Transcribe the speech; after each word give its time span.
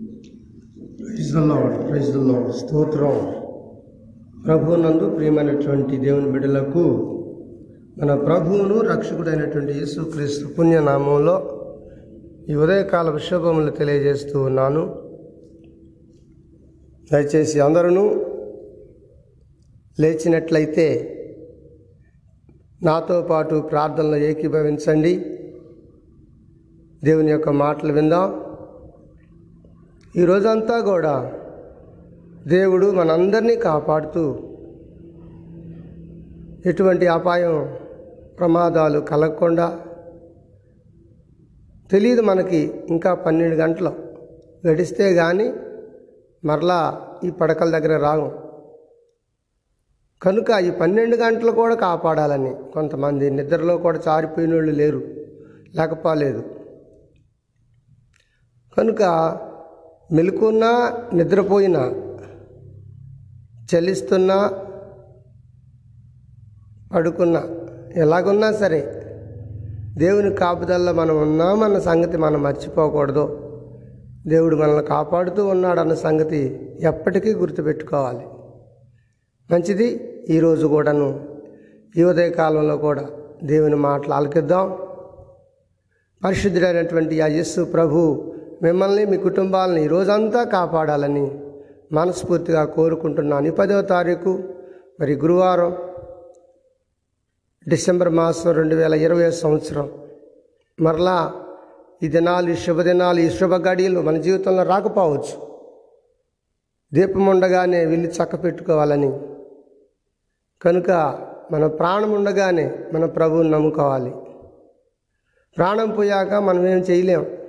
Praise 0.00 1.30
the 1.34 1.40
lord 1.50 1.74
praise 1.88 2.10
the 2.16 2.20
lord 2.28 2.52
స్తోత్రం. 2.52 3.16
ప్రభునందు 4.44 5.06
ప్రియమైనటువంటి 5.16 5.96
దేవుని 5.96 6.28
బిడ్డలకు 6.34 6.84
మన 7.98 8.14
ప్రభువును 8.26 8.76
రక్షకుడైనటువంటి 8.80 9.72
యేసుక్రీస్తు 9.78 10.46
పుణ్యనామంలో 10.46 11.36
ఈ 12.50 12.54
ఉదయకాల 12.54 13.08
విషభములు 13.10 13.70
తెలియజేస్తూ 13.70 14.42
ఉన్నాను. 14.42 14.82
దయచేసి 17.12 17.60
అందరూ 17.60 18.04
లేచినట్లయితే 20.00 20.88
నాతో 22.82 23.22
పాటు 23.22 23.56
ప్రార్థనలో 23.70 24.16
ఏకీభవించండి. 24.16 25.14
దేవుని 27.04 27.30
యొక్క 27.30 27.48
మాటలు 27.64 27.92
విందాం. 27.92 28.49
ఈ 30.16 30.24
రోజంతా 30.24 30.80
కూడా 30.80 31.32
దేవుడు 32.46 32.90
మనందరినీ 32.90 33.56
కాపాడుతూ 33.56 34.38
ఎటువంటి 36.66 37.06
అపాయం 37.06 37.76
ప్రమాదాలు 38.38 39.00
కలగకుండా 39.00 39.80
తెలియదు 41.90 42.20
మనకి 42.20 42.84
ఇంకా 42.90 43.14
పన్నెండు 43.14 43.56
గంటలు. 43.56 43.92
గడిస్తే 44.66 45.14
కానీ 45.14 45.52
మరలా 46.44 47.08
ఈ 47.24 47.30
పడకల 47.30 47.78
దగ్గర 47.78 47.96
రాము. 48.00 48.32
కనుక 50.22 50.50
ఈ 50.50 50.70
పన్నెండు 50.70 51.16
గంటలు 51.16 51.50
కూడా 51.50 51.74
కాపాడాలని 51.74 52.54
కొంతమంది 52.74 53.30
నిద్రలో 53.30 53.78
కూడా 53.78 54.00
చారిపోయిన 54.08 54.54
వాళ్ళు 54.54 54.72
లేరు. 54.72 55.02
లేకపోలేదు. 55.74 56.44
కనుక 58.78 59.02
మెలుకున్నా 60.12 60.92
నిద్రపోయినా 61.14 61.92
చలిస్తున్నా 63.74 64.52
పడుకున్నా 66.92 67.44
ఎలాగున్నా 67.96 68.52
సరే 68.52 69.06
దేవుని 69.98 70.34
కాపుదల్లో 70.34 70.92
మనం 70.92 71.22
ఉన్నామన్న 71.22 71.78
సంగతి 71.78 72.16
మనం 72.16 72.42
మర్చిపోకూడదు. 72.42 73.46
దేవుడు 74.26 74.56
మనల్ని 74.56 74.84
కాపాడుతూ 74.84 75.46
ఉన్నాడన్న 75.46 75.94
సంగతి 75.94 76.70
ఎప్పటికీ 76.80 77.34
గుర్తుపెట్టుకోవాలి. 77.34 78.26
మంచిది 79.54 80.18
ఈరోజు 80.28 80.66
కూడాను. 80.66 81.28
ఈ 81.96 82.02
ఉదయకాలంలో 82.02 82.76
కూడా 82.76 83.06
దేవుని 83.44 83.76
మాటలు 83.76 84.14
ఆలకిద్దాం. 84.14 84.76
పరిశుద్ధుడైనటువంటి 86.24 87.20
ఆ 87.20 87.26
యస్సు 87.26 87.64
ప్రభు 87.64 88.32
మిమ్మల్ని 88.62 89.04
మీ 89.04 89.16
కుటుంబాలను 89.16 89.78
ఈరోజంతా 89.78 90.16
రోజంతా 90.16 90.44
కాపాడాలని 90.44 91.40
మనస్ఫూర్తిగా 91.92 92.64
కోరుకుంటున్నాను. 92.64 93.46
ఈ 93.46 93.50
పదవ 93.50 93.80
తారీఖు 93.80 94.42
మరి 95.00 95.14
గురువారం 95.14 95.76
డిసెంబర్ 97.68 98.08
మాసం 98.08 98.50
రెండు 98.50 98.74
వేల 98.74 98.94
ఇరవై 98.94 99.30
సంవత్సరం. 99.30 99.90
మరలా 100.80 101.32
ఈ 102.02 102.08
దినాలు 102.08 102.50
ఈ 102.50 102.54
శుభదినాలు 102.54 103.20
ఈ 103.20 103.30
శుభ 103.30 103.54
గడియలు 103.54 104.00
మన 104.00 104.16
జీవితంలో 104.16 104.62
రాకపోవచ్చు. 104.62 105.60
దీపం 106.94 107.26
ఉండగానే 107.26 107.84
వెళ్ళి 107.84 108.08
చక్క 108.08 108.44
పెట్టుకోవాలని. 108.44 109.20
కనుక 110.62 110.90
మన 111.52 111.66
ప్రాణం 111.66 112.12
ఉండగానే 112.12 112.78
మన 112.92 113.04
ప్రభువుని 113.04 113.50
నమ్ముకోవాలి. 113.50 114.14
ప్రాణం 115.56 115.90
పోయాక 115.90 116.34
మనం 116.34 116.66
ఏం 116.66 116.78
చేయలేం. 116.78 117.39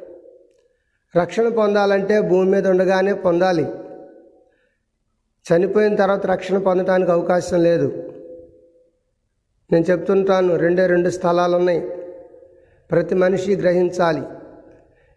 రక్షణ 1.17 1.49
పొందాలంటే 1.49 2.21
భూమి 2.21 2.51
మీద 2.51 2.67
ఉండగానే 2.67 3.13
పొందాలి. 3.13 3.67
చనిపోయిన 5.45 5.95
తర్వాత 5.95 6.25
రక్షణ 6.25 6.57
పొందడానికి 6.57 7.11
అవకాశం 7.11 7.63
లేదు. 7.63 8.13
నేను 9.71 9.85
చెప్తుంటాను 9.91 10.55
రెండే 10.55 10.87
రెండు 10.87 11.09
స్థలాలు 11.09 11.55
ఉన్నాయి. 11.55 11.89
ప్రతి 12.91 13.15
మనిషి 13.15 13.55
గ్రహించాలి. 13.55 14.21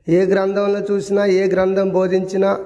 ఏ 0.09 0.25
గ్రంథంలో 0.25 0.81
చూసినా 0.81 1.27
ఏ 1.27 1.51
గ్రంథం 1.51 1.89
బోధించినా 1.89 2.65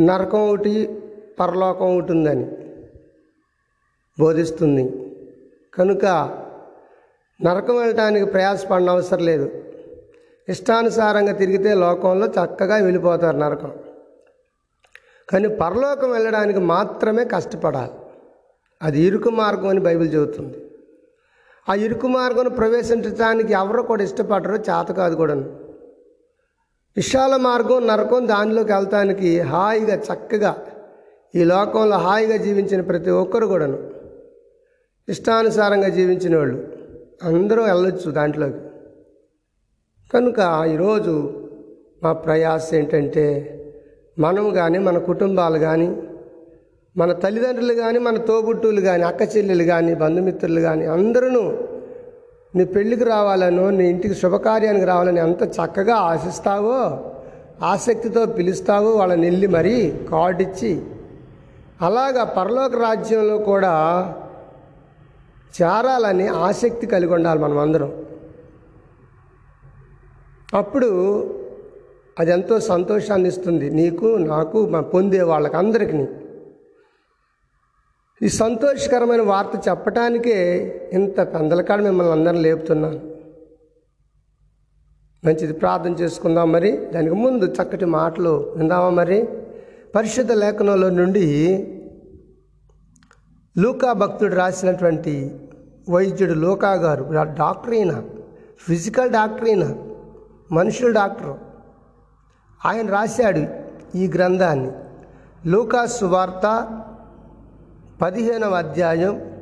నరకం 0.00 0.48
ఒకటి 0.48 1.00
పరలోకం 1.40 1.98
ఒకటి 1.98 2.12
ఉందని 2.12 2.52
బోధిస్తుంది. 4.20 5.14
కనుక 5.74 6.04
నరకం 7.44 7.76
వెళ్ళటానికి 7.76 8.26
ప్రయాసపడిన 8.26 8.90
అవసరం 8.90 9.24
లేదు. 9.24 9.64
ఇష్టానుసారంగా 10.48 11.32
తిరిగితే 11.32 11.74
లోకంలో 11.74 12.26
చక్కగా 12.26 12.76
వెళ్ళిపోతారు 12.76 13.36
నరకం. 13.36 13.72
కానీ 15.30 15.48
పరలోకం 15.48 16.10
వెళ్ళడానికి 16.10 16.58
మాత్రమే 16.58 17.24
కష్టపడాలి. 17.24 17.90
అది 18.82 19.00
ఇరుకు 19.00 19.28
మార్గం 19.28 19.68
అని 19.68 19.80
బైబిల్ 19.80 20.14
చెబుతుంది. 20.14 20.70
ఆ 21.68 21.74
ఇరుకు 21.74 22.06
మార్గం 22.06 22.50
ప్రవేశించడానికి 22.52 23.52
ఎవరు 23.52 23.82
కూడా 23.82 24.02
ఇష్టపడరు 24.02 24.54
చేత 24.54 24.86
కాదు 24.88 25.14
కూడాను. 25.14 25.56
విశాల 26.96 27.36
మార్గం 27.36 27.86
నరకం 27.86 28.28
దానిలోకి 28.28 28.72
వెళ్తానికి 28.72 29.40
హాయిగా 29.40 29.94
చక్కగా 29.94 30.66
ఈ 31.34 31.44
లోకంలో 31.44 31.96
హాయిగా 31.96 32.36
జీవించిన 32.36 32.80
ప్రతి 32.80 33.10
ఒక్కరు 33.10 33.46
కూడాను 33.46 33.90
ఇష్టానుసారంగా 35.08 35.88
జీవించిన 35.88 36.36
వాళ్ళు 36.36 36.68
అందరూ 37.22 37.62
వెళ్ళొచ్చు 37.62 38.10
దాంట్లోకి. 38.10 38.67
కనుక 40.10 40.40
ఈరోజు 40.66 41.14
మా 42.02 42.10
ప్రయాస 42.20 42.66
ఏంటంటే 42.74 43.24
మనము 44.16 44.50
కానీ 44.50 44.78
మన 44.78 44.98
కుటుంబాలు 45.08 45.58
కానీ 45.58 45.88
మన 46.96 47.10
తల్లిదండ్రులు 47.18 47.74
కానీ 47.74 47.98
మన 47.98 48.16
తోబుట్టువులు 48.28 48.80
కానీ 48.80 49.04
అక్క 49.04 49.22
చెల్లెలు 49.34 49.64
కానీ 49.64 49.92
బంధుమిత్రులు 49.94 50.60
కానీ 50.60 50.86
అందరూ 50.86 51.42
నీ 52.54 52.64
పెళ్ళికి 52.72 53.06
రావాలనో 53.06 53.66
నీ 53.70 53.84
ఇంటికి 53.88 54.14
శుభకార్యానికి 54.14 54.86
రావాలని 54.86 55.20
ఎంత 55.20 55.42
చక్కగా 55.56 55.96
ఆశిస్తావో 56.06 56.80
ఆసక్తితో 57.66 58.24
పిలుస్తావో 58.34 58.90
వాళ్ళని 58.96 59.24
వెళ్ళి 59.26 59.48
మరీ 59.50 59.76
కార్డిచ్చి 60.10 60.72
అలాగా 61.82 62.22
పరలోక 62.36 62.74
రాజ్యంలో 62.82 63.38
కూడా 63.44 63.74
చేరాలని 65.54 66.28
ఆసక్తి 66.42 66.86
కలిగి 66.86 67.12
ఉండాలి 67.14 67.40
మనం 67.40 67.58
అందరం 67.58 67.90
అప్పుడు 70.54 70.90
అది 72.18 72.30
ఎంతో 72.30 72.60
సంతోషాన్ని 72.60 73.28
ఇస్తుంది 73.28 73.70
నీకు 73.70 74.06
నాకు 74.06 74.80
పొందే 74.80 75.22
వాళ్ళకి 75.22 75.56
అందరికీ 75.56 76.06
ఈ 78.22 78.28
సంతోషకరమైన 78.28 79.22
వార్త 79.22 79.68
చెప్పటానికే 79.68 80.36
ఇంత 80.92 81.20
పెందలకాడ 81.20 81.80
మిమ్మల్ని 81.80 82.12
అందరం 82.12 82.42
లేపుతున్నాను. 82.42 83.00
మంచిది 85.26 85.52
ప్రార్థన 85.52 85.92
చేసుకుందాం 85.92 86.52
మరి. 86.52 86.76
దానికి 86.76 87.14
ముందు 87.14 87.44
చక్కటి 87.44 87.84
మాటలు 87.84 88.54
విందామా 88.56 88.90
మరి. 88.90 89.28
పరిశుద్ధ 89.94 90.32
లేఖనంలో 90.32 90.90
నుండి 90.90 91.26
లూకా 93.58 93.92
భక్తుడు 93.92 94.34
రాసినటువంటి 94.34 95.40
వైద్యుడు 95.90 96.32
లోకా 96.32 96.72
గారు 96.72 97.04
డాక్టర్ 97.38 97.74
అయినా 97.74 98.04
ఫిజికల్ 98.58 99.10
డాక్టర్ 99.10 99.44
అయినా 99.44 99.76
మనుషుల 100.52 100.92
డాక్టర్. 100.92 101.36
ఆయన 102.66 102.90
రాశాడు 102.90 103.46
ఈ 103.96 104.08
గ్రంథాన్ని. 104.08 104.72
లూకాసు 105.46 106.04
వార్త 106.04 106.68
పదిహేనవ 108.02 108.54
అధ్యాయం 108.54 109.32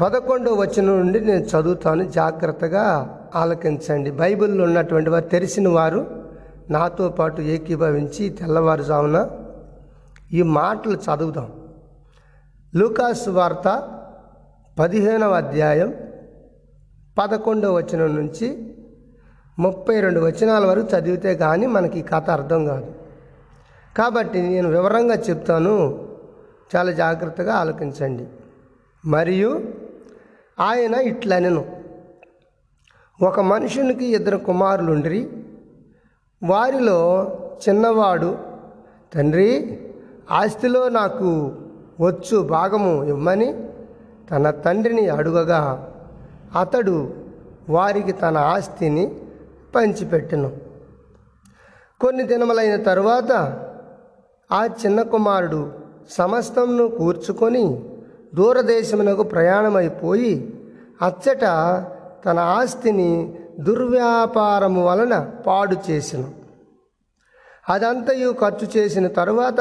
పదకొండవ 0.00 0.54
వచనం 0.54 0.98
నుండి 0.98 1.20
నేను 1.20 1.44
చదువుతాను. 1.44 2.04
జాగ్రత్తగా 2.04 3.14
ఆలకించండి. 3.34 4.10
బైబిల్లో 4.10 4.64
ఉన్నటువంటి 4.64 5.10
వారు 5.10 5.24
తెలిసిన 5.24 5.68
వారు 5.68 6.24
నాతో 6.70 7.08
పాటు 7.08 7.40
ఏకీభవించి 7.40 8.28
తెల్లవారుజామున 8.28 9.30
ఈ 10.32 10.42
మాటలు 10.42 10.96
చదువుదాం. 10.96 11.52
లూకాసు 12.76 13.30
వార్త 13.30 13.88
పదిహేనవ 14.78 15.32
అధ్యాయం 15.32 15.94
పదకొండవ 17.18 17.74
వచనం 17.74 18.16
నుంచి 18.16 18.67
ముప్పై 19.58 20.00
రెండు 20.00 20.20
వచనాల 20.20 20.66
వరకు 20.66 20.86
చదివితే 20.96 21.34
కానీ 21.34 21.66
మనకి 21.66 22.02
కథ 22.02 22.30
అర్థం 22.30 22.66
కాదు. 22.66 22.92
కాబట్టి 23.98 24.42
నేను 24.42 24.68
వివరంగా 24.68 25.14
చెప్తాను. 25.14 26.08
చాలా 26.76 26.92
జాగ్రత్తగా 26.92 27.54
ఆలోచించండి. 27.54 28.26
మరియు 29.06 29.64
ఆయన 30.60 30.94
ఇట్లనెను. 30.94 31.76
ఒక 33.22 33.40
మనుషునికి 33.40 34.04
ఇద్దరు 34.04 34.36
కుమారులుండ్రి. 34.36 35.30
వారిలో 36.44 37.32
చిన్నవాడు 37.68 38.38
తండ్రి 39.14 39.80
ఆస్తిలో 40.30 40.88
నాకు 40.88 41.52
వచ్చు 42.00 42.42
భాగము 42.42 43.04
ఇవ్వమని 43.04 43.68
తన 44.30 44.50
తండ్రిని 44.50 45.08
అడుగగా. 45.08 45.92
అతడు 46.60 47.14
వారికి 47.70 48.12
తన 48.12 48.38
ఆస్తిని 48.38 49.16
పంచిపెట్టెను. 49.74 50.56
కొన్ని 52.00 52.22
దినములైన 52.22 52.82
తరువాత 52.82 53.32
ఆ 54.52 54.64
చిన్న 54.64 55.02
కుమారుడు 55.02 55.72
సమస్తంను 56.10 56.88
కూర్చుకొని 56.88 57.84
దూరదేశమునకు 58.34 59.22
ప్రయాణమైపోయి 59.22 60.54
అచ్చట 61.02 61.40
తన 62.24 62.38
ఆస్తిని 62.38 63.38
దుర్వ్యాపారము 63.60 64.86
వలన 64.86 65.30
పాడు 65.46 65.76
చేసెను. 65.90 66.30
అదంతయు 67.68 68.32
ఖర్చు 68.32 68.68
చేసిన 68.76 69.06
తరువాత 69.06 69.60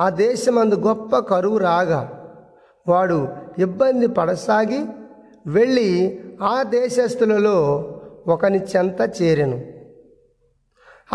ఆ 0.00 0.08
దేశమందు 0.08 0.74
గొప్ప 0.74 1.18
కరువు 1.18 1.58
రాగా 1.58 2.30
వాడు 2.88 3.28
ఇబ్బంది 3.58 4.06
పడసాగి 4.06 4.84
వెళ్ళి 5.46 6.20
ఆ 6.42 6.62
దేశస్థులలో 6.62 7.56
ఒకని 8.28 8.60
చెంత 8.62 9.00
చేరెను. 9.22 9.58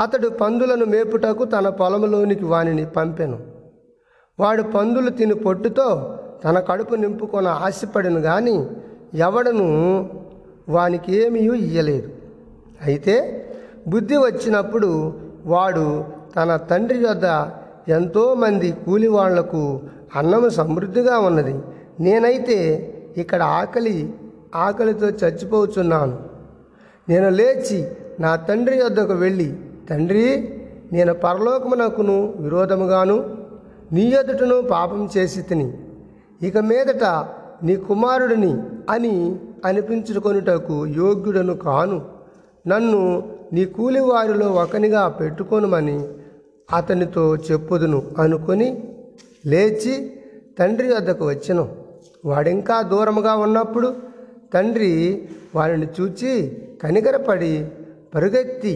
అతడు 0.01 0.27
పందులను 0.27 0.85
మేపుటకు 0.85 1.43
తన 1.45 1.69
పొలంలోనికి 1.69 2.45
వానిని 2.45 2.85
పంపెను. 2.85 3.39
వాడు 4.39 4.63
పందులు 4.63 5.09
తిని 5.09 5.33
పొట్టుతో 5.33 6.19
తన 6.45 6.59
కడుపు 6.59 6.95
నింపుకొని 6.95 7.47
ఆశపడిను 7.47 8.19
గాని 8.19 8.55
ఎవడను 9.13 9.67
వానికి 10.69 11.15
ఏమీ 11.15 11.39
ఇయ్యలేదు. 11.39 12.09
అయితే 12.85 13.15
బుద్ధి 13.87 14.17
వచ్చినప్పుడు 14.17 15.13
వాడు 15.45 16.05
తన 16.35 16.55
తండ్రి 16.55 17.05
వద్ద 17.05 17.25
ఎంతోమంది 17.91 18.71
కూలివాళ్ళకు 18.71 19.81
అన్నము 20.15 20.49
సమృద్ధిగా 20.49 21.19
ఉన్నది. 21.19 21.55
నేనైతే 21.99 22.57
ఇక్కడ 23.17 23.43
ఆకలి 23.43 24.13
ఆకలితో 24.55 25.07
చచ్చిపోతున్నాను 25.09 26.32
నేను 27.07 27.29
లేచి 27.29 27.77
నా 28.19 28.35
తండ్రి 28.35 28.75
వద్దకు 28.83 29.13
వెళ్ళి 29.13 29.47
తండ్రి 29.89 30.25
నేను 30.93 31.13
పరలోకమునకును 31.13 32.17
విరోధముగాను 32.39 33.17
నీ 33.91 34.03
ఎదుటను 34.19 34.61
పాపం 34.61 35.09
చేసి 35.17 35.41
తిని 35.41 35.67
ఇక 36.43 36.57
మీదట 36.57 37.05
నీ 37.63 37.75
కుమారుడిని 37.75 38.53
అని 38.89 39.13
అనిపించుకొనుటకు 39.65 40.85
యోగ్యుడను 40.85 41.53
కాను. 41.55 41.97
నన్ను 42.67 43.01
నీ 43.53 43.65
కూలివారిలో 43.65 44.47
ఒకనిగా 44.51 45.09
పెట్టుకొనుమని 45.09 45.97
అతనితో 46.73 47.35
చెప్పుదును 47.35 47.99
అనుకొని 48.19 48.69
లేచి 49.45 49.93
తండ్రి 50.59 50.87
వద్దకు 50.93 51.25
వచ్చెను. 51.27 51.65
వాడింకా 52.25 52.81
దూరముగా 52.81 53.35
ఉన్నప్పుడు 53.35 53.93
తండ్రి 54.53 54.91
వారిని 55.55 55.87
చూచి 56.01 56.33
కనికరపడి 56.83 57.53
పరుగెత్తి 58.15 58.73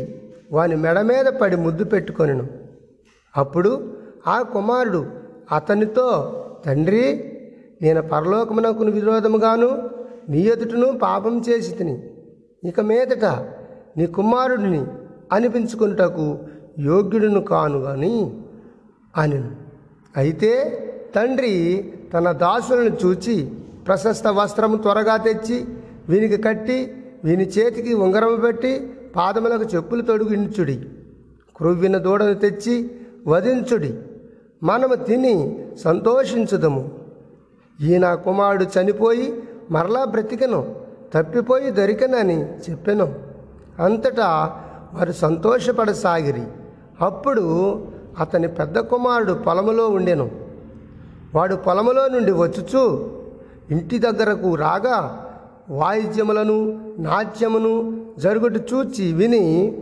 వాని 0.52 0.76
మెడ 0.76 0.98
మీద 1.02 1.28
పడి 1.42 1.58
ముద్దు 1.58 1.84
పెట్టుకొనెను. 1.84 2.46
అప్పుడు 3.36 3.72
ఆ 4.28 4.38
కుమారుడు 4.54 5.02
అతనితో 5.52 6.08
తండ్రి 6.66 7.04
నేను 7.82 8.02
పరలోకమునకు 8.12 8.86
విరోధముగాను 8.98 9.70
నీ 10.30 10.40
ఎదుటను 10.54 10.88
పాపం 10.98 11.34
చేసి 11.48 11.72
తిని 11.72 11.96
ఇక 12.64 12.80
మీదట 12.82 13.26
నీ 13.98 14.06
కుమారుడిని 14.18 14.82
అనిపించుకుంటకు 15.32 16.26
యోగ్యుడును 16.88 17.42
కాను 17.42 17.80
అని 17.86 18.16
అని 19.14 19.40
అయితే 20.16 20.52
తండ్రి 21.16 21.54
తన 22.14 22.32
దాసులను 22.42 22.94
చూచి 23.04 23.36
ప్రశస్త 23.88 24.28
వస్త్రము 24.38 24.78
త్వరగా 24.78 25.16
తెచ్చి 25.18 25.58
వీనికి 26.10 26.38
కట్టి 26.38 26.78
వీని 27.24 27.48
చేతికి 27.48 27.94
ఉంగరం 27.94 28.40
పెట్టి 28.40 28.94
పాదములకు 29.16 29.64
చెప్పులు 29.64 30.02
తొడిగించుడి. 30.02 30.86
క్రొవ్విన 31.56 31.98
దూడను 31.98 32.34
తెచ్చి 32.34 32.92
వధించుడి. 33.28 33.96
మనము 34.64 34.96
తిని 34.96 35.66
సంతోషించుదము. 35.84 36.92
ఈ 37.82 37.98
నా 37.98 38.16
కుమారుడు 38.16 38.64
చనిపోయి 38.64 39.44
మరలా 39.72 40.06
బ్రతికెను 40.06 40.76
తప్పిపోయి 41.14 41.72
దొరికనని 41.72 42.42
చెప్పెను. 42.42 43.16
అంతటా 43.80 44.58
వారు 44.94 45.12
సంతోషపడసాగిరి. 45.12 46.44
అప్పుడు 47.02 47.74
అతని 48.20 48.48
పెద్ద 48.48 48.80
కుమారుడు 48.80 49.34
పొలములో 49.34 49.90
ఉండెను. 49.90 50.32
వాడు 51.36 51.56
పొలములో 51.56 52.08
నుండి 52.08 52.32
వచ్చుచు 52.32 53.12
ఇంటి 53.72 54.00
దగ్గరకు 54.00 54.56
రాగా 54.56 55.24
వాయిద్యములను 55.70 56.82
నాట్యమును 57.00 58.02
జరుగుట 58.20 58.56
చూచి 58.74 59.14
విని 59.14 59.78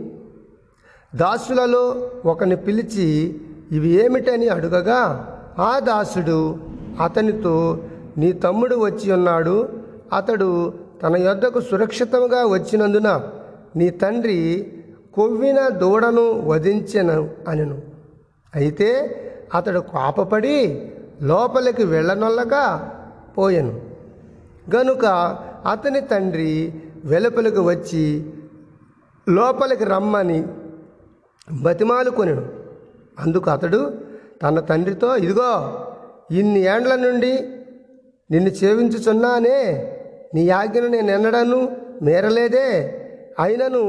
దాసులలో 1.14 2.10
ఒకని 2.24 2.56
పిలిచి 2.56 3.40
ఇవి 3.72 3.88
ఏమిటని 3.88 4.48
అడుగగా 4.48 5.32
ఆ 5.58 5.78
దాసుడు 5.78 6.58
అతనితో 7.02 7.78
నీ 8.18 8.32
తమ్ముడు 8.32 8.76
వచ్చి 8.76 9.12
ఉన్నాడు. 9.12 9.68
అతడు 10.12 10.72
తన 11.02 11.16
యొద్దకు 11.16 11.60
సురక్షితంగా 11.60 12.46
వచ్చినందున 12.46 13.30
నీ 13.76 13.90
తండ్రి 13.90 14.72
కొవ్విన 15.14 15.68
దూడను 15.68 16.40
వధించెను 16.46 17.30
అనెను. 17.48 17.82
అయితే 18.54 18.88
అతడు 19.54 19.80
కోపపడి 19.80 20.90
లోపలికి 21.22 21.84
వెళ్ళనొల్లగా 21.84 22.92
పోయెను. 23.38 23.80
గనుక 24.76 25.38
అతని 25.66 26.00
తండ్రి 26.00 26.72
వెలుపలికి 27.04 27.60
వచ్చి 27.60 28.04
లోపలికి 29.28 29.84
రమ్మని 29.84 30.44
బతిమాలుకొనెను 31.52 32.44
అందుకు 33.18 33.50
అతడు 33.50 33.80
తన 34.42 34.60
తండ్రితో 34.60 35.16
ఇదిగో 35.16 35.52
ఇన్ని 36.30 36.60
ఏండ్ల 36.60 36.94
నుండి 36.94 37.32
నిన్ను 38.30 38.50
సేవించుచున్నానే. 38.50 39.58
నీ 40.34 40.48
ఆజ్ఞను 40.48 40.88
నేను 40.88 41.10
ఎన్నడను 41.10 41.76
మేరలేదే. 42.02 42.68
అయినను 43.38 43.82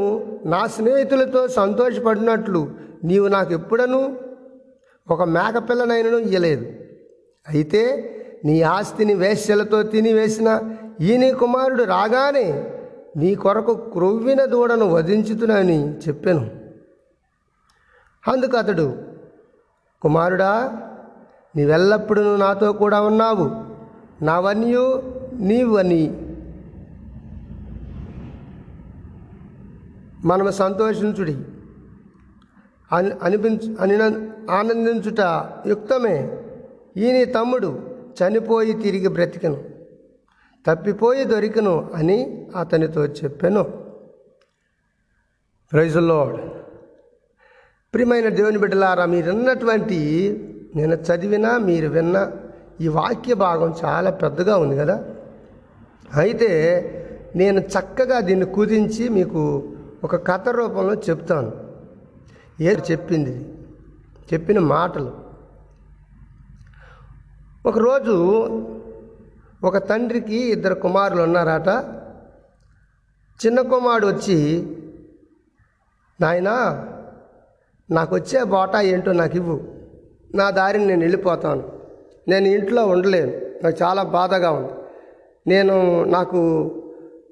నా 0.46 0.68
స్నేహితులతో 0.68 1.48
సంతోషపడినట్లు 1.48 2.62
నీవు 3.04 3.28
నాకు 3.28 3.54
ఎప్పుడను 3.54 4.18
ఒక 5.10 5.22
మేకపిల్లనైనను 5.22 6.18
ఇయ్యలేదు. 6.18 6.66
అయితే 7.48 7.84
నీ 8.46 8.62
ఆస్తిని 8.62 9.14
వేశ్యలతో 9.14 9.84
తిని 9.84 10.14
వేసిన 10.14 10.50
ఈయన 11.02 11.36
కుమారుడు 11.38 11.84
రాగానే 11.84 12.74
నీ 13.18 13.36
కొరకు 13.36 13.74
క్రొవ్విన 13.74 14.46
దూడను 14.46 14.90
వధించుతునని 14.90 15.98
చెప్పాను. 15.98 16.50
అందుకు 18.28 18.58
అతడు 18.58 18.98
కుమారుడా 20.02 20.82
నీవెల్లప్పుడూ 21.56 22.36
నాతో 22.36 22.74
కూడా 22.74 23.02
ఉన్నావు. 23.02 23.52
నావన్యు 24.24 25.04
నీవని. 25.34 26.22
మనము 30.26 30.52
సంతోషించుడి. 30.52 31.38
అని 32.92 33.12
అనిపించు 33.24 33.76
అని 33.80 33.96
ఆనందించుట 34.52 35.20
యుక్తమే. 35.68 36.44
ఈయన 36.98 37.32
తమ్ముడు 37.32 37.80
చనిపోయి 38.24 38.74
తిరిగి 38.74 39.08
బ్రతికను. 39.08 39.64
తప్పిపోయి 40.66 41.24
దొరికను 41.24 41.90
అని 41.96 42.48
అతనితో 42.60 43.06
చెప్పాను. 43.06 43.64
ప్రైజుల్లోడ్ 45.72 46.50
ప్రియమైన 47.94 48.30
దేవుని 48.30 48.58
బిడ్డలారా 48.58 49.06
మీరు 49.06 49.32
విన్నటువంటి 49.32 50.00
నేను 50.76 50.96
చదివినా 50.96 51.58
మీరు 51.58 51.88
విన్న 51.88 52.32
ఈ 52.82 52.88
వాక్య 52.88 53.34
భాగం 53.34 53.76
చాలా 53.86 54.10
పెద్దగా 54.10 54.58
ఉంది 54.58 54.78
కదా? 54.78 55.06
అయితే 56.16 56.50
నేను 57.36 57.60
చక్కగా 57.60 58.20
దీన్ని 58.20 58.46
కుదించి 58.46 59.10
మీకు 59.10 59.74
ఒక 60.04 60.28
కథ 60.28 60.50
రూపంలో 60.50 60.94
చెప్తాను. 60.94 61.52
ఏది 62.62 62.82
చెప్పింది 62.92 63.54
చెప్పిన 64.34 64.60
మాటలు. 64.60 65.14
ఒకరోజు 67.66 68.14
ఒక 69.64 69.78
తండ్రికి 69.78 70.36
ఇద్దరు 70.36 70.74
కుమారులు 70.74 71.22
ఉన్నారట. 71.22 71.70
చిన్న 73.46 73.62
కుమారుడు 73.62 74.08
వచ్చి 74.08 74.68
నాయనా 76.22 76.88
నాకు 77.92 78.16
వచ్చే 78.16 78.44
బాటా 78.44 78.82
ఏంటో 78.82 79.12
నాకు 79.12 79.36
ఇవ్వు 79.36 79.68
నా 80.36 80.50
దారిని 80.50 80.86
నేను 80.86 81.00
వెళ్ళిపోతాను. 81.00 81.72
నేను 82.28 82.48
ఇంట్లో 82.48 82.86
ఉండలేను. 82.86 83.32
నాకు 83.64 83.78
చాలా 83.84 84.04
బాధగా 84.04 84.52
ఉంది. 84.52 84.74
నేను 85.48 86.04
నాకు 86.04 86.42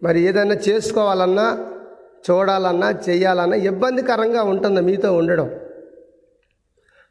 మరి 0.04 0.22
ఏదైనా 0.22 0.56
చేసుకోవాలన్నా 0.56 1.68
చూడాలన్నా 2.32 2.90
చేయాలన్నా 3.10 3.58
ఇబ్బందికరంగా 3.58 4.44
ఉంటుంది 4.44 4.82
మీతో 4.82 5.14
ఉండడం. 5.14 5.50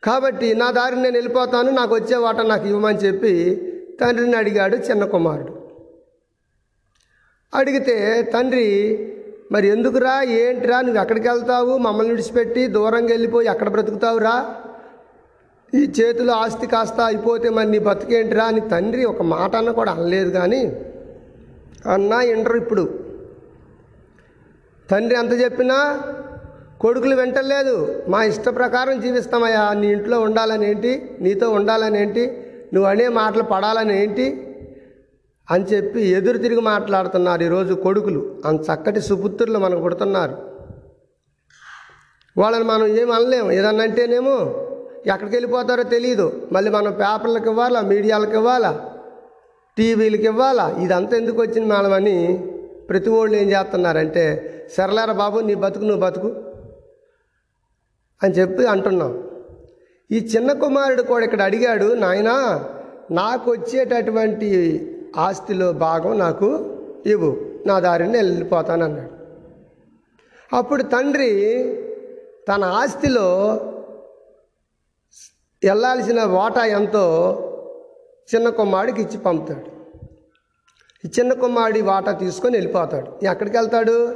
కాబట్టి 0.03 0.55
నా 0.55 0.71
దారిని 0.71 1.03
నేను 1.03 1.15
వెళ్ళిపోతాను. 1.15 1.71
నాకు 1.71 1.95
వచ్చే 1.95 2.17
వాట 2.17 2.41
నాకు 2.41 2.67
ఇవ్వమని 2.67 2.99
చెప్పి 2.99 3.35
తండ్రిని 4.01 4.37
అడిగాడు 4.37 4.77
చిన్న 4.77 5.05
కుమారుడు. 5.05 5.65
అడిగితే 7.55 8.23
తండ్రి 8.35 9.01
మరి 9.53 9.69
ఎందుకురా? 9.69 10.23
ఏంటిరా? 10.23 10.81
నువ్వు 10.81 11.03
ఎక్కడికి 11.03 11.29
వెళ్తావు? 11.29 11.79
మమ్మల్ని 11.79 12.15
విడిచిపెట్టి 12.15 12.67
దూరంగా 12.67 13.07
వెళ్ళిపోయి 13.07 13.49
ఎక్కడ 13.49 13.69
బ్రతుకుతావురా? 13.69 14.55
ఈ 15.75 15.93
చేతిలో 16.01 16.33
ఆస్తి 16.35 16.67
కాస్త 16.67 17.01
అయిపోతే 17.01 17.49
మరి 17.49 17.71
నీ 17.71 17.79
బతికేంటిరా? 17.79 18.45
అని 18.45 18.61
తండ్రి 18.61 19.05
ఒక 19.05 19.23
మాట 19.23 19.57
అన్న 19.57 19.71
కూడా 19.71 19.93
అనలేదు 19.93 20.31
కానీ 20.31 20.67
అన్నా 21.93 22.23
ఇంటరు 22.23 22.57
ఇప్పుడు. 22.57 23.05
తండ్రి 24.91 25.19
ఎంత 25.19 25.41
చెప్పినా 25.41 26.03
కొడుకులు 26.81 27.17
వింటలేదు. 27.17 28.03
మా 28.09 28.25
ఇష్ట 28.25 28.49
ప్రకారం 28.49 29.01
జీవిస్తామయ్యా. 29.01 29.73
నీ 29.73 29.93
ఇంట్లో 29.93 30.21
ఉండాలనేంటి? 30.21 31.17
నీతో 31.21 31.51
ఉండాలనేంటి? 31.51 32.44
నువ్వు 32.75 32.91
అనే 32.91 33.09
మాటలు 33.09 33.43
పడాలని 33.43 34.03
ఏంటి? 34.03 34.51
అని 35.51 35.65
చెప్పి 35.65 36.01
ఎదురు 36.01 36.39
తిరిగి 36.39 36.61
మాట్లాడుతున్నారు 36.61 37.43
ఈరోజు 37.43 37.75
కొడుకులు. 37.75 38.43
అంత 38.45 38.61
చక్కటి 38.61 39.01
సుపుత్రులు 39.01 39.59
మనకు 39.59 39.81
పుడుతున్నారు. 39.81 40.37
వాళ్ళని 42.39 42.65
మనం 42.65 42.87
ఏం 42.87 43.13
అనలేము. 43.13 43.53
ఏదన్నా 43.53 43.85
అంటేనేమో 43.85 44.37
ఎక్కడికి 45.07 45.37
వెళ్ళిపోతారో 45.37 45.83
తెలియదు 45.83 46.49
మళ్ళీ 46.53 46.71
మనం 46.71 46.93
పేపర్లకు 46.93 47.51
ఇవ్వాలా? 47.51 47.81
మీడియాలకు 47.81 48.33
ఇవ్వాలా? 48.33 48.91
టీవీలకు 49.79 50.23
ఇవ్వాలా? 50.23 50.77
ఇదంతా 50.83 51.17
ఎందుకు 51.17 51.41
వచ్చింది 51.41 51.69
మేడం 51.69 51.93
అని 51.93 52.49
ప్రతి 52.91 53.11
వాళ్ళు 53.11 53.37
ఏం 53.37 53.51
చేస్తున్నారంటే 53.51 54.51
సరళారా 54.77 55.13
బాబు 55.13 55.41
నీ 55.41 55.55
బతుకు 55.55 55.85
నువ్వు 55.85 56.01
బతుకు 56.01 56.27
అని 58.23 58.35
చెప్పి 58.35 58.67
అంటున్నాం. 58.67 59.34
ఈ 60.13 60.17
చిన్న 60.17 60.53
కుమారుడు 60.53 61.03
కూడా 61.03 61.25
ఇక్కడ 61.25 61.43
అడిగాడు 61.43 61.95
నాయనా 61.95 62.65
నాకు 63.11 63.51
వచ్చేటటువంటి 63.51 64.51
ఆస్తిలో 65.17 65.73
భాగం 65.73 66.19
నాకు 66.19 66.49
ఇవ్వు 67.07 67.37
నా 67.67 67.81
దారిని 67.81 68.17
వెళ్ళిపోతానన్నాడు 68.17 69.15
అప్పుడు 70.57 70.83
తండ్రి 70.83 71.33
తన 72.49 72.65
ఆస్తిలో 72.65 73.29
వెళ్ళాల్సిన 75.65 76.23
వాటా 76.23 76.65
ఎంతో 76.65 77.05
చిన్న 78.35 78.49
కుమారుడికి 78.49 79.03
ఇచ్చి 79.03 79.19
పంపుతాడు. 79.19 79.67
ఈ 81.05 81.11
చిన్న 81.19 81.33
కుమారుడి 81.33 81.83
వాటా 81.83 82.13
తీసుకొని 82.13 82.57
వెళ్ళిపోతాడు. 82.57 83.27
ఎక్కడికి 83.27 83.57
వెళ్తాడు? 83.57 84.15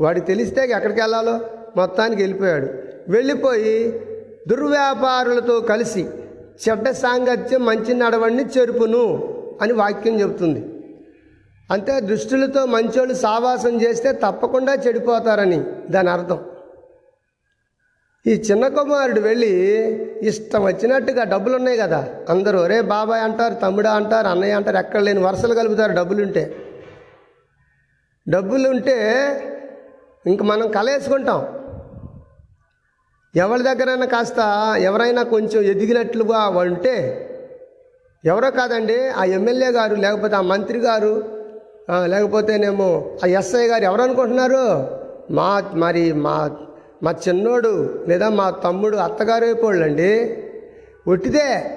వాడికి 0.00 0.26
తెలిస్తే 0.26 0.62
ఎక్కడికి 0.62 1.00
వెళ్ళాలో? 1.00 1.40
మొత్తానికి 1.76 2.22
వెళ్ళిపోయాడు. 2.22 2.68
వెళ్ళిపోయి 3.08 3.76
దుర్వ్యాపారులతో 4.50 5.56
కలిసి 5.70 6.02
చెడ్డ 6.64 6.86
సాంగత్యం 7.02 7.62
మంచి 7.70 7.92
నడవడిని 8.02 8.44
చెరుపును 8.54 9.02
అని 9.62 9.72
వాక్యం 9.80 10.14
చెబుతుంది. 10.20 10.60
అంతే 11.70 11.94
దుష్టులతో 12.10 12.62
మంచోళ్ళు 12.74 13.14
సావాసం 13.24 13.74
చేస్తే 13.82 14.12
తప్పకుండా 14.24 14.72
చెడిపోతారని 14.84 15.58
దాని 15.94 16.10
అర్థం. 16.14 16.38
ఈ 18.26 18.32
చిన్న 18.48 18.64
కుమారుడు 18.76 19.20
వెళ్ళి 19.20 19.52
ఇష్టం 20.30 20.62
వచ్చినట్టుగా 20.64 21.22
డబ్బులు 21.34 21.54
ఉన్నాయి 21.56 21.78
కదా 21.82 22.00
అందరూ 22.28 22.56
ఒరే 22.64 22.78
బాబాయ్ 22.94 23.22
అంటారు 23.26 23.54
తమ్ముడా 23.62 23.92
అంటారు 24.00 24.28
అన్నయ్య 24.32 24.58
అంటారు 24.58 24.78
ఎక్కడ 24.82 25.00
లేని 25.06 25.22
వరుసలు 25.26 25.54
కలుపుతారు 25.60 25.92
డబ్బులుంటే 26.00 26.42
డబ్బులుంటే 28.26 28.96
ఇంక 30.26 30.42
మనం 30.50 30.66
కలేసుకుంటాం. 30.78 31.40
ఎవరి 33.36 33.62
దగ్గరైనా 33.62 34.06
కాస్త 34.06 34.36
ఎవరైనా 34.78 35.22
కొంచెం 35.22 35.62
ఎదిగినట్లుగా 35.62 36.48
ఉంటే 36.48 37.26
ఎవరో 38.24 38.50
కాదండి 38.50 39.08
ఆ 39.08 39.24
ఎమ్మెల్యే 39.24 39.68
గారు 39.68 39.94
లేకపోతే 39.94 40.36
ఆ 40.36 40.40
మంత్రి 40.40 40.78
గారు 40.78 41.24
లేకపోతేనేమో 42.06 43.18
ఆ 43.24 43.26
ఎస్ఐ 43.26 43.66
గారు 43.66 43.84
ఎవరు 43.84 44.02
అనుకుంటున్నారు? 44.02 44.90
మా 45.30 45.70
మరి 45.74 46.12
మా 46.12 46.50
మా 47.02 47.14
చిన్నోడు 47.28 48.04
లేదా 48.08 48.28
మా 48.28 48.50
తమ్ముడు 48.50 48.96
అత్తగారు 48.96 49.44
అయిపోళ్ళండి 49.44 50.42
ఒట్టిదే. 51.08 51.76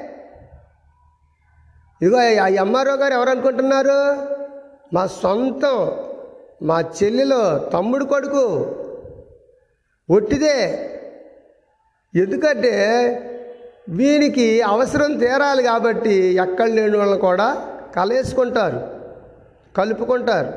ఇదిగో 2.02 2.18
ఆ 2.18 2.48
ఎంఆర్ఓ 2.48 2.96
గారు 2.96 3.14
ఎవరు 3.14 3.30
అనుకుంటున్నారు? 3.30 4.16
మా 4.94 5.08
సొంతం 5.08 5.92
మా 6.62 6.82
చెల్లెలో 6.82 7.58
తమ్ముడు 7.74 8.06
కొడుకు. 8.06 8.76
ఒట్టిదే. 10.10 10.90
ఎందుకంటే 12.16 12.74
వీనికి 13.90 14.62
అవసరం 14.62 15.18
తీరాలి 15.18 15.64
కాబట్టి 15.64 16.16
ఎక్కడ 16.44 16.68
లేని 16.68 16.98
వాళ్ళని 16.98 17.20
కూడా 17.20 17.48
కలేసుకుంటారు 17.96 18.80
కలుపుకుంటారు. 19.78 20.52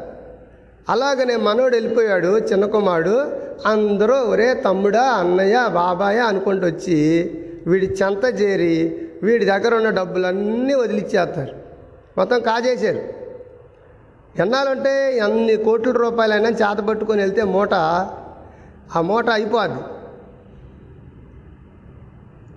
అలాగనే 0.89 1.37
మనోడు 1.37 1.77
వెళ్ళిపోయాడు 1.77 2.39
చిన్న 2.39 2.65
కుమారుడు. 2.67 3.17
అందరూ 3.67 4.15
ఒరే 4.15 4.55
తమ్ముడా 4.55 5.03
అన్నయ్య 5.03 5.57
బాబాయ 5.69 6.19
అనుకుంటూ 6.19 6.67
వచ్చి 6.67 6.99
వీడి 7.67 7.87
చెంత 7.87 8.41
చేరి 8.41 9.09
వీడి 9.23 9.45
దగ్గర 9.45 9.75
ఉన్న 9.75 9.91
డబ్బులన్నీ 9.91 10.75
వదిలిచ్చేస్తారు. 10.75 11.55
మొత్తం 12.19 12.41
కాజేశారు. 12.41 13.03
ఎన్నాలంటే 14.43 15.17
ఎన్ని 15.17 15.57
కోట్ల 15.57 15.91
రూపాయలైనా 15.91 16.49
చేత 16.49 16.79
పట్టుకొని 16.79 17.21
వెళ్తే 17.23 17.43
మూట 17.43 17.75
ఆ 18.97 19.01
మూట 19.01 19.31
అయిపోద్ది. 19.31 19.83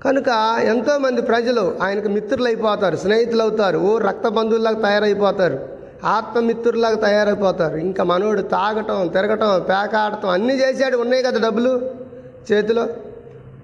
కనుక 0.03 0.59
ఎంతోమంది 0.63 1.21
ప్రజలు 1.21 1.77
ఆయనకు 1.81 2.07
మిత్రులు 2.07 2.45
అయిపోతారు 2.45 2.95
స్నేహితులు 2.95 3.41
అవుతారు 3.41 3.77
ఓ 3.77 3.97
రక్త 3.97 4.27
బంధువులాగా 4.27 4.79
తయారైపోతారు 4.81 5.57
ఆత్మమిత్రులాగా 6.03 6.95
తయారైపోతారు. 6.95 7.77
ఇంకా 7.77 8.03
మనోడు 8.03 8.41
తాగటం 8.41 9.07
తిరగటం 9.07 9.65
పేకాడటం 9.69 10.29
అన్నీ 10.29 10.53
చేశాడు 10.53 10.97
ఉన్నాయి 10.97 11.23
కదా 11.23 11.39
డబ్బులు 11.39 11.71
చేతిలో. 12.51 12.87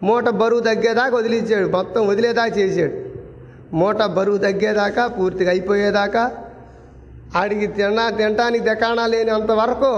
మూట 0.03 0.29
బరువు 0.29 0.59
తగ్గేదాకా 0.59 1.17
వదిలించాడు 1.17 1.67
మొత్తం 1.67 2.07
వదిలేదాకా 2.07 2.55
చేశాడు. 2.57 2.93
మూట 3.75 4.03
బరువు 4.17 4.37
తగ్గేదాకా 4.37 5.07
పూర్తిగా 5.07 5.49
అయిపోయేదాకా 5.49 6.31
ఆడికి 7.35 7.67
తిన 7.67 8.09
తినటానికి 8.09 8.63
దికాణా 8.69 9.07
లేనంత 9.07 9.51
వరకు 9.51 9.93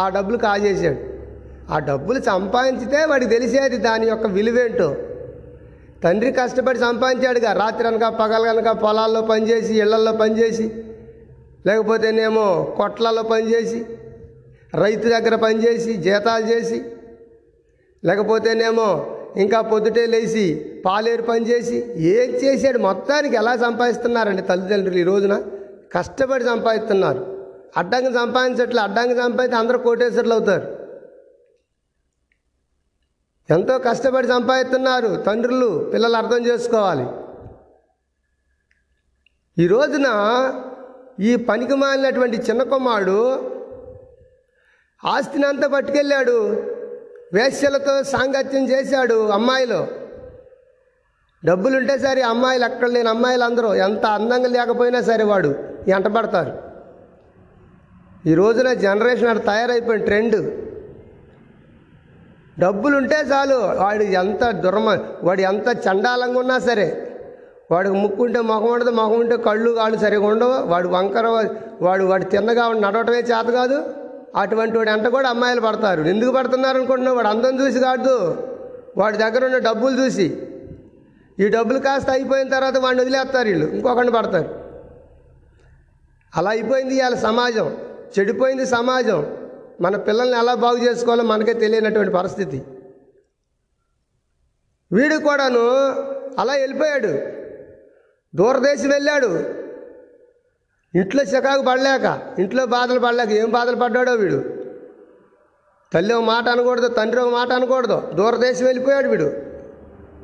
ఆ 0.00 0.08
డబ్బులు 0.08 0.36
కాజేశాడు. 0.36 1.00
ఆ 1.72 1.78
డబ్బులు 1.78 2.20
సంపాదించితే 2.22 3.04
వాడికి 3.04 3.30
తెలిసేది 3.30 3.76
దాని 3.76 4.06
యొక్క 4.06 4.26
విలువేంటో 4.26 4.96
తండ్రి 6.04 6.32
కష్టపడి 6.32 6.78
సంపాదించాడుగా. 6.78 7.52
రాత్రి 7.52 7.88
అనక 7.88 8.06
పగలు 8.08 8.44
కనుక 8.44 8.70
పొలాల్లో 8.82 9.20
పనిచేసి 9.20 9.78
ఇళ్ళల్లో 9.78 10.12
పనిచేసి 10.12 10.84
లేకపోతేనేమో 11.66 12.74
కొట్లలో 12.76 13.22
పనిచేసి 13.22 13.84
రైతు 14.74 15.06
దగ్గర 15.08 15.34
పనిచేసి 15.34 15.92
జీతాలు 15.94 16.44
చేసి 16.52 16.82
లేకపోతేనేమో 18.04 18.88
ఇంకా 19.36 19.60
పొద్దుటే 19.60 20.06
లేచి 20.06 20.44
పాలేరు 20.86 21.22
పని 21.22 21.50
చేసి 21.50 21.76
ఏం 21.98 22.30
చేశాడు? 22.30 22.78
మొత్తానికి 22.78 23.36
ఎలా 23.36 23.56
సంపాదిస్తున్నారండి 23.56 24.42
తల్లిదండ్రులు 24.42 24.98
ఈ 24.98 25.02
రోజున? 25.02 25.42
కష్టపడి 25.92 26.44
సంపాదిస్తున్నారు. 26.44 27.20
అడ్డంగా 27.76 28.12
సంపాదించట్లే 28.12 28.82
అడ్డంగా 28.82 29.22
సంపాదించి 29.22 29.58
అందరూ 29.58 29.78
కోటేశ్వర్లు 29.78 30.32
అవుతారు. 30.32 30.81
ఎంతో 33.50 33.78
కష్టపడి 33.78 34.28
సంపాదిస్తున్నారు 34.28 35.24
తండ్రులు 35.26 35.90
పిల్లలు 35.92 36.16
అర్థం 36.16 36.46
చేసుకోవాలి. 36.46 37.06
ఈ 39.62 39.66
రోజున 39.66 40.08
ఈ 41.20 41.36
పనికి 41.36 41.74
మాలినటువంటి 41.74 42.36
చిన్న 42.36 42.62
కుమారుడు 42.62 43.18
ఆస్తిని 45.02 45.46
అంతా 45.46 45.66
పట్టుకెళ్ళాడు. 45.68 46.38
వేశ్యలతో 47.34 48.02
సాంగత్యం 48.02 48.64
చేశాడు 48.70 49.28
అమ్మాయిలు. 49.28 49.80
డబ్బులుంటే 51.44 51.98
సరే 51.98 52.22
అమ్మాయిలు 52.22 52.64
ఎక్కడ 52.64 52.88
లేని 52.88 53.08
అమ్మాయిలు 53.08 53.44
అందరూ 53.44 53.74
ఎంత 53.74 54.06
అందంగా 54.06 54.48
లేకపోయినా 54.48 55.00
సరే 55.00 55.24
వాడు 55.24 55.54
ఎంటబడతారు 55.90 56.52
ఈ 58.30 58.34
రోజున 58.34 58.72
జనరేషన్ 58.72 59.28
అటు 59.28 59.38
తయారైపోయిన 59.38 60.04
ట్రెండ్. 60.04 60.36
డబ్బులుంటే 62.58 63.16
చాలు. 63.16 63.54
వాడు 63.54 64.02
ఎంత 64.02 64.50
దుర్మ 64.50 64.98
వాడు 65.22 65.40
ఎంత 65.40 65.68
చండాలంగా 65.68 66.38
ఉన్నా 66.38 66.58
సరే. 66.58 67.08
వాడికి 67.70 67.94
ముక్కు 67.94 68.22
ఉంటే 68.22 68.40
మొహం 68.40 68.72
ఉండదు 68.72 68.90
మొహం 68.90 69.20
ఉంటే 69.20 69.36
కళ్ళు 69.36 69.70
కాళ్ళు 69.70 69.98
సరిగా 69.98 70.26
ఉండవు. 70.26 70.66
వాడు 70.66 70.88
వంకర 70.88 71.26
వాడు 71.82 72.04
వాడు 72.04 72.24
తిన్నగా 72.24 72.72
నడవటమే 72.72 73.18
చేత 73.18 73.52
కాదు. 73.52 73.94
అటువంటి 74.36 74.76
వాడు 74.76 74.90
ఎంట 74.90 75.06
కూడా 75.06 75.28
అమ్మాయిలు 75.28 75.60
పడతారు. 75.60 76.02
ఎందుకు 76.02 76.30
పడుతున్నారు 76.30 76.76
అనుకుంటున్నావు? 76.76 77.16
వాడు 77.16 77.28
అందం 77.28 77.60
చూసి 77.60 77.78
కాదు. 77.78 78.48
వాడి 78.96 79.18
దగ్గర 79.18 79.44
ఉన్న 79.44 79.58
డబ్బులు 79.58 80.04
చూసి. 80.04 80.42
ఈ 81.40 81.48
డబ్బులు 81.48 81.78
కాస్త 81.78 82.10
అయిపోయిన 82.10 82.48
తర్వాత 82.48 82.78
వాడిని 82.78 83.02
వదిలేస్తారు 83.02 83.48
వీళ్ళు. 83.48 83.66
ఇంకొకరిని 83.66 84.12
పడతారు. 84.12 84.48
అలా 86.36 86.50
అయిపోయింది 86.50 86.94
ఇవాళ 86.94 87.14
సమాజం. 87.14 87.76
చెడిపోయింది 88.18 88.66
సమాజం. 88.66 89.26
మన 89.82 89.96
పిల్లల్ని 89.96 90.38
ఎలా 90.38 90.54
బాగు 90.54 90.76
చేసుకోవాలో 90.76 91.24
మనకే 91.24 91.52
తెలియనటువంటి 91.52 92.12
పరిస్థితి. 92.12 92.62
వీడు 94.92 95.16
కూడాను 95.16 95.64
అలా 96.40 96.52
వెళ్ళిపోయాడు. 96.52 97.12
దూరదేశం 98.36 98.88
వెళ్ళాడు. 98.88 99.30
ఇంట్లో 100.98 101.22
చికాకు 101.22 101.62
పడలేక 101.62 102.06
ఇంట్లో 102.38 102.66
బాధలు 102.66 102.98
పడలేక 102.98 103.30
ఏం 103.30 103.50
బాధలు 103.50 103.76
పడ్డాడో 103.76 104.12
వీడు. 104.12 104.44
తల్లి 105.94 106.14
ఒక 106.14 106.22
మాట 106.22 106.48
అనకూడదు 106.48 106.88
తండ్రి 106.88 107.20
ఒక 107.20 107.32
మాట 107.32 107.52
అనకూడదు 107.52 108.10
దూరదేశం 108.14 108.64
వెళ్ళిపోయాడు 108.64 109.08
వీడు. 109.08 109.32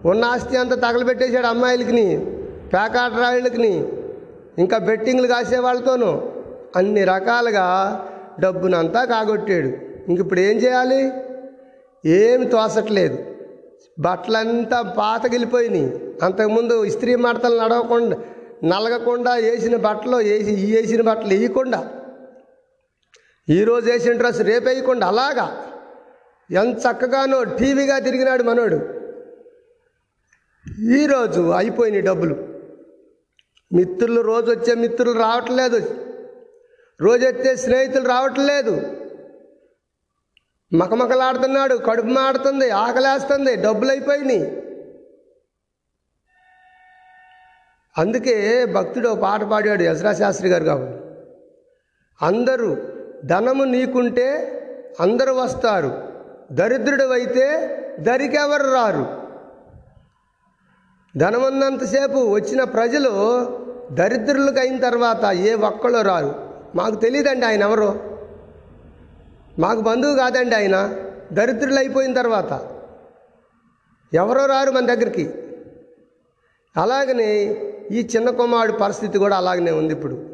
ఉన్న 0.09 0.25
ఆస్తి 0.25 0.57
అంతా 0.57 0.77
తగలబెట్టేశాడు 0.77 1.47
అమ్మాయిలకి 1.47 2.19
పేకాటరాళ్ళకి 2.75 3.63
ఇంకా 4.59 4.79
బెట్టింగ్లు 4.79 5.27
కాసే 5.27 5.59
వాళ్ళతోనూ 5.59 6.11
అన్ని 6.77 7.05
రకాలుగా 7.05 7.67
డబ్బునంతా 8.41 9.05
కాగొట్టాడు. 9.05 9.69
ఇంక 10.09 10.21
ఇప్పుడు 10.21 10.41
ఏం 10.41 10.57
చేయాలి? 10.57 11.13
ఏమి 12.09 12.47
తోసట్లేదు. 12.47 13.25
బట్టలంతా 14.01 14.83
పాతగిలిపోయినాయి. 14.83 16.15
అంతకుముందు 16.23 16.85
ఇస్త్రీ 16.85 17.15
మడతలు 17.15 17.63
నడవకుండా 17.63 18.17
నలగకుండా 18.65 19.35
వేసిన 19.35 19.77
బట్టలు 19.77 20.17
వేసి 20.17 20.77
వేసిన 20.77 21.03
బట్టలు 21.03 21.29
వేయకుండా 21.29 21.91
ఈరోజు 23.49 23.91
వేసిన 23.91 24.13
డ్రెస్ 24.13 24.41
రేపు 24.41 24.69
వేయకుండా 24.69 25.07
అలాగా. 25.07 25.65
ఎంత 26.51 26.79
చక్కగానో 26.79 27.45
టీవీగా 27.45 27.99
తిరిగినాడు 27.99 28.43
మనోడు. 28.43 28.81
ఈరోజు 30.83 31.41
అయిపోయినాయి 31.41 32.03
డబ్బులు. 32.03 32.37
మిత్రులు 33.75 34.21
రోజు 34.21 34.51
వచ్చే 34.51 34.75
మిత్రులు 34.75 35.19
రావట్లేదు. 35.19 36.08
రోజెత్తే 37.01 37.57
స్నేహితులు 37.57 37.57
స్నేహితులు 37.57 38.09
రావట్లేదు. 38.09 38.97
మకమకలాడుతున్నాడు 40.73 41.75
కడుపు 41.75 42.07
మాడుతుంది 42.07 42.71
ఆకలేస్తుంది 42.71 43.57
డబ్బులు 43.57 43.91
అయిపోయినాయి. 43.91 44.63
అందుకే 47.99 48.65
భక్తుడు 48.65 49.09
పాట 49.09 49.43
పాడాడు 49.43 49.83
యశరా 49.83 50.13
శాస్త్రి 50.13 50.49
గారు 50.49 50.65
కాబట్టి. 50.65 51.09
అందరూ 52.23 52.77
ధనము 53.25 53.65
నీకుంటే 53.65 54.55
అందరూ 55.01 55.35
వస్తారు. 55.35 56.09
దరిద్రుడు 56.53 57.05
అయితే 57.05 57.47
దరికెవరు 58.01 58.63
రారు. 58.63 59.29
ధనమున్నంతసేపు 61.19 62.31
వచ్చిన 62.31 62.65
ప్రజలు 62.65 63.11
దరిద్రులకు 63.93 64.59
అయిన 64.59 64.81
తర్వాత 64.81 65.25
ఏ 65.25 65.55
ఒక్కళ్ళు 65.55 66.01
రారు. 66.01 66.48
మాకు 66.75 66.95
తెలియదండి 66.95 67.47
ఆయన 67.47 67.63
ఎవరు. 67.63 68.19
మాకు 69.59 69.81
బంధువు 69.81 70.17
కాదండి 70.17 70.57
ఆయన. 70.57 70.97
దరిద్రులు 71.33 71.79
అయిపోయిన 71.79 72.15
తర్వాత 72.15 72.69
ఎవరో 74.15 74.47
రారు 74.47 74.71
మన 74.71 74.87
దగ్గరికి. 74.87 75.31
అలాగనే 76.77 77.43
ఈ 77.91 78.09
చిన్న 78.17 78.31
కుమారుడు 78.31 78.77
పరిస్థితి 78.77 79.19
కూడా 79.19 79.37
అలాగనే 79.37 79.71
ఉంది 79.71 79.95
ఇప్పుడు. 79.95 80.27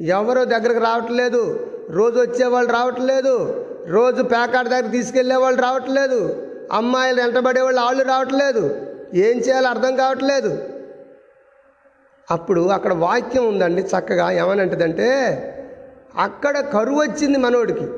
ఎవరో 0.00 0.44
దగ్గరకు 0.44 0.84
రావట్లేదు. 0.84 1.70
రోజు 1.90 2.20
వచ్చేవాళ్ళు 2.20 2.72
రావట్లేదు. 2.72 3.66
రోజు 3.86 4.22
ప్యాకాట్ 4.22 4.68
దగ్గర 4.68 4.86
తీసుకెళ్ళే 4.86 5.36
వాళ్ళు 5.36 5.62
రావట్లేదు. 5.62 6.48
అమ్మాయిలు 6.72 7.22
వెంటబడేవాళ్ళు 7.22 7.80
వాళ్ళు 7.80 8.04
రావట్లేదు. 8.04 8.86
ఏం 9.14 9.38
చేయాలో 9.38 9.68
అర్థం 9.68 9.96
కావట్లేదు. 9.96 10.68
అప్పుడు 12.30 12.68
అక్కడ 12.68 12.92
వాక్యం 12.92 13.48
ఉందండి 13.48 13.82
చక్కగా 13.82 14.30
ఏమనంటదంటే 14.30 15.08
అక్కడ 16.18 16.60
కరువు 16.60 17.00
వచ్చింది 17.00 17.38
మనోడికి. 17.38 17.88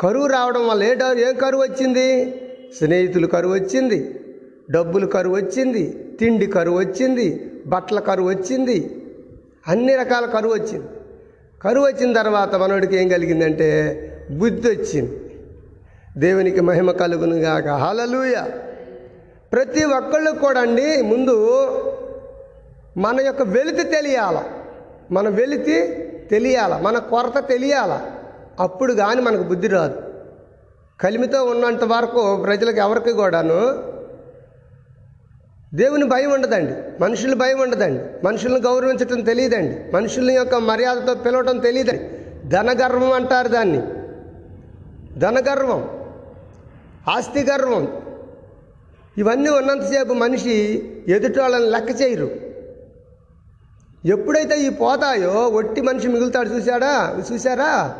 కరువు 0.00 0.26
రావడం 0.26 0.68
వల్ల 0.68 0.82
ఏ 0.82 0.94
ఏం 1.28 1.34
కరువు 1.34 1.62
వచ్చింది? 1.62 2.34
స్నేహితులు 2.78 3.26
కరువు 3.26 3.54
వచ్చింది 3.54 4.20
డబ్బులు 4.70 5.06
కరువు 5.06 5.36
వచ్చింది 5.36 6.14
తిండి 6.20 6.46
కరువు 6.46 6.78
వచ్చింది 6.78 7.52
బట్టల 7.66 8.00
కరువు 8.00 8.28
వచ్చింది 8.28 9.02
అన్ని 9.68 9.96
రకాల 9.96 10.26
కరువు 10.26 10.54
వచ్చింది. 10.54 10.86
కరువు 11.62 11.86
వచ్చిన 11.86 12.12
తర్వాత 12.12 12.54
మనోడికి 12.54 12.96
ఏం 12.96 13.08
కలిగిందంటే 13.08 14.00
బుద్ధి 14.30 14.68
వచ్చింది. 14.68 15.40
దేవునికి 16.16 16.60
మహిమ 16.60 16.90
కలుగును 16.90 17.36
గాక. 17.36 17.68
హలలుయ 17.68 18.34
ప్రతి 19.52 19.84
ఒక్కళ్ళకు 19.84 20.38
కూడా 20.38 20.60
అండి 20.60 21.02
ముందు 21.02 21.48
మన 22.96 23.20
యొక్క 23.20 23.42
వెలితి 23.42 23.84
తెలియాల. 23.84 24.44
మన 25.12 25.28
వెలితి 25.28 26.03
తెలియాల? 26.30 26.80
మన 26.82 26.98
కొరత 26.98 27.48
తెలియాల? 27.48 28.00
అప్పుడు 28.60 28.92
కానీ 28.92 29.20
మనకు 29.20 29.42
బుద్ధి 29.42 29.68
రాదు. 29.68 30.02
కలిమితో 31.00 31.44
ఉన్నంత 31.44 31.84
వరకు 31.84 32.36
ప్రజలకు 32.36 32.76
ఎవరికి 32.76 33.12
కూడాను 33.12 33.84
దేవుని 35.74 36.04
భయం 36.04 36.32
ఉండదండి. 36.32 37.02
మనుషులు 37.02 37.34
భయం 37.34 37.60
ఉండదండి. 37.60 38.26
మనుషులను 38.26 38.58
గౌరవించటం 38.58 39.20
తెలియదండి. 39.20 39.92
మనుషుల 39.92 40.30
యొక్క 40.30 40.54
మర్యాదతో 40.54 41.14
పిలవటం 41.14 41.58
తెలియదండి. 41.58 42.10
ధనగర్వం 42.48 43.12
అంటారు 43.12 43.48
దాన్ని. 43.48 43.82
ధనగర్వం 45.18 45.90
ఆస్తి 47.08 47.44
గర్వం 47.44 47.88
ఇవన్నీ 49.18 49.50
ఉన్నంతసేపు 49.50 50.12
మనిషి 50.12 50.82
ఎదుటి 51.08 51.40
వాళ్ళని 51.40 51.70
లెక్క 51.70 52.00
చేయరు. 52.02 52.43
ఎప్పుడైతే 54.04 54.60
ఈ 54.60 54.68
పోతాయో 54.68 55.30
ఒట్టి 55.30 55.80
మనిషి 55.80 56.08
మిగులుతాడు 56.08 56.48
చూశాడా? 56.48 57.22
చూశారా? 57.32 57.94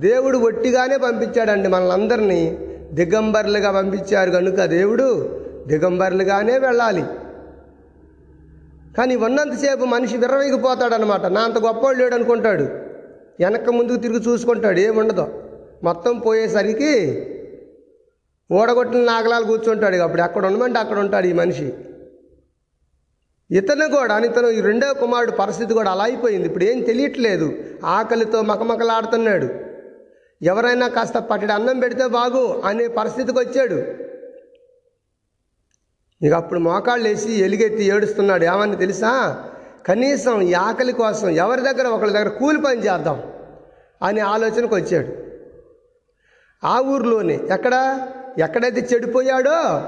దేవుడు 0.00 0.38
ఒట్టిగానే 0.38 0.96
పంపించాడండి 0.96 1.68
మనలందరినీ. 1.68 2.58
దిగంబర్లుగా 2.92 3.72
పంపించారు 3.72 4.30
కనుక 4.30 4.54
దేవుడు 4.54 5.40
దిగంబర్లుగానే 5.66 6.58
వెళ్ళాలి. 6.58 7.04
కానీ 8.96 9.16
ఉన్నంతసేపు 9.16 9.84
మనిషి 9.84 10.16
విర్రవీగిపోతాడనమాట. 10.16 11.26
నా 11.26 11.40
అంత 11.40 11.58
గొప్పవాడు 11.58 11.98
లేడు 11.98 12.14
అనుకుంటాడు. 12.14 12.62
వెనక 13.40 13.70
ముందుకు 13.70 13.96
తిరిగి 13.96 14.18
చూసుకుంటాడు. 14.18 14.80
ఏముండదు. 14.80 15.42
మొత్తం 15.84 16.18
పోయేసరికి 16.18 17.26
ఓడగొట్టిన 18.52 19.04
నాగలాలు 19.04 19.44
కూర్చుంటాడు. 19.44 19.96
అప్పుడు 19.96 20.22
అక్కడ 20.22 20.46
ఉండమంటే 20.46 20.78
అక్కడ 20.78 20.98
ఉంటాడు 20.98 21.26
ఈ 21.26 21.32
మనిషి. 21.32 21.74
ఇతను 23.52 23.88
కూడా 23.88 24.18
ఇతను 24.18 24.48
ఈ 24.48 24.60
రెండో 24.60 24.94
కుమారుడు 24.94 25.30
పరిస్థితి 25.30 25.74
కూడా 25.74 25.90
అలా 25.90 26.04
అయిపోయింది. 26.04 26.46
ఇప్పుడు 26.46 26.64
ఏం 26.64 26.80
తెలియట్లేదు. 26.80 27.52
ఆకలితో 27.84 28.42
మకమకలాడుతున్నాడు. 28.42 29.48
ఎవరైనా 30.42 30.88
కాస్త 30.88 31.18
పట్టడి 31.18 31.52
అన్నం 31.52 31.80
పెడితే 31.80 32.06
బాగు 32.06 32.62
అనే 32.64 32.86
పరిస్థితికి 32.86 33.38
వచ్చాడు. 33.38 34.10
ఇక 36.26 36.32
అప్పుడు 36.32 36.60
మోకాళ్ళు 36.60 37.08
వేసి 37.08 37.32
ఎలుగెత్తి 37.32 37.84
ఏడుస్తున్నాడు. 37.84 38.44
ఏమని 38.44 38.76
తెలుసా? 38.76 39.44
కనీసం 39.86 40.40
ఈ 40.40 40.52
ఆకలి 40.52 40.92
కోసం 40.92 41.28
ఎవరి 41.28 41.60
దగ్గర 41.60 41.86
ఒకరి 41.86 42.10
దగ్గర 42.10 42.28
కూలి 42.28 42.60
పని 42.60 42.80
చేద్దాం 42.80 43.22
అనే 44.02 44.20
ఆలోచనకు 44.20 44.74
వచ్చాడు. 44.74 45.08
ఆ 46.66 46.80
ఊర్లోనే 46.80 47.40
ఎక్కడ? 47.52 48.06
ఎక్కడైతే 48.38 48.88
చెడిపోయాడో 48.94 49.82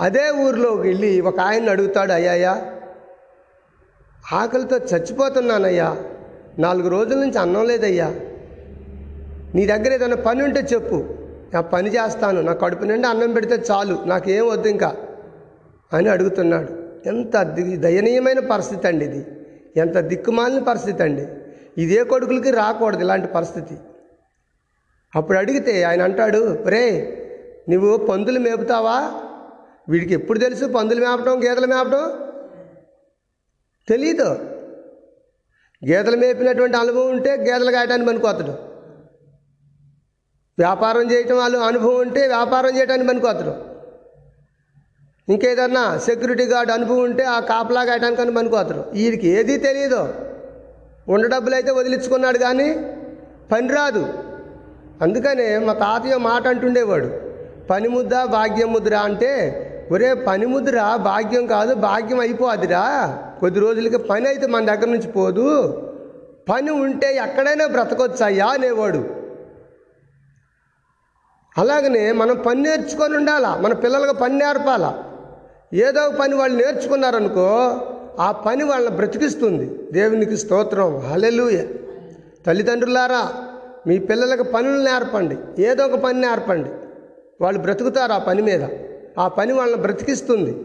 అదే 0.00 0.30
ఊర్లోకి 0.30 0.78
వెళ్ళి 0.78 1.20
ఒక 1.20 1.40
ఆయన్ని 1.40 1.70
అడుగుతాడు 1.70 2.12
అయ్యాయా 2.12 2.72
ఆకలితో 4.32 4.76
చచ్చిపోతున్నానయ్యా. 4.76 5.96
నాలుగు 6.58 6.88
రోజుల 6.88 7.18
నుంచి 7.18 7.38
అన్నం 7.38 7.66
లేదయ్యా. 7.66 8.14
నీ 9.54 9.66
దగ్గర 9.66 9.92
ఏదైనా 9.92 10.16
పని 10.16 10.42
ఉంటే 10.42 10.60
చెప్పు. 10.60 11.04
నా 11.54 11.60
పని 11.60 11.90
చేస్తాను. 11.90 12.40
నా 12.40 12.52
కడుపు 12.52 12.84
నిండా 12.84 13.08
అన్నం 13.08 13.32
పెడితే 13.32 13.54
చాలు. 13.70 13.98
నాకేం 14.06 14.48
వద్దు 14.48 14.68
ఇంకా. 14.68 14.96
అని 15.92 16.08
అడుగుతున్నాడు. 16.08 16.88
ఎంత 17.08 17.42
దయనీయమైన 17.74 18.38
పరిస్థితి 18.38 18.86
అండి 18.86 19.04
ఇది. 19.04 19.26
ఎంత 19.76 19.98
దిక్కుమాలిన 19.98 20.58
పరిస్థితి 20.58 21.02
అండి. 21.02 21.26
ఇదే 21.78 22.02
కొడుకులకి 22.02 22.50
రాకూడదు 22.50 23.00
ఇలాంటి 23.00 23.26
పరిస్థితి. 23.26 23.74
అప్పుడు 25.16 25.38
అడిగితే 25.38 25.82
ఆయన 25.82 26.02
అంటాడు 26.02 26.64
రే 26.66 27.14
నువ్వు 27.70 27.96
పందులు 27.96 28.38
మేపుతావా? 28.38 29.12
వీడికి 29.88 30.14
ఎప్పుడు 30.14 30.38
తెలుసు 30.38 30.64
పందులు 30.64 31.00
మేపటం 31.06 31.44
గేదెలు 31.44 31.66
మేపటం? 31.66 32.12
తెలీదు. 33.88 34.28
గేదెలు 35.88 36.16
మేపినటువంటి 36.16 36.76
అనుభవం 36.76 37.10
ఉంటే 37.10 37.36
గేదెలు 37.36 37.70
కాయటానికి 37.70 38.08
పనికొత్తడు. 38.08 38.50
వ్యాపారం 40.58 41.12
చేయటం 41.12 41.36
వాళ్ళు 41.36 41.58
అనుభవం 41.58 42.00
ఉంటే 42.00 42.26
వ్యాపారం 42.26 42.76
చేయడానికి 42.76 43.08
పనికొత్తడు. 43.08 43.68
ఇంకేదన్నా 45.32 45.98
సెక్యూరిటీ 45.98 46.44
గార్డ్ 46.44 46.72
అనుభవం 46.72 47.02
ఉంటే 47.02 47.24
ఆ 47.24 47.40
కాపలా 47.40 47.84
కాయటానికి 47.84 48.34
పనికొత్తడు. 48.34 48.78
వీడికి 48.78 49.28
ఏదీ 49.28 49.58
తెలియదు 49.58 50.14
ఉండ 51.08 51.26
డబ్బులు 51.26 51.54
అయితే 51.54 51.70
వదిలించుకున్నాడు 51.70 52.38
కానీ 52.38 52.74
పని 53.52 53.68
రాదు. 53.68 54.08
అందుకనే 55.02 55.58
మా 55.58 55.72
తాతయ్య 55.72 56.16
మాట 56.16 56.48
అంటుండేవాడు 56.48 57.20
పని 57.70 57.88
ముద్ద 57.88 58.22
భాగ్యం 58.24 58.72
ముద్ర 58.72 58.94
అంటే 58.94 59.64
ఒరే 59.92 60.14
పనిముద్ర 60.14 60.98
భాగ్యం 61.02 61.46
కాదు 61.46 61.74
భాగ్యం 61.74 62.20
అయిపోదిరా. 62.20 63.18
కొద్ది 63.40 63.60
రోజులకి 63.60 63.98
పని 63.98 64.26
అయితే 64.26 64.46
మన 64.46 64.64
దగ్గర 64.64 64.86
నుంచి 64.86 65.12
పోదు. 65.12 65.74
పని 66.48 66.70
ఉంటే 66.70 67.16
ఎక్కడైనా 67.16 67.66
బ్రతకొచ్చాయా 67.66 68.46
అనేవాడు. 68.46 69.04
అలాగనే 71.58 72.12
మనం 72.12 72.36
పని 72.36 72.62
నేర్చుకొని 72.62 73.16
ఉండాలా 73.16 73.56
మన 73.56 73.72
పిల్లలకు 73.72 74.16
పని 74.16 74.38
నేర్పాలా. 74.38 75.04
ఏదో 75.74 76.00
ఒక 76.00 76.14
పని 76.14 76.34
వాళ్ళు 76.34 76.64
నేర్చుకున్నారనుకో 76.64 77.80
ఆ 78.20 78.32
పని 78.32 78.64
వాళ్ళని 78.64 78.96
బ్రతికిస్తుంది. 78.96 79.92
దేవునికి 79.92 80.36
స్తోత్రం. 80.36 80.98
హలెలుయ 80.98 81.64
తల్లిదండ్రులారా 82.46 83.32
మీ 83.86 83.98
పిల్లలకు 83.98 84.42
పనులు 84.42 84.82
నేర్పండి. 84.82 85.62
ఏదో 85.62 85.84
ఒక 85.84 85.94
పని 85.94 86.20
నేర్పండి. 86.20 86.70
వాళ్ళు 87.40 87.60
బ్రతుకుతారు 87.60 88.12
ఆ 88.12 88.18
పని 88.18 88.42
మీద. 88.42 88.64
ఆ 89.18 89.28
పని 89.28 89.52
వాళ్ళని 89.52 89.82
బ్రతికిస్తుంది. 89.82 90.56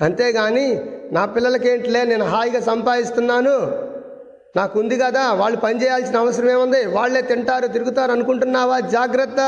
అంతేగాని 0.00 0.80
నా 1.12 1.24
పిల్లలకి 1.24 1.68
ఏంటిలే 1.68 2.04
నేను 2.04 2.24
హాయిగా 2.24 2.60
సంపాదిస్తున్నాను. 2.60 3.84
నాకు 4.56 4.80
ఉంది 4.80 4.98
కదా 4.98 5.32
వాళ్ళు 5.32 5.58
పని 5.58 5.82
చేయాల్సిన 5.82 6.16
అవసరం 6.16 6.50
ఏముంది? 6.50 6.86
వాళ్ళే 6.86 7.22
తింటారు 7.22 7.66
తిరుగుతారు 7.66 8.12
అనుకుంటున్నావా? 8.12 8.80
జాగ్రత్త. 8.80 9.40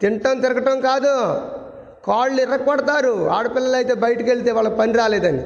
తింటం 0.00 0.40
తిరగటం 0.40 0.80
కాదు. 0.80 1.40
కాళ్ళు 2.06 2.42
ఇర్రకొడతారు 2.42 3.28
ఆడపిల్లలు 3.28 3.76
అయితే 3.76 3.94
బయటికి 3.94 4.30
వెళ్తే 4.30 4.50
వాళ్ళకి 4.50 4.76
పని 4.76 4.92
రాలేదని. 4.92 5.42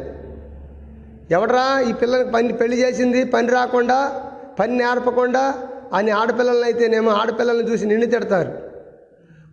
ఎవడరా 1.31 1.81
ఈ 1.81 1.93
పిల్లలకి 1.93 2.31
పని 2.31 2.53
పెళ్ళి 2.53 2.81
చేసింది? 2.81 3.25
పని 3.25 3.49
రాకుండా 3.49 4.23
పని 4.59 4.77
నేర్పకుండా 4.77 5.55
అని 5.93 6.11
ఆడపిల్లలను 6.11 6.63
అయితేనేమో 6.63 7.11
ఆడపిల్లలను 7.11 7.69
చూసి 7.69 7.87
నిన్ను 7.87 8.07
తిడతారు. 8.07 8.72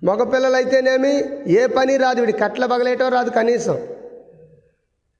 మగపిల్లలు 0.04 0.56
అయితేనేమి 0.56 1.24
ఏ 1.48 1.66
పని 1.66 1.98
రాదు. 1.98 2.20
వీడి 2.20 2.34
కట్ల 2.34 2.66
పగలేయటం 2.66 3.08
రాదు 3.08 3.30
కనీసం. 3.30 3.78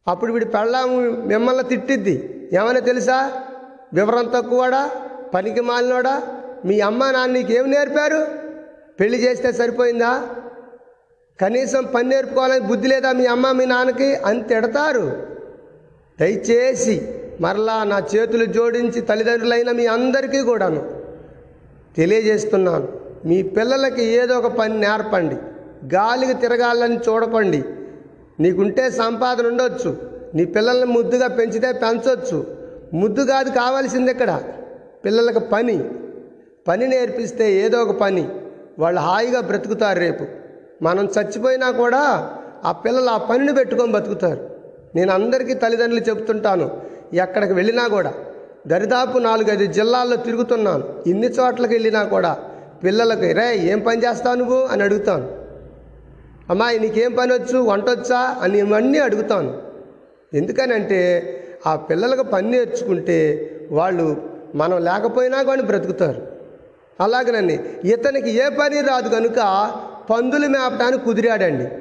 అప్పుడు 0.08 0.34
వీడి 0.34 0.46
పెళ్ళాము 0.46 1.02
మిమ్మల్ని 1.10 1.64
తిట్టిద్ది. 1.64 2.50
ఏమైనా 2.54 2.80
తెలుసా? 2.80 3.32
వివరం 3.94 4.32
తక్కువడా? 4.36 4.92
పనికి 5.34 5.62
మాలినోడా? 5.62 6.22
మీ 6.66 6.80
అమ్మ 6.80 7.12
నాన్న 7.12 7.34
నీకేం 7.34 7.72
నేర్పారు? 7.72 8.28
పెళ్ళి 9.00 9.18
చేస్తే 9.18 9.52
సరిపోయిందా? 9.52 10.28
కనీసం 11.42 11.86
పని 11.86 12.10
నేర్పుకోవాలని 12.10 12.60
బుద్ధి 12.60 12.88
లేదా 12.88 13.12
మీ 13.12 13.26
అమ్మ 13.26 13.52
మీ 13.52 13.66
నాన్నకి? 13.66 14.16
అంతెడతారు 14.16 15.28
దయచేసి 16.20 17.08
మరలా 17.42 17.84
నా 17.84 18.08
చేతులు 18.16 18.46
జోడించి 18.46 19.02
తల్లిదండ్రులైన 19.02 19.72
మీ 19.72 19.86
అందరికీ 19.86 20.42
కూడాను 20.42 20.92
తెలియజేస్తున్నాను. 21.98 23.09
మీ 23.26 23.42
పిల్లలకి 23.42 24.04
ఏదో 24.04 24.38
ఒక 24.38 24.48
పని 24.48 24.80
నేర్పండి. 24.80 25.36
గాలికి 25.96 26.34
తిరగాలని 26.34 26.98
చూడకండి. 26.98 27.64
నీకుంటే 28.40 28.90
సంపాదన 28.90 29.48
ఉండొచ్చు. 29.48 29.98
నీ 30.36 30.46
పిల్లల్ని 30.46 30.86
ముద్దుగా 30.86 31.28
పెంచితే 31.28 31.72
పెంచవచ్చు 31.72 32.58
ముద్దు 32.94 33.22
కాదు 33.22 33.50
కావాల్సింది 33.50 34.12
ఇక్కడ. 34.12 34.42
పిల్లలకు 35.06 35.40
పని. 35.40 35.90
పని 36.68 36.88
నేర్పిస్తే 36.88 37.54
ఏదో 37.54 37.82
ఒక 37.82 37.98
పని. 37.98 38.30
వాళ్ళు 38.80 39.02
హాయిగా 39.02 39.42
బ్రతుకుతారు 39.42 40.00
రేపు. 40.00 40.26
మనం 40.82 41.06
చచ్చిపోయినా 41.06 41.72
కూడా 41.72 42.34
ఆ 42.66 42.72
పిల్లలు 42.72 43.10
ఆ 43.10 43.18
పనిని 43.18 43.54
పెట్టుకొని 43.54 43.92
బతుకుతారు. 43.92 44.50
నేను 44.96 45.12
అందరికీ 45.12 45.54
తల్లిదండ్రులు 45.54 46.10
చెప్తుంటాను 46.10 46.82
ఎక్కడికి 47.14 47.54
వెళ్ళినా 47.54 47.88
కూడా. 47.88 48.14
దరిదాపు 48.68 49.18
నాలుగైదు 49.18 49.66
జిల్లాల్లో 49.66 50.16
తిరుగుతున్నాను. 50.16 51.04
ఇన్ని 51.08 51.28
చోట్లకి 51.28 51.74
వెళ్ళినా 51.74 52.04
కూడా. 52.04 52.38
పిల్లలకు 52.84 53.22
రే 53.22 53.58
ఏం 53.58 53.80
పని 53.80 54.04
చేస్తావు 54.04 54.36
నువ్వు? 54.36 54.66
అని 54.66 54.84
అడుగుతాను. 54.84 55.40
అమ్మాయి 56.50 56.80
నీకేం 56.80 57.16
పని 57.16 57.34
వచ్చు? 57.34 57.58
వంట 57.58 57.90
వచ్చా? 57.90 58.38
అని 58.42 58.60
ఇవన్నీ 58.60 59.00
అడుగుతాను. 59.00 59.62
ఎందుకనంటే 60.34 61.34
ఆ 61.68 61.76
పిల్లలకు 61.76 62.24
పని 62.24 62.52
నేర్చుకుంటే 62.52 63.50
వాళ్ళు 63.72 64.30
మనం 64.56 64.84
లేకపోయినా 64.84 65.44
కానీ 65.44 65.62
బ్రతుకుతారు. 65.62 66.28
అలాగనండి. 67.00 67.60
ఇతనికి 67.84 68.32
ఏ 68.32 68.50
పని 68.50 68.82
రాదు 68.82 69.10
కనుక 69.10 69.72
పందులు 70.10 70.48
మేపడానికి 70.48 71.06
కుదిరాడండి. 71.06 71.72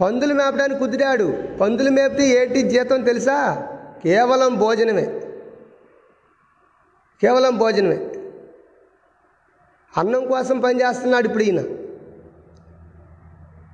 పందులు 0.00 0.34
మేపడానికి 0.34 0.80
కుదిరాడు. 0.80 1.34
పందులు 1.60 1.90
మేపితే 1.90 2.28
ఏంటి 2.28 2.62
జీతం 2.62 3.02
తెలుసా? 3.02 3.68
కేవలం 4.04 4.58
భోజనమే. 4.58 5.20
కేవలం 7.22 7.58
భోజనమే. 7.58 7.98
అన్నం 9.98 10.26
కోసం 10.26 10.60
పనిచేస్తున్నాడు 10.60 11.26
ఇప్పుడు 11.26 11.42
ఈయన. 11.42 11.64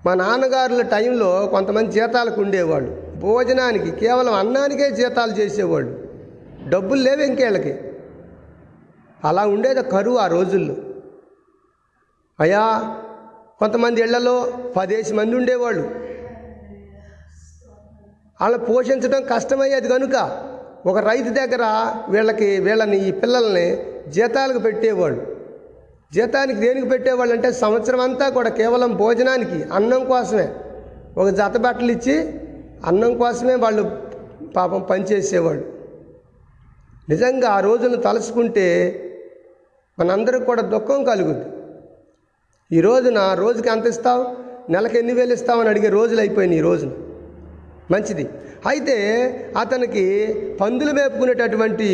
మా 0.07 0.15
నాన్నగారుల 0.15 0.83
టైంలో 0.83 1.47
కొంతమంది 1.47 1.93
జీతాలకు 1.93 2.41
ఉండేవాళ్ళు. 2.41 3.13
భోజనానికి 3.17 3.91
కేవలం 3.91 4.35
అన్నానికే 4.35 4.91
జీతాలు 4.91 5.33
చేసేవాళ్ళు. 5.33 6.09
డబ్బులు 6.69 7.03
లేవు 7.03 7.21
ఇంకేళ్ళకి. 7.21 7.81
అలా 9.25 9.47
ఉండేది 9.47 9.83
కరువు 9.83 10.17
ఆ 10.17 10.27
రోజుల్లో. 10.27 10.77
అయ్యా 12.41 12.97
కొంతమంది 13.59 14.01
ఇళ్ళలో 14.01 14.53
పదేసి 14.77 15.15
మంది 15.15 15.37
ఉండేవాళ్ళు. 15.37 15.83
వాళ్ళని 18.41 18.65
పోషించడం 18.65 19.23
కష్టమయ్యేది 19.23 19.89
కనుక 19.89 20.45
ఒక 20.87 20.99
రైతు 20.99 21.29
దగ్గర 21.29 21.95
వీళ్ళకి 22.09 22.61
వీళ్ళని 22.61 23.09
ఈ 23.09 23.11
పిల్లల్ని 23.11 23.87
జీతాలకు 24.09 24.59
పెట్టేవాళ్ళు. 24.59 25.38
జీతానికి 26.14 26.61
దేనికి 26.61 26.88
పెట్టేవాళ్ళు 26.88 27.35
అంటే 27.35 27.53
సంవత్సరం 27.53 28.01
అంతా 28.01 28.29
కూడా 28.29 28.51
కేవలం 28.51 28.90
భోజనానికి 28.97 29.59
అన్నం 29.73 30.05
కోసమే. 30.05 30.49
ఒక 31.18 31.29
జత 31.29 31.57
బట్టలు 31.57 31.92
ఇచ్చి 31.92 32.14
అన్నం 32.85 33.18
కోసమే 33.18 33.55
వాళ్ళు 33.55 33.83
పాపం 34.57 34.81
పనిచేసేవాళ్ళు 34.81 35.64
నిజంగా 37.09 37.49
ఆ 37.49 37.61
రోజును 37.61 37.97
తలుచుకుంటే 37.97 38.66
మనందరికి 39.99 40.44
కూడా 40.44 40.62
దుఃఖం 40.62 41.05
కలుగుద్ది. 41.05 41.47
ఈ 42.77 42.81
రోజున 42.81 43.18
రోజుకి 43.35 43.68
ఎంత 43.68 43.87
ఇస్తావు? 43.87 44.25
నెలకి 44.73 44.99
ఎన్ని 44.99 45.12
వేలు 45.12 45.33
ఇస్తావని 45.33 45.68
అడిగే 45.68 45.88
రోజులు 45.88 46.21
అయిపోయినాయి 46.21 46.59
ఈ 46.59 46.62
రోజున 46.62 46.90
మంచిది. 47.90 48.29
అయితే 48.66 48.97
అతనికి 49.57 50.05
పందులు 50.61 50.92
మేపుకునేటటువంటి 50.92 51.88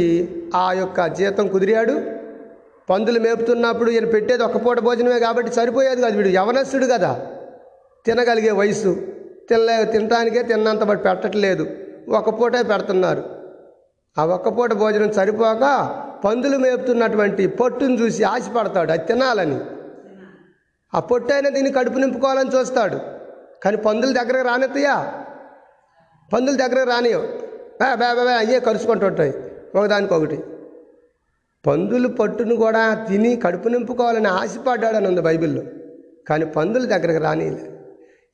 ఆ 0.55 0.73
యొక్క 0.73 1.07
జీతం 1.07 1.49
కుదిరాడు. 1.49 2.14
పందులు 2.91 3.21
మేపుతున్నప్పుడు 3.21 3.91
ఈయన 3.91 4.05
పెట్టేది 4.05 4.43
ఒక్క 4.43 4.57
పూట 4.57 4.79
భోజనమే 4.79 5.19
కాబట్టి 5.19 5.53
సరిపోయేది 5.53 6.03
కాదు 6.03 6.17
వీడు. 6.17 6.29
యవనస్తుడు 6.29 6.87
కదా. 6.87 7.27
తినగలిగే 8.07 8.51
వయసు 8.51 9.03
తినలే 9.49 9.85
తినటానికే 9.85 10.43
తిన్నంత 10.43 10.85
బట్టి 10.85 11.09
పెట్టట్లేదు. 11.09 11.67
ఒక 12.09 12.41
పూటే 12.41 12.63
పెడుతున్నారు. 12.63 13.25
ఆ 14.19 14.25
ఒక్క 14.25 14.49
పూట 14.49 14.73
భోజనం 14.73 15.13
సరిపోక 15.13 15.95
పందులు 16.25 16.59
మేపుతున్నటువంటి 16.59 17.47
పొట్టును 17.47 17.95
చూసి 17.95 18.23
ఆశపడతాడు. 18.23 18.93
అది 18.93 19.07
తినాలని. 19.07 19.61
ఆ 20.95 21.01
పొట్టు 21.01 21.33
అయినా 21.33 21.51
దీన్ని 21.51 21.73
కడుపు 21.73 21.99
నింపుకోవాలని 21.99 22.51
చూస్తాడు. 22.57 22.99
కానీ 23.65 23.77
పందుల 23.77 24.23
దగ్గరకు 24.23 24.47
రానెత్తయా 24.47 25.15
పందుల 26.33 26.57
దగ్గరకు 26.57 26.91
రానియో 26.91 27.19
బే 27.83 27.95
బే 27.95 28.25
బే 28.25 28.35
అయ్యే 28.35 28.61
కలుసుకుంటుంటాయి 28.61 29.35
ఒకదానికొకటి. 29.77 30.43
పందులు 31.67 32.09
పట్టును 32.09 32.55
కూడా 32.55 33.07
తిని 33.09 33.37
కడుపు 33.37 33.69
నింపుకోవాలని 33.69 34.27
ఆశపడ్డాడని 34.27 35.07
ఉంది 35.09 35.21
బైబిల్లో. 35.21 35.63
కానీ 36.29 36.45
పందుల 36.45 36.85
దగ్గరకు 36.85 37.23
రానిలే. 37.23 37.65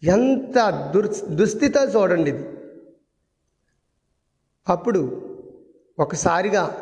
ఎంత 0.02 0.58
దుర్ 0.94 1.08
దుస్థితో 1.30 1.80
చూడండి 1.84 2.30
ఇది. 2.30 2.44
అప్పుడు 4.68 5.00
ఒకసారిగా 5.98 6.76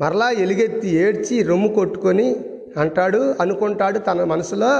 మరలా 0.00 0.30
ఎలుగెత్తి 0.30 0.88
ఏడ్చి 0.88 1.42
రొమ్ము 1.42 1.68
కొట్టుకొని 1.68 2.28
అంటాడు 2.76 3.34
అనుకుంటాడు 3.40 3.98
తన 3.98 4.24
మనసులో 4.24 4.70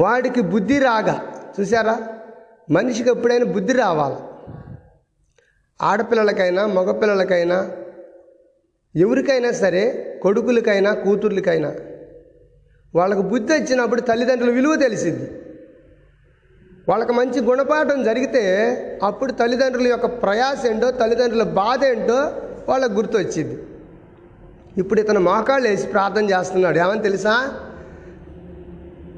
వాడికి 0.00 0.40
బుద్ధి 0.40 0.78
రాగా 0.78 1.16
చూసారా 1.60 2.08
మనిషికి 2.70 3.10
ఎప్పుడైనా 3.10 3.44
బుద్ధి 3.44 3.72
రావాలి? 3.72 4.18
ఆడపిల్లలకైనా 5.82 6.66
మగపిల్లలకైనా 6.66 7.58
ఎవరికైనా 8.94 9.52
సరే 9.52 9.82
కొడుకులకైనా 10.22 10.92
కూతుర్లకైనా 10.94 11.74
వాళ్ళకు 12.94 13.22
బుద్ధి 13.22 13.52
వచ్చినప్పుడు 13.52 14.00
తల్లిదండ్రుల 14.00 14.50
విలువ 14.50 14.76
తెలిసింది 14.76 15.30
వాళ్ళకి 16.88 17.12
మంచి 17.12 17.40
గుణపాఠం 17.40 18.04
జరిగితే 18.04 18.42
అప్పుడు 19.02 19.32
తల్లిదండ్రుల 19.32 19.86
యొక్క 19.86 20.06
ప్రయాస 20.06 20.66
ఏంటో 20.66 20.90
తల్లిదండ్రుల 20.90 21.42
బాధ 21.42 21.84
ఏంటో 21.84 22.32
వాళ్ళకు 22.68 22.92
గుర్తొచ్చింది 22.92 23.56
ఇప్పుడు 24.78 25.00
ఇతను 25.00 25.20
మోకాళ్ళు 25.20 25.68
వేసి 25.68 25.86
ప్రార్థన 25.86 26.24
చేస్తున్నాడు. 26.30 26.78
ఏమని 26.78 27.02
తెలుసా? 27.02 27.34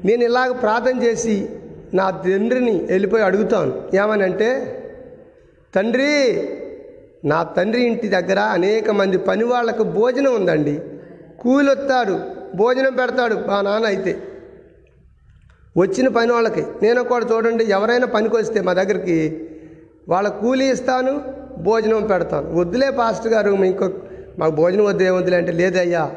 నేను 0.05 0.23
ఇలాగ 0.23 0.51
ప్రార్థన 0.51 1.03
చేసి 1.03 1.49
నా 1.93 2.09
తండ్రిని 2.09 2.87
వెళ్ళిపోయి 2.89 3.23
అడుగుతాను. 3.23 3.95
ఏమని 3.95 4.23
అంటే 4.23 4.49
తండ్రి 5.75 6.11
నా 7.25 7.43
తండ్రి 7.43 7.83
ఇంటి 7.83 8.07
దగ్గర 8.07 8.39
అనేక 8.39 8.91
మంది 8.91 9.17
పని 9.17 9.43
వాళ్ళకు 9.43 9.83
భోజనం 9.83 10.35
ఉందండి. 10.35 10.81
కూలొత్తాడు 11.39 12.19
భోజనం 12.55 12.93
పెడతాడు 12.93 13.35
మా 13.35 13.61
నాన్న 13.61 13.85
అయితే. 13.85 14.17
వచ్చిన 15.77 16.07
పని 16.07 16.31
వాళ్ళకి 16.31 16.63
నేను 16.83 17.03
కూడా 17.03 17.25
చూడండి 17.31 17.63
ఎవరైనా 17.63 18.07
పనికి 18.07 18.35
వస్తే 18.35 18.61
మా 18.61 18.73
దగ్గరికి 18.73 19.47
వాళ్ళ 20.09 20.29
కూలీ 20.29 20.71
ఇస్తాను 20.71 21.21
భోజనం 21.57 22.07
పెడతాను. 22.07 22.55
వద్దులే 22.59 22.89
పాస్టర్ 22.89 23.33
గారు 23.33 23.49
ఇంకో 23.49 23.89
మాకు 24.39 24.51
భోజనం 24.51 24.85
వద్దు 24.85 25.03
ఏమొద్దులే 25.03 25.37
అంటే 25.37 25.51
లేదయ్యా. 25.51 26.11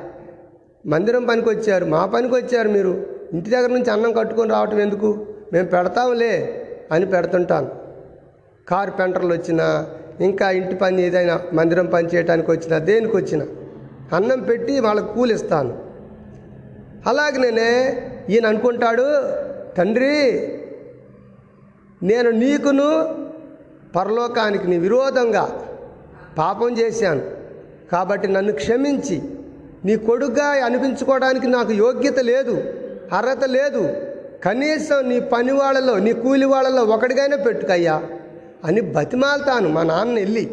మందిరం 0.87 1.25
పనికి 1.25 1.49
వచ్చారు 1.49 1.85
మా 1.85 2.07
పనికి 2.07 2.35
వచ్చారు 2.35 2.69
మీరు. 2.69 3.07
ఇంటి 3.33 3.51
దగ్గర 3.51 3.69
నుంచి 3.69 3.91
అన్నం 3.91 4.13
కట్టుకొని 4.13 4.51
రావటం 4.51 4.81
ఎందుకు? 4.81 5.27
మేము 5.53 5.67
పెడతాంలే 5.67 6.65
అని 6.93 7.07
పెడుతుంటాను. 7.07 7.71
కార్పెంటర్లు 8.69 9.33
వచ్చినా 9.35 9.87
ఇంకా 10.21 10.51
ఇంటి 10.51 10.75
పని 10.75 11.03
ఏదైనా 11.03 11.41
మందిరం 11.53 11.87
పని 11.87 12.09
చేయడానికి 12.09 12.51
వచ్చినా 12.51 12.79
దేనికి 12.79 13.17
వచ్చినా 13.17 13.47
అన్నం 14.17 14.41
పెట్టి 14.41 14.81
వాళ్ళకు 14.81 15.15
కూలిస్తాను 15.15 15.79
అలాగనే 17.07 18.03
ఈయన 18.31 18.47
అనుకుంటాడు 18.47 19.07
తండ్రి 19.79 20.33
నేను 22.03 22.31
నీకును 22.31 23.17
పరలోకానికి 23.97 24.67
నీ 24.67 24.79
విరోధంగా 24.79 25.65
పాపం 26.39 26.79
చేశాను. 26.79 27.23
కాబట్టి 27.93 28.29
నన్ను 28.29 28.53
క్షమించి 28.53 29.23
నీ 29.85 29.97
కొడుగ్గా 29.97 30.45
అనిపించుకోవడానికి 30.45 31.47
నాకు 31.47 31.73
యోగ్యత 31.73 32.19
లేదు 32.19 32.65
అర్హత 33.13 33.45
లేదు. 33.45 33.89
కనీసం 34.45 35.09
నీ 35.09 35.21
పని 35.21 35.53
వాళ్ళలో 35.53 35.99
నీ 35.99 36.13
కూలి 36.13 36.45
వాళ్ళలో 36.45 36.85
ఒకటిగానే 36.85 37.37
పెట్టుకయ్యా. 37.37 38.03
అని 38.65 38.81
బతిమాలతాను 38.81 39.69
మా 39.69 39.83
నాన్న 39.83 40.19
వెళ్ళి 40.19 40.45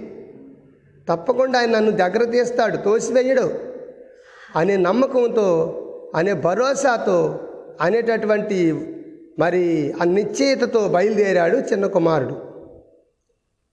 తప్పకుండా 1.09 1.59
ఆయన 1.59 1.69
నన్ను 1.69 1.91
దగ్గర 1.91 2.23
తీస్తాడు 2.23 2.77
తోసివేయడు 2.77 3.53
అనే 4.55 4.77
నమ్మకంతో 4.77 5.79
అనే 6.15 6.33
భరోసాతో 6.33 7.39
అనేటటువంటి 7.81 8.73
మరి 9.39 9.93
ఆ 10.01 10.03
నిశ్చయితతో 10.03 10.87
బయలుదేరాడు 10.87 11.57
చిన్న 11.57 11.85
కుమారుడు. 11.85 12.35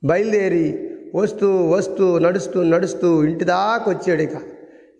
బయలుదేరి 0.07 0.91
వస్తూ 1.15 1.67
వస్తూ 1.67 2.19
నడుస్తూ 2.19 2.63
నడుస్తూ 2.63 3.25
ఇంటి 3.25 3.45
దాకా 3.45 3.93
వచ్చాడు 3.93 4.23
ఇక. 4.23 4.37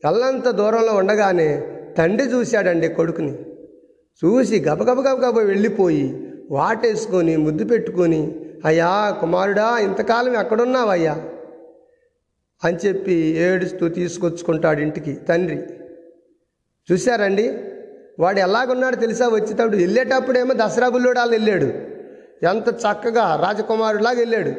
ఎల్లంత 0.05 0.49
దూరంలో 0.49 0.95
ఉండగానే 0.95 1.67
తండ్రి 1.99 2.29
చూశాడండి 2.29 2.89
కొడుకుని. 2.89 3.33
చూసి 4.25 4.61
గబగబ 4.61 5.01
గబగబ 5.01 5.39
వెళ్ళిపోయి 5.39 6.33
వాటేసుకొని 6.51 7.37
ముద్దు 7.37 7.65
పెట్టుకొని 7.65 8.50
అయ్యా 8.65 9.17
కుమారుడా 9.21 9.79
ఇంతకాలం 9.79 10.41
ఎక్కడున్నావయ్యా? 10.41 11.23
అని 12.65 12.77
చెప్పి 12.87 13.13
ఏడుస్తూ 13.13 13.89
తీసుకొచ్చుకుంటాడు 13.89 14.81
ఇంటికి 14.81 15.13
తండ్రి. 15.13 15.67
చూశారండి? 16.93 17.59
వాడు 18.19 18.39
ఎలాగున్నాడు 18.39 18.97
తెలుసా? 18.97 19.29
వచ్చేటప్పుడు 19.29 19.77
వెళ్ళేటప్పుడేమో 19.77 20.55
దసరా 20.55 20.89
బుల్లోడాలు 20.89 21.31
వెళ్ళాడు. 21.31 21.65
ఎంత 22.47 22.69
చక్కగా 22.69 23.37
రాజకుమారులాగా 23.37 24.19
వెళ్ళాడు. 24.19 24.53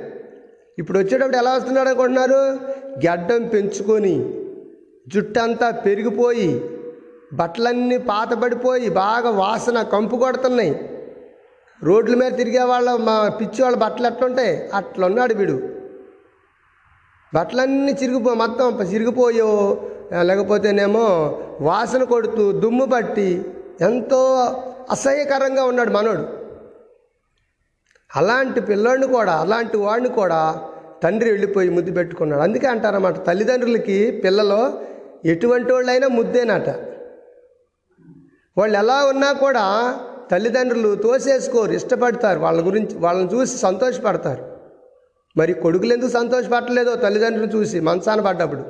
ఇప్పుడు 0.80 1.00
వచ్చేటప్పుడు 1.00 1.38
ఎలా 1.38 1.54
వస్తున్నాడు 1.54 1.90
అనుకుంటున్నారు? 1.90 2.60
గడ్డం 3.08 3.48
పెంచుకొని 3.48 4.44
జుట్టంతా 5.08 5.70
పెరిగిపోయి 5.70 6.70
బట్టలన్నీ 7.34 7.98
పాతబడిపోయి 7.98 8.90
బాగా 8.90 9.30
వాసన 9.30 9.82
కంపు 9.82 10.16
కొడుతున్నాయి. 10.16 11.01
రోడ్ల 11.84 12.16
మీద 12.16 12.32
తిరిగే 12.38 12.64
వాళ్ళ 12.64 12.96
మా 12.96 13.30
పిచ్చి 13.30 13.64
వాళ్ళ 13.64 13.78
బట్టలు 13.78 14.08
ఎట్లుంటాయి? 14.08 14.70
అట్లున్నాడు 14.74 15.34
వీడు. 15.34 15.56
బట్టలన్నీ 17.34 17.92
చిరిగిపో 17.92 18.34
మొత్తం 18.34 18.82
చిరిగిపోయో 18.82 19.50
లేకపోతేనేమో 20.22 21.06
వాసన 21.62 22.04
కొడుతూ 22.04 22.52
దుమ్ము 22.52 22.86
పట్టి 22.86 23.46
ఎంతో 23.82 24.20
అసహ్యకరంగా 24.92 25.64
ఉన్నాడు 25.64 25.90
మనోడు. 25.90 26.26
అలాంటి 28.16 28.62
పిల్లోడిని 28.62 29.08
కూడా 29.08 29.34
అలాంటి 29.34 29.78
వాడిని 29.78 30.10
కూడా 30.10 30.40
తండ్రి 31.04 31.30
వెళ్ళిపోయి 31.30 31.70
ముద్దు 31.70 31.92
పెట్టుకున్నాడు. 31.92 32.42
అందుకే 32.42 32.68
అంటారన్నమాట 32.68 33.28
తల్లిదండ్రులకి 33.28 34.22
పిల్లలు 34.26 34.80
ఎటువంటి 35.26 35.74
వాళ్ళైనా 35.74 36.08
ముద్దేనట. 36.08 36.70
వాళ్ళు 38.58 38.78
ఎలా 38.78 39.06
ఉన్నా 39.06 39.32
కూడా 39.32 39.66
తల్లిదండ్రులు 40.32 40.96
తోసేసుకోరు 40.96 41.72
ఇష్టపడతారు. 41.72 42.40
వాళ్ళ 42.40 42.66
గురించి 42.66 42.98
వాళ్ళని 42.98 43.34
చూసి 43.34 43.58
సంతోషపడతారు. 43.58 44.44
మరి 45.38 45.54
కొడుకులు 45.54 45.94
ఎందుకు 45.94 46.10
సంతోషపడలేదో 46.10 46.96
తల్లిదండ్రులు 46.96 47.48
చూసి 47.48 47.80
మంచాన 47.80 48.22
పడ్డప్పుడు. 48.22 48.64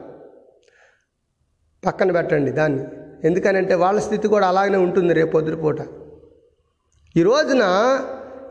పక్కన 1.85 2.11
పెట్టండి 2.11 2.51
దాన్ని. 2.51 2.83
ఎందుకనంటే 3.23 3.73
వాళ్ళ 3.73 3.99
స్థితి 3.99 4.27
కూడా 4.27 4.47
అలాగనే 4.47 4.77
ఉంటుంది 4.77 5.13
రేపు 5.13 5.31
పొద్దుపూట 5.31 5.77
ఈ 7.17 7.23
రోజున 7.23 7.63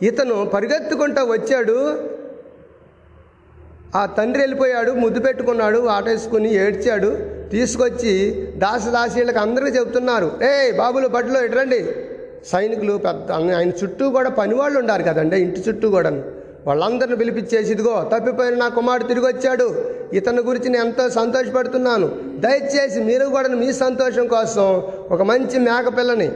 ఇతను 0.02 0.50
పరిగెత్తుకుంటా 0.54 1.22
వచ్చాడు. 1.22 2.08
ఆ 3.96 4.06
తండ్రి 4.06 4.42
వెళ్ళిపోయాడు 4.42 4.90
ముద్దు 4.90 5.20
పెట్టుకున్నాడు 5.20 5.86
ఆటేసుకుని 5.86 6.54
ఏడ్చాడు. 6.54 7.40
తీసుకొచ్చి 7.50 8.12
దాసదాసీళ్ళకి 8.56 9.38
అందరికీ 9.38 9.78
చెబుతున్నారు 9.78 10.40
ఏ 10.44 10.72
బాబులు 10.72 11.08
బట్టలు 11.08 11.38
ఎటురండి 11.38 11.94
సైనికులు 12.46 12.92
పెద్ద 12.92 13.32
ఆయన 13.32 13.68
చుట్టూ 13.68 14.10
కూడా 14.10 14.30
పనివాళ్ళు 14.30 14.78
ఉండారు 14.78 15.02
కదండి 15.02 15.40
ఇంటి 15.40 15.64
చుట్టూ 15.68 15.90
కూడా. 15.90 16.22
వాళ్ళందరిని 16.66 17.16
పిలిపించేసి 17.16 17.72
ఇదిగో 17.72 18.10
తప్పిపోయిన 18.14 18.54
నా 18.54 18.68
కుమారుడు 18.68 19.08
తిరిగి 19.08 19.26
వచ్చాడు. 19.26 19.84
ఇతని 20.12 20.40
గురించి 20.40 20.68
నేను 20.68 20.84
ఎంతో 20.84 21.08
సంతోషపడుతున్నాను. 21.08 22.10
దయచేసి 22.38 23.00
మీరు 23.00 23.24
కూడా 23.24 23.48
మీ 23.48 23.72
సంతోషం 23.72 24.26
కోసం 24.26 24.82
ఒక 25.10 25.22
మంచి 25.22 25.58
మేకపిల్లని 25.58 26.30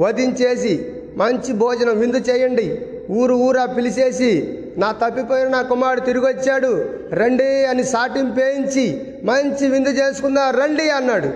వధించేసి 0.00 0.92
మంచి 1.16 1.52
భోజనం 1.52 2.00
విందు 2.00 2.16
చేయండి. 2.16 2.86
ఊరు 3.10 3.34
ఊరా 3.34 3.66
పిలిచేసి 3.66 4.60
నా 4.76 4.92
తప్పిపోయిన 4.92 5.48
నా 5.48 5.62
కుమారుడు 5.62 6.00
తిరిగి 6.00 6.26
వచ్చాడు. 6.26 6.84
రండి 7.12 7.64
అని 7.64 7.84
సాటింపేయించి 7.84 9.02
మంచి 9.24 9.68
విందు 9.68 9.88
చేసుకుందా 9.88 10.50
రండి 10.50 10.90
అన్నాడు. 10.90 11.28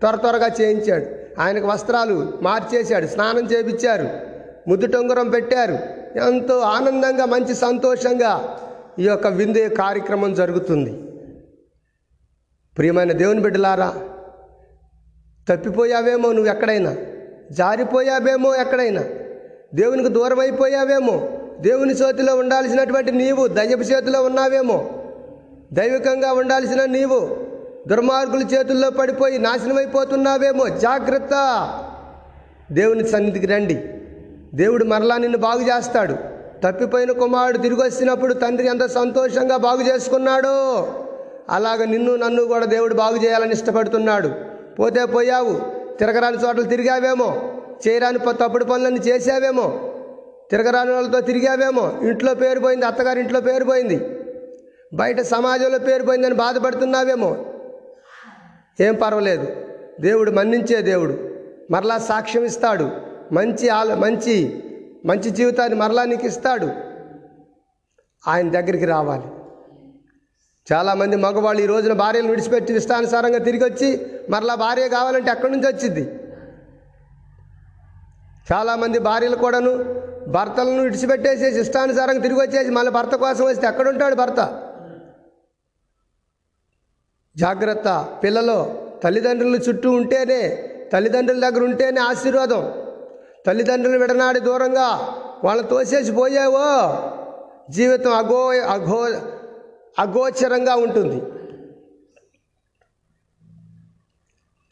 త్వర 0.00 0.16
త్వరగా 0.16 0.50
చేయించాడు. 0.60 1.25
ఆయనకు 1.38 1.66
వస్త్రాలు 1.66 2.32
మార్చేశాడు 2.42 3.06
స్నానం 3.06 3.44
చేపించారు 3.46 4.08
ముద్దు 4.68 4.86
టొంగరం 4.86 5.30
పెట్టారు. 5.30 5.78
ఎంతో 6.18 6.58
ఆనందంగా 6.58 7.24
మంచి 7.24 7.54
సంతోషంగా 7.54 8.58
ఈ 8.98 9.04
యొక్క 9.04 9.26
విందు 9.26 9.68
కార్యక్రమం 9.68 10.34
జరుగుతుంది. 10.34 11.02
ప్రియమైన 12.76 13.12
దేవుని 13.12 13.40
బిడ్డలారా 13.40 13.94
తప్పిపోయావేమో 15.48 16.32
నువ్వు 16.32 16.50
ఎక్కడైనా 16.52 16.96
జారిపోయావేమో 17.50 18.54
ఎక్కడైనా 18.54 19.04
దేవునికి 19.74 20.08
దూరం 20.08 20.40
అయిపోయావేమో 20.40 21.28
దేవుని 21.60 21.94
చేతిలో 21.94 22.36
ఉండాల్సినటువంటి 22.36 23.12
నీవు 23.12 23.46
దయ్యపు 23.46 23.80
చేతిలో 23.80 24.22
ఉన్నావేమో 24.22 24.90
దైవికంగా 25.72 26.32
ఉండాల్సిన 26.32 26.84
నీవు 26.84 27.45
దుర్మార్గుల 27.86 28.42
చేతుల్లో 28.42 28.90
పడిపోయి 28.90 29.38
నాశనమైపోతున్నావేమో 29.38 30.68
జాగ్రత్త. 30.68 31.34
దేవుని 32.72 33.08
సన్నిధికి 33.08 33.46
రండి. 33.46 33.84
దేవుడు 34.54 34.84
మరలా 34.84 35.16
నిన్ను 35.16 35.38
బాగు 35.38 35.60
చేస్తాడు. 35.60 36.14
తప్పిపోయిన 36.64 37.12
కుమారుడు 37.12 37.58
తిరిగి 37.58 37.82
వచ్చినప్పుడు 37.82 38.34
తండ్రి 38.34 38.66
ఎంత 38.66 38.86
సంతోషంగా 38.86 39.56
బాగు 39.56 39.82
చేసుకున్నాడో 39.82 40.88
అలాగ 41.50 41.84
నిన్ను 41.84 42.16
నన్ను 42.16 42.44
కూడా 42.44 42.66
దేవుడు 42.66 42.94
బాగు 42.94 43.16
చేయాలని 43.16 43.52
ఇష్టపడుతున్నాడు. 43.52 44.30
పోతే 44.78 45.04
పోయావు 45.04 45.60
తిరగరాని 45.98 46.36
చోట్ల 46.36 46.62
తిరిగావేమో 46.62 47.42
చేయరాని 47.88 48.18
ప- 48.18 48.30
తప్పుడు 48.30 48.64
పనులన్నీ 48.64 49.00
చేసావేమో 49.00 49.92
తిరగరాని 50.50 50.90
వాళ్ళతో 50.90 51.20
తిరిగావేమో 51.20 51.92
ఇంట్లో 52.02 52.34
పేరు 52.34 52.60
పోయింది 52.60 52.86
అత్తగారి 52.86 53.20
ఇంట్లో 53.20 53.40
పేరు 53.40 53.64
పోయింది 53.64 54.10
బయట 54.94 55.20
సమాజంలో 55.20 55.78
పేరు 55.78 56.02
పోయిందని 56.02 56.34
బాధపడుతున్నావేమో 56.34 57.36
ఏం 58.80 58.94
పర్వాలేదు. 58.94 59.56
దేవుడు 60.00 60.30
మన్నించే 60.30 60.82
దేవుడు. 60.82 61.30
మరలా 61.70 61.98
సాక్ష్యం 61.98 62.44
ఇస్తాడు. 62.44 62.90
మంచి 63.32 63.68
ఆలో 63.68 63.96
మంచి 63.96 64.62
మంచి 65.06 65.30
జీవితాన్ని 65.30 65.78
మరలా 65.78 66.04
నీకు 66.04 66.26
ఇస్తాడు. 66.26 66.68
ఆయన 68.28 68.50
దగ్గరికి 68.50 68.84
రావాలి. 68.84 69.22
చాలామంది 70.72 71.16
మగవాళ్ళు 71.16 71.62
ఈ 71.62 71.66
రోజున 71.66 71.92
భార్యను 71.92 72.28
విడిచిపెట్టి 72.28 72.74
ఇష్టానుసారంగా 72.74 73.38
తిరిగి 73.38 73.64
వచ్చి 73.64 74.06
మరలా 74.30 74.54
భార్య 74.54 74.88
కావాలంటే 74.88 75.30
ఎక్కడి 75.30 75.52
నుంచి 75.52 75.66
వచ్చింది? 75.66 76.20
చాలామంది 78.52 78.98
భార్యలు 78.98 79.36
కూడాను 79.36 79.84
భర్తలను 80.28 80.82
విడిచిపెట్టేసేసి 80.82 81.60
ఇష్టానుసారంగా 81.60 82.20
తిరిగి 82.20 82.40
వచ్చేసి 82.40 82.70
మళ్ళీ 82.70 82.92
భర్త 82.92 83.16
కోసం 83.16 83.44
వస్తే 83.44 83.66
ఎక్కడుంటాడు 83.66 84.14
భర్త? 84.14 84.65
జాగ్రత్త. 87.38 87.88
పిల్లలు 88.24 88.58
తల్లిదండ్రుల 89.04 89.56
చుట్టూ 89.68 89.90
ఉంటేనే 89.90 90.42
తల్లిదండ్రుల 90.92 91.48
దగ్గర 91.48 91.64
ఉంటేనే 91.64 92.00
ఆశీర్వాదం. 92.00 92.62
తల్లిదండ్రులు 93.46 93.98
విడనాడి 93.98 94.40
దూరంగా 94.40 94.88
వాళ్ళని 95.44 95.68
తోసేసి 95.68 96.12
పోయావో 96.12 96.68
జీవితం 97.70 98.12
అగో 98.12 98.40
అఘో 98.48 99.00
అగోచరంగా 99.98 100.74
ఉంటుంది. 100.76 101.18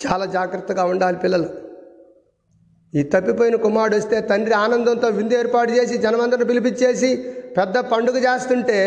చాలా 0.06 0.24
జాగ్రత్తగా 0.24 0.84
ఉండాలి 0.84 1.16
పిల్లలు. 1.16 1.48
ఈ 2.98 3.02
తప్పిపోయిన 3.02 3.56
కుమారుడు 3.56 3.96
వస్తే 3.96 4.20
తండ్రి 4.20 4.54
ఆనందంతో 4.54 5.08
విందు 5.08 5.34
ఏర్పాటు 5.34 5.70
చేసి 5.70 5.98
జనమందరిని 5.98 6.44
పిలిపించేసి 6.44 7.16
పెద్ద 7.58 7.78
పండుగ 7.78 8.16
చేస్తుంటే 8.16 8.80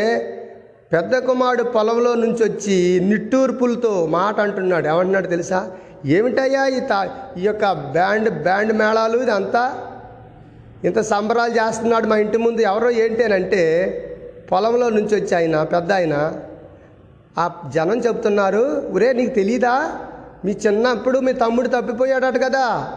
పెద్ద 0.93 1.17
కుమారుడు 1.17 1.63
పొలంలో 1.63 2.15
నుంచి 2.15 2.43
వచ్చి 2.43 3.00
నిట్టూర్పులతో 3.04 4.06
మాట 4.06 4.39
అంటున్నాడు. 4.39 4.88
ఏమంటున్నాడు 4.88 5.28
తెలుసా? 5.28 5.71
ఏమిటయ్యా 6.06 6.65
ఈ 6.67 6.80
తా 6.80 7.10
ఈ 7.38 7.41
యొక్క 7.41 7.71
బ్యాండ్ 7.71 8.30
బ్యాండ్ 8.30 8.73
మేళాలు 8.73 9.17
ఇదంతా? 9.17 9.93
ఇంత 10.84 11.00
సంబరాలు 11.00 11.52
చేస్తున్నాడు 11.52 12.08
మా 12.08 12.17
ఇంటి 12.17 12.38
ముందు 12.38 12.62
ఎవరో 12.62 12.89
ఏంటేనంటే 12.89 13.63
పొలంలో 14.52 14.89
నుంచి 14.89 15.15
వచ్చి 15.15 15.36
ఆయన 15.36 15.63
పెద్ద 15.63 15.91
ఆయన 15.91 16.34
ఆ 17.38 17.62
జనం 17.73 17.97
చెప్తున్నారు 17.97 18.89
ఒరే 18.91 19.13
నీకు 19.13 19.34
తెలీదా? 19.34 19.91
మీ 20.45 20.52
చిన్నప్పుడు 20.67 21.19
మీ 21.19 21.34
తమ్ముడు 21.34 21.67
తప్పిపోయాడట 21.67 22.43
కదా. 22.43 22.93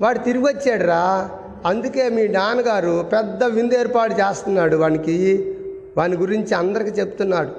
వాడు 0.00 0.18
తిరిగి 0.18 0.44
వచ్చాడురా 0.44 1.30
అందుకే 1.66 2.08
మీ 2.08 2.28
నాన్నగారు 2.28 3.10
పెద్ద 3.12 3.44
విందు 3.44 3.74
ఏర్పాటు 3.74 4.12
చేస్తున్నాడు 4.12 4.76
వానికి. 4.76 5.52
వాని 5.96 6.16
గురించి 6.16 6.54
అందరికి 6.54 6.90
చెప్తున్నాడు. 6.90 7.52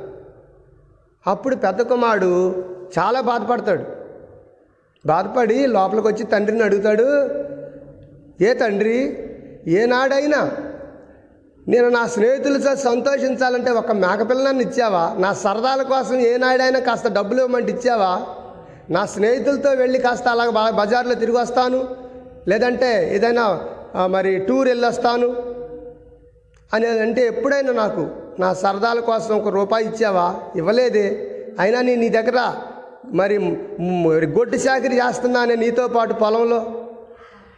అప్పుడు 1.28 1.56
పెద్ద 1.56 1.82
కుమారుడు 1.82 2.32
చాలా 2.98 3.22
బాధపడతాడు. 3.22 3.86
బాధపడి 5.06 5.68
లోపలికి 5.68 6.08
వచ్చి 6.08 6.24
తండ్రిని 6.24 6.64
అడుగుతాడు 6.64 7.08
ఏ 8.42 8.54
తండ్రి 8.54 8.98
ఏనాడైనా 9.68 10.42
నేను 11.68 11.88
నా 11.90 12.08
స్నేహితులతో 12.08 12.76
సంతోషించాలంటే 12.76 13.72
ఒక 13.72 13.92
మేకపిల్లని 13.92 14.62
ఇచ్చావా? 14.64 15.16
నా 15.20 15.34
సరదాల 15.34 15.82
కోసం 15.84 16.16
ఏనాడైనా 16.16 16.80
కాస్త 16.80 17.08
డబ్బులు 17.08 17.40
ఇవ్వమంటే 17.42 17.72
ఇచ్చావా? 17.72 18.12
నా 18.90 19.06
స్నేహితులతో 19.06 19.70
వెళ్ళి 19.70 20.00
కాస్త 20.00 20.28
అలా 20.28 20.46
బజార్లో 20.72 21.16
తిరిగి 21.16 21.38
వస్తాను 21.38 21.80
లేదంటే 22.48 22.92
ఏదైనా 23.16 23.46
మరి 24.08 24.40
టూర్ 24.40 24.68
వెళ్ళొస్తాను 24.68 25.30
అని 26.74 26.88
అంటే 27.00 27.28
ఎప్పుడైనా 27.28 27.74
నాకు 27.74 28.04
నా 28.40 28.54
సరదాల 28.54 29.00
కోసం 29.00 29.38
ఒక 29.38 29.48
రూపాయి 29.48 29.86
ఇచ్చావా? 29.86 30.36
ఇవ్వలేదే. 30.56 31.34
అయినా 31.60 31.82
నేను 31.82 32.02
నీ 32.02 32.10
దగ్గర 32.10 32.54
మరి 33.06 33.38
గొడ్డు 34.26 34.56
చాకరీ 34.56 34.98
చేస్తున్నానే 34.98 35.56
నీతో 35.56 35.88
పాటు 35.88 36.14
పొలంలో? 36.14 36.88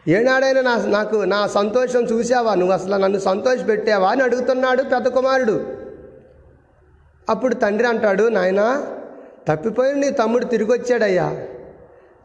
ఏనాడైనా 0.08 0.62
నా 0.62 0.86
నాకు 0.86 1.16
నా 1.16 1.48
సంతోషం 1.48 2.04
చూసావా 2.04 2.56
నువ్వు 2.56 2.74
అసలు 2.74 2.96
నన్ను 2.96 3.20
సంతోష 3.20 3.60
పెట్టావా 3.68 4.10
అని 4.10 4.24
అడుగుతున్నాడు 4.24 4.84
పెద్ద 4.84 5.08
కుమారుడు. 5.08 5.68
అప్పుడు 7.30 7.54
తండ్రి 7.54 7.88
అంటాడు 7.88 8.24
నాయనా 8.24 8.88
తప్పిపోయి 9.48 9.96
నీ 9.96 10.10
తమ్ముడు 10.10 10.46
తిరిగి 10.46 10.72
వచ్చాడయ్యా 10.72 11.38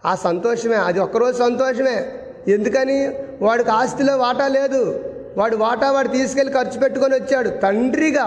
ఆ 0.06 0.14
సంతోషమే. 0.14 0.76
అది 0.76 1.00
ఒక్కరోజు 1.00 1.38
సంతోషమే. 1.38 2.12
ఎందుకని? 2.48 3.08
వాడికి 3.42 3.70
ఆస్తిలో 3.70 4.16
వాటా 4.16 4.48
లేదు. 4.48 5.13
వాడు 5.38 5.56
వాటా 5.56 5.90
వాడు 5.90 6.08
తీసుకెళ్ళి 6.08 6.52
ఖర్చు 6.52 6.80
పెట్టుకొని 6.80 7.14
వచ్చాడు. 7.14 7.48
తండ్రిగా 7.48 8.26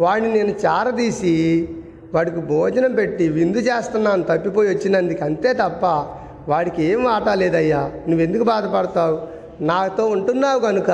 వాడిని 0.00 0.32
నేను 0.32 0.54
చారదీసి 0.66 1.68
వాడికి 2.14 2.36
భోజనం 2.36 2.94
పెట్టి 2.94 3.28
విందు 3.28 3.56
చేస్తున్నాను 3.56 4.22
తప్పిపోయి 4.22 4.68
వచ్చినందుకు 4.68 5.24
అంతే 5.24 5.52
తప్ప 5.52 5.84
వాడికి 6.48 6.82
ఏం 6.82 7.04
వాటా 7.04 7.34
లేదయ్యా. 7.34 7.90
నువ్వెందుకు 8.08 8.44
బాధపడతావు? 8.44 9.18
నాతో 9.64 10.06
ఉంటున్నావు 10.06 10.60
కనుక 10.60 10.90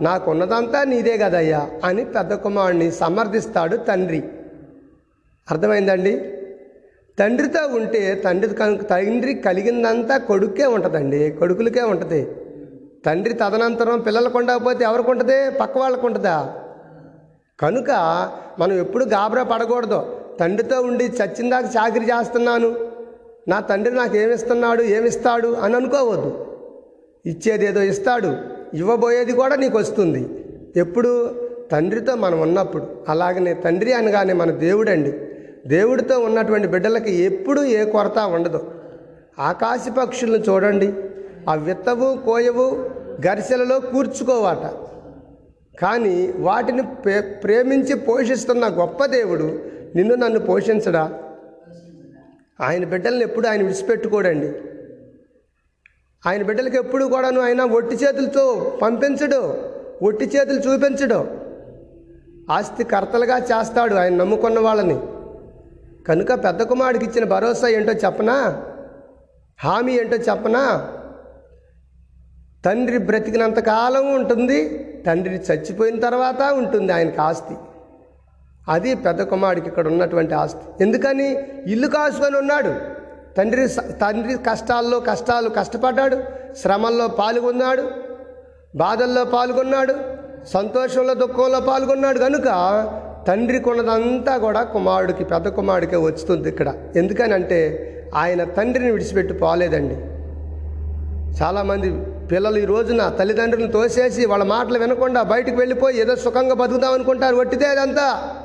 నాకున్నదంతా 0.00 0.84
నీదే 0.84 1.16
కదయ్యా 1.16 1.68
అని 1.84 2.04
పెద్ద 2.04 2.34
కుమారుడిని 2.34 2.90
సమర్థిస్తాడు 2.92 3.76
తండ్రి. 3.76 4.22
అర్థమైందండి? 5.50 6.14
తండ్రితో 7.18 7.66
ఉంటే 7.66 8.22
తండ్రి 8.24 8.54
కనుక 8.54 8.90
తండ్రి 8.90 9.34
కలిగిందంతా 9.34 10.16
కొడుకే 10.16 10.66
ఉంటుందండి 10.66 11.30
కొడుకులకే 11.30 11.82
ఉంటుంది. 11.82 12.26
తండ్రి 13.06 13.34
తదనంతరం 13.34 14.00
పిల్లలకు 14.00 14.38
ఉండకపోతే 14.38 14.84
ఎవరికి 14.84 15.10
ఉంటుంది 15.10 15.50
పక్క 15.50 15.78
వాళ్ళకు 15.78 16.06
ఉంటుందా 16.06 16.54
కనుక 17.60 17.90
మనం 18.58 18.72
ఎప్పుడు 18.72 19.04
గాబరా 19.04 19.42
పడకూడదు. 19.42 20.20
తండ్రితో 20.40 20.80
ఉండి 20.80 21.04
చచ్చిందాక 21.04 21.64
చాకరీ 21.64 22.04
చేస్తున్నాను. 22.04 22.74
నా 23.48 23.60
తండ్రి 23.60 23.94
నాకు 23.94 24.16
ఏమిస్తున్నాడు 24.16 24.82
ఏమిస్తాడు? 24.82 25.48
అని 25.48 25.76
అనుకోవద్దు. 25.76 26.46
ఇచ్చేది 27.26 27.66
ఏదో 27.66 27.82
ఇస్తాడు. 27.82 28.36
ఇవ్వబోయేది 28.74 29.32
కూడా 29.32 29.56
నీకు 29.56 29.78
వస్తుంది 29.78 30.44
ఎప్పుడు? 30.76 31.34
తండ్రితో 31.72 32.14
మనం 32.14 32.40
ఉన్నప్పుడు. 32.40 32.86
అలాగనే 33.08 33.54
తండ్రి 33.54 33.92
అనగానే 33.92 34.32
మన 34.32 34.50
దేవుడండి. 34.50 35.12
దేవుడితో 35.66 36.18
ఉన్నటువంటి 36.18 36.68
బిడ్డలకి 36.68 37.14
ఎప్పుడూ 37.14 37.64
ఏ 37.64 37.84
కొరత 37.84 38.18
ఉండదు. 38.18 38.74
ఆకాశ 39.38 39.80
పక్షులను 39.98 40.44
చూడండి. 40.44 40.94
ఆ 41.48 41.54
విత్తవు 41.54 42.18
కోయవు 42.26 42.93
గరిసెలలో 43.26 43.80
కూర్చుకోవాట. 43.80 44.74
కానీ 45.80 46.32
వాటిని 46.36 46.82
ప్రే 46.82 47.20
ప్రేమించి 47.20 47.94
పోషిస్తున్న 47.94 48.68
గొప్ప 48.68 49.04
దేవుడు 49.04 49.62
నిన్ను 49.96 50.14
నన్ను 50.14 50.40
పోషించడా? 50.40 51.18
ఆయన 52.60 52.84
బిడ్డల్ని 52.84 53.22
ఎప్పుడు 53.22 53.48
ఆయన 53.48 53.62
విడిచిపెట్టుకోడండి. 53.62 54.52
ఆయన 56.26 56.42
బిడ్డలకు 56.42 56.76
ఎప్పుడు 56.76 57.04
కూడాను 57.04 57.40
ఆయన 57.40 57.62
ఒట్టి 57.62 57.96
చేతులతో 57.96 58.78
పంపించడు 58.82 59.70
ఒట్టి 60.02 60.24
చేతులు 60.24 60.58
చూపించడు. 60.58 61.26
ఆస్తి 62.50 62.84
కర్తలుగా 62.84 63.38
చేస్తాడు 63.38 63.94
ఆయన 63.94 64.14
నమ్ముకున్న 64.14 64.60
వాళ్ళని. 64.60 65.00
కనుక 66.04 66.44
పెద్ద 66.44 66.62
కుమారుడికి 66.62 67.04
ఇచ్చిన 67.04 67.24
భరోసా 67.24 67.68
ఏంటో 67.68 67.92
చెప్పనా? 67.92 68.62
హామీ 69.64 69.98
ఏంటో 69.98 70.16
చెప్పనా? 70.16 70.93
తండ్రి 72.64 72.98
బ్రతికినంత 72.98 73.58
కాలం 73.58 74.14
ఉంటుంది 74.14 74.58
తండ్రి 75.06 75.34
చచ్చిపోయిన 75.34 76.00
తర్వాత 76.00 76.42
ఉంటుంది 76.42 76.92
ఆయనకి 76.92 77.20
ఆస్తి. 77.20 77.54
అది 78.68 78.94
పెద్ద 78.94 79.22
కుమారుడికి 79.22 79.68
ఇక్కడ 79.68 79.86
ఉన్నటువంటి 79.86 80.34
ఆస్తి. 80.34 80.84
ఎందుకని? 80.84 81.28
ఇల్లు 81.66 81.88
కాసుకొని 81.88 82.36
ఉన్నాడు. 82.36 82.74
తండ్రి 83.38 83.68
తండ్రి 83.92 84.34
కష్టాల్లో 84.36 85.00
కష్టాలు 85.00 85.48
కష్టపడ్డాడు 85.48 86.16
శ్రమల్లో 86.60 87.08
పాల్గొన్నాడు 87.08 87.84
బాధల్లో 88.76 89.24
పాల్గొన్నాడు 89.24 89.94
సంతోషంలో 90.52 91.14
దుఃఖంలో 91.14 91.60
పాల్గొన్నాడు. 91.60 92.18
కనుక 92.18 92.48
తండ్రి 93.28 93.58
కొన్నదంతా 93.58 94.36
కూడా 94.36 94.62
కుమారుడికి 94.62 95.24
పెద్ద 95.24 95.48
కుమారుడికే 95.48 95.96
వస్తుంది 95.96 96.48
ఇక్కడ. 96.48 96.74
ఎందుకనంటే 96.96 97.60
ఆయన 98.14 98.44
తండ్రిని 98.44 98.90
విడిచిపెట్టి 98.90 99.34
పోలేదండి. 99.34 99.96
చాలామంది 101.38 101.88
పిల్లలు 102.30 102.58
ఈ 102.58 102.64
రోజున 102.64 103.08
తల్లిదండ్రులను 103.08 103.72
తోసేసి 103.72 104.26
వాళ్ళ 104.26 104.44
మాటలు 104.44 104.78
వినకుండా 104.78 105.22
బయటకు 105.22 105.56
వెళ్ళిపోయి 105.56 106.00
ఏదో 106.00 106.16
సుఖంగా 106.16 106.54
బతుకుదాం 106.54 106.92
అనుకుంటారు. 106.92 107.36
వట్టితే 107.36 107.66
అదంతా. 107.66 108.36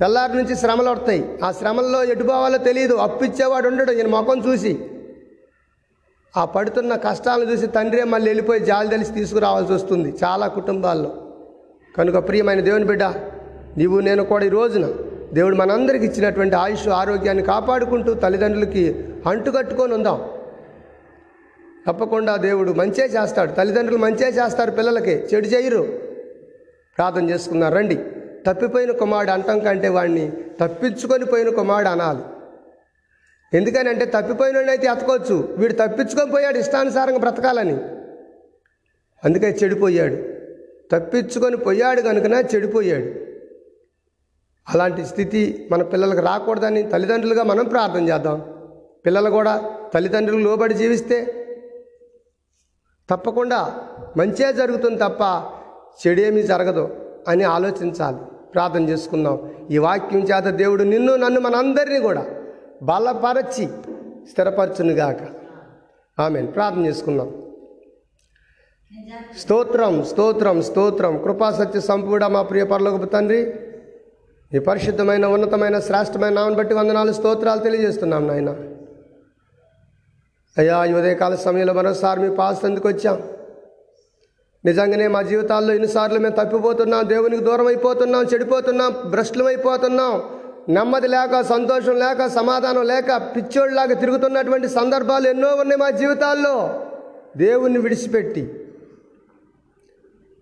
తెల్లారి 0.00 0.36
నుంచి 0.36 0.56
శ్రమలు 0.56 0.90
వస్తాయి. 0.90 1.38
ఆ 1.44 1.52
శ్రమల్లో 1.52 2.04
ఎటు 2.04 2.22
పోవాలో 2.22 2.58
తెలియదు. 2.58 2.94
అప్పు 2.94 3.24
ఇచ్చేవాడు 3.24 3.68
ఉండడు. 3.68 3.92
ఈయన 3.92 4.06
ముఖం 4.06 4.52
చూసి. 4.52 4.78
ఆ 6.36 6.44
పడుతున్న 6.44 6.96
కష్టాలను 6.96 7.50
చూసి 7.50 7.66
తండ్రే 7.66 8.04
మళ్ళీ 8.04 8.28
వెళ్ళిపోయి 8.28 8.60
జాలి 8.60 8.88
తెలిసి 8.88 9.12
తీసుకురావాల్సి 9.12 9.72
వస్తుంది 9.72 10.14
చాలా 10.24 10.46
కుటుంబాల్లో. 10.46 11.16
కనుక 11.98 12.28
ప్రియమైన 12.28 12.60
దేవుని 12.60 12.84
బిడ్డ 12.84 13.02
నీవు 13.76 14.00
నేను 14.00 14.24
కూడా 14.24 14.44
ఈ 14.44 14.48
రోజున 14.48 14.92
దేవుడు 15.32 15.56
మనందరికి 15.56 16.06
ఇచ్చినటువంటి 16.06 16.56
ఆయుష్ 16.56 16.88
ఆరోగ్యాన్ని 16.88 17.44
కాపాడుకుంటూ 17.44 18.14
తల్లిదండ్రులకి 18.14 19.04
అంటుకట్టుకొని 19.26 19.94
ఉందాం. 19.94 20.24
తప్పకుండా 21.86 22.36
దేవుడు 22.36 22.72
మంచే 22.72 23.06
చేస్తాడు. 23.06 23.52
తల్లిదండ్రులు 23.52 23.98
మంచే 23.98 24.28
చేస్తారు 24.28 24.70
పిల్లలకి. 24.70 25.10
చెడు 25.10 25.46
చేయరు. 25.46 25.82
ప్రార్థన 26.96 27.30
చేసుకున్నారు. 27.30 27.74
రండి. 27.74 27.98
తప్పిపోయిన 28.46 28.90
కుమారుడు 28.90 29.30
అంటం 29.30 29.58
కంటే 29.58 29.88
వాడిని 29.88 30.32
తప్పించుకొని 30.60 31.24
పోయిన 31.24 31.48
కుమారుడు 31.48 31.88
అనాలి. 31.88 32.20
ఎందుకని 33.56 33.88
అంటే 33.88 34.04
తప్పిపోయిన 34.04 34.56
అయితే 34.56 34.86
ఎతకొచ్చు. 34.86 35.54
వీడు 35.58 35.72
తప్పించుకొని 35.72 36.30
పోయాడు 36.30 36.58
ఇష్టానుసారంగా 36.58 37.18
బ్రతకాలని. 37.18 37.76
అందుకే 39.24 39.58
చెడిపోయాడు. 39.64 40.16
తప్పించుకొని 40.92 41.56
పోయాడు 41.56 42.00
కనుకనే 42.00 42.36
చెడిపోయాడు. 42.36 43.32
అలాంటి 44.68 45.06
స్థితి 45.06 45.68
మన 45.72 45.82
పిల్లలకు 45.82 46.20
రాకూడదని 46.20 46.82
తల్లిదండ్రులుగా 46.82 47.42
మనం 47.42 47.64
ప్రార్థన 47.64 48.08
చేద్దాం. 48.08 48.42
పిల్లలు 49.06 49.30
కూడా 49.30 49.72
తల్లిదండ్రులు 49.94 50.42
లోబడి 50.42 50.74
జీవిస్తే 50.74 51.38
తప్పకుండా 53.10 53.74
మంచే 54.16 54.52
జరుగుతుంది 54.52 54.98
తప్ప 54.98 55.22
చెడేమీ 56.06 56.42
జరగదు 56.42 56.96
అని 57.28 57.44
ఆలోచించాలి. 57.44 58.16
ప్రార్థన 58.54 58.88
చేసుకుందాం. 58.88 59.50
ఈ 59.70 59.78
వాక్యం 59.78 60.20
చేత 60.20 60.44
దేవుడు 60.44 60.82
నిన్ను 60.82 61.16
నన్ను 61.16 61.40
మనందరినీ 61.40 61.98
కూడా 61.98 62.26
బలపరచి 62.82 63.66
స్థిరపరచునుగాక. 64.30 65.16
ఆమె 66.18 66.42
ప్రార్థన 66.42 66.86
చేసుకుందాం. 66.86 67.42
స్తోత్రం 69.38 70.04
స్తోత్రం 70.04 70.62
స్తోత్రం. 70.62 71.22
కృపాసత్య 71.22 71.80
సంపూడ 71.80 72.24
మా 72.24 72.42
ప్రియ 72.42 72.64
పరలోకపు 72.64 73.06
తండ్రి 73.06 73.54
ఈ 74.54 74.58
పరిశుద్ధమైన 74.58 75.26
ఉన్నతమైన 75.26 75.78
శ్రేష్టమైన 75.78 76.32
నామని 76.32 76.54
బట్టి 76.54 76.74
వందనాలు 76.74 77.12
స్తోత్రాలు 77.12 77.60
తెలియజేస్తున్నాం 77.60 78.26
నాయన. 78.26 78.71
అయ్యా 80.58 80.84
ఈ 80.84 80.92
ఉదయకాల 80.92 81.34
సమయంలో 81.34 81.72
మరోసారి 81.72 82.20
మీ 82.20 82.36
పాస్ 82.36 82.64
ఎందుకు 82.64 82.88
వచ్చాం. 82.88 83.22
నిజంగానే 84.64 85.06
మా 85.06 85.22
జీవితాల్లో 85.22 85.74
ఎన్నిసార్లు 85.74 86.18
మేము 86.18 86.34
తప్పిపోతున్నాం 86.34 87.08
దేవునికి 87.08 87.44
దూరం 87.44 87.66
అయిపోతున్నాం 87.66 88.24
చెడిపోతున్నాం 88.34 89.10
భ్రష్టులం 89.10 89.46
అయిపోతున్నాం 89.46 90.22
నెమ్మది 90.68 91.08
లేక 91.08 91.40
సంతోషం 91.40 91.98
లేక 91.98 92.26
సమాధానం 92.26 92.84
లేక 92.84 93.16
పిచ్చోళ్ళలాగా 93.16 93.94
తిరుగుతున్నటువంటి 93.94 94.68
సందర్భాలు 94.68 95.28
ఎన్నో 95.28 95.54
ఉన్నాయి 95.54 95.80
మా 95.80 95.90
జీవితాల్లో. 95.90 96.86
దేవుణ్ణి 97.36 97.78
విడిచిపెట్టి 97.78 98.66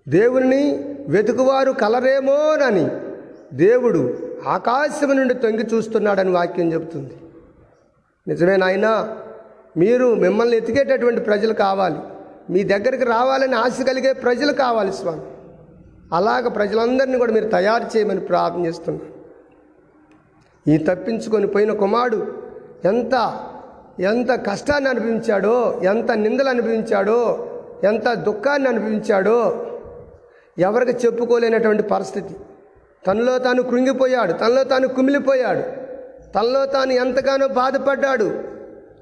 దేవుని 0.09 0.85
వెతుకువారు 1.09 1.73
కలరేమోనని 1.73 2.89
దేవుడు 3.53 4.19
ఆకాశం 4.47 5.17
నుండి 5.17 5.35
తొంగి 5.35 5.67
చూస్తున్నాడని 5.75 6.31
వాక్యం 6.31 6.73
చెబుతుంది. 6.73 7.15
నిజమే 8.29 8.57
నాయనా? 8.57 9.17
మీరు 9.77 10.15
మిమ్మల్ని 10.15 10.57
ఎతికేటటువంటి 10.57 11.21
ప్రజలు 11.21 11.53
కావాలి. 11.53 11.99
మీ 12.51 12.63
దగ్గరికి 12.63 13.05
రావాలని 13.05 13.55
ఆశ 13.55 13.83
కలిగే 13.83 14.13
ప్రజలు 14.13 14.53
కావాలి 14.53 14.93
స్వామి. 14.93 15.21
అలాగ 16.15 16.49
ప్రజలందరినీ 16.49 17.19
కూడా 17.19 17.33
మీరు 17.33 17.49
తయారు 17.49 17.97
చేయమని 17.97 18.21
ప్రార్థన 18.21 18.67
చేస్తున్నాను 18.67 19.21
ఈ 20.73 20.79
తప్పించుకొని 20.79 21.47
పోయిన 21.47 21.73
కుమారుడు 21.73 22.35
ఎంత 22.89 23.43
ఎంత 24.01 24.31
కష్టాన్ని 24.33 24.91
అనుభవించాడో 24.91 25.81
ఎంత 25.85 26.13
నిందలు 26.13 26.49
అనుభవించాడో 26.49 27.49
ఎంత 27.85 28.13
దుఃఖాన్ని 28.13 28.69
అనుభవించాడో 28.69 29.67
ఎవరికి 30.59 31.07
చెప్పుకోలేనటువంటి 31.07 31.83
పరిస్థితి. 31.83 32.35
తనలో 33.07 33.39
తాను 33.39 33.63
కృంగిపోయాడు 33.63 34.33
తనలో 34.33 34.65
తాను 34.65 34.89
కుమిలిపోయాడు 34.89 35.63
తనలో 36.33 36.67
తాను 36.67 36.93
ఎంతగానో 36.93 37.49
బాధపడ్డాడు 37.49 38.50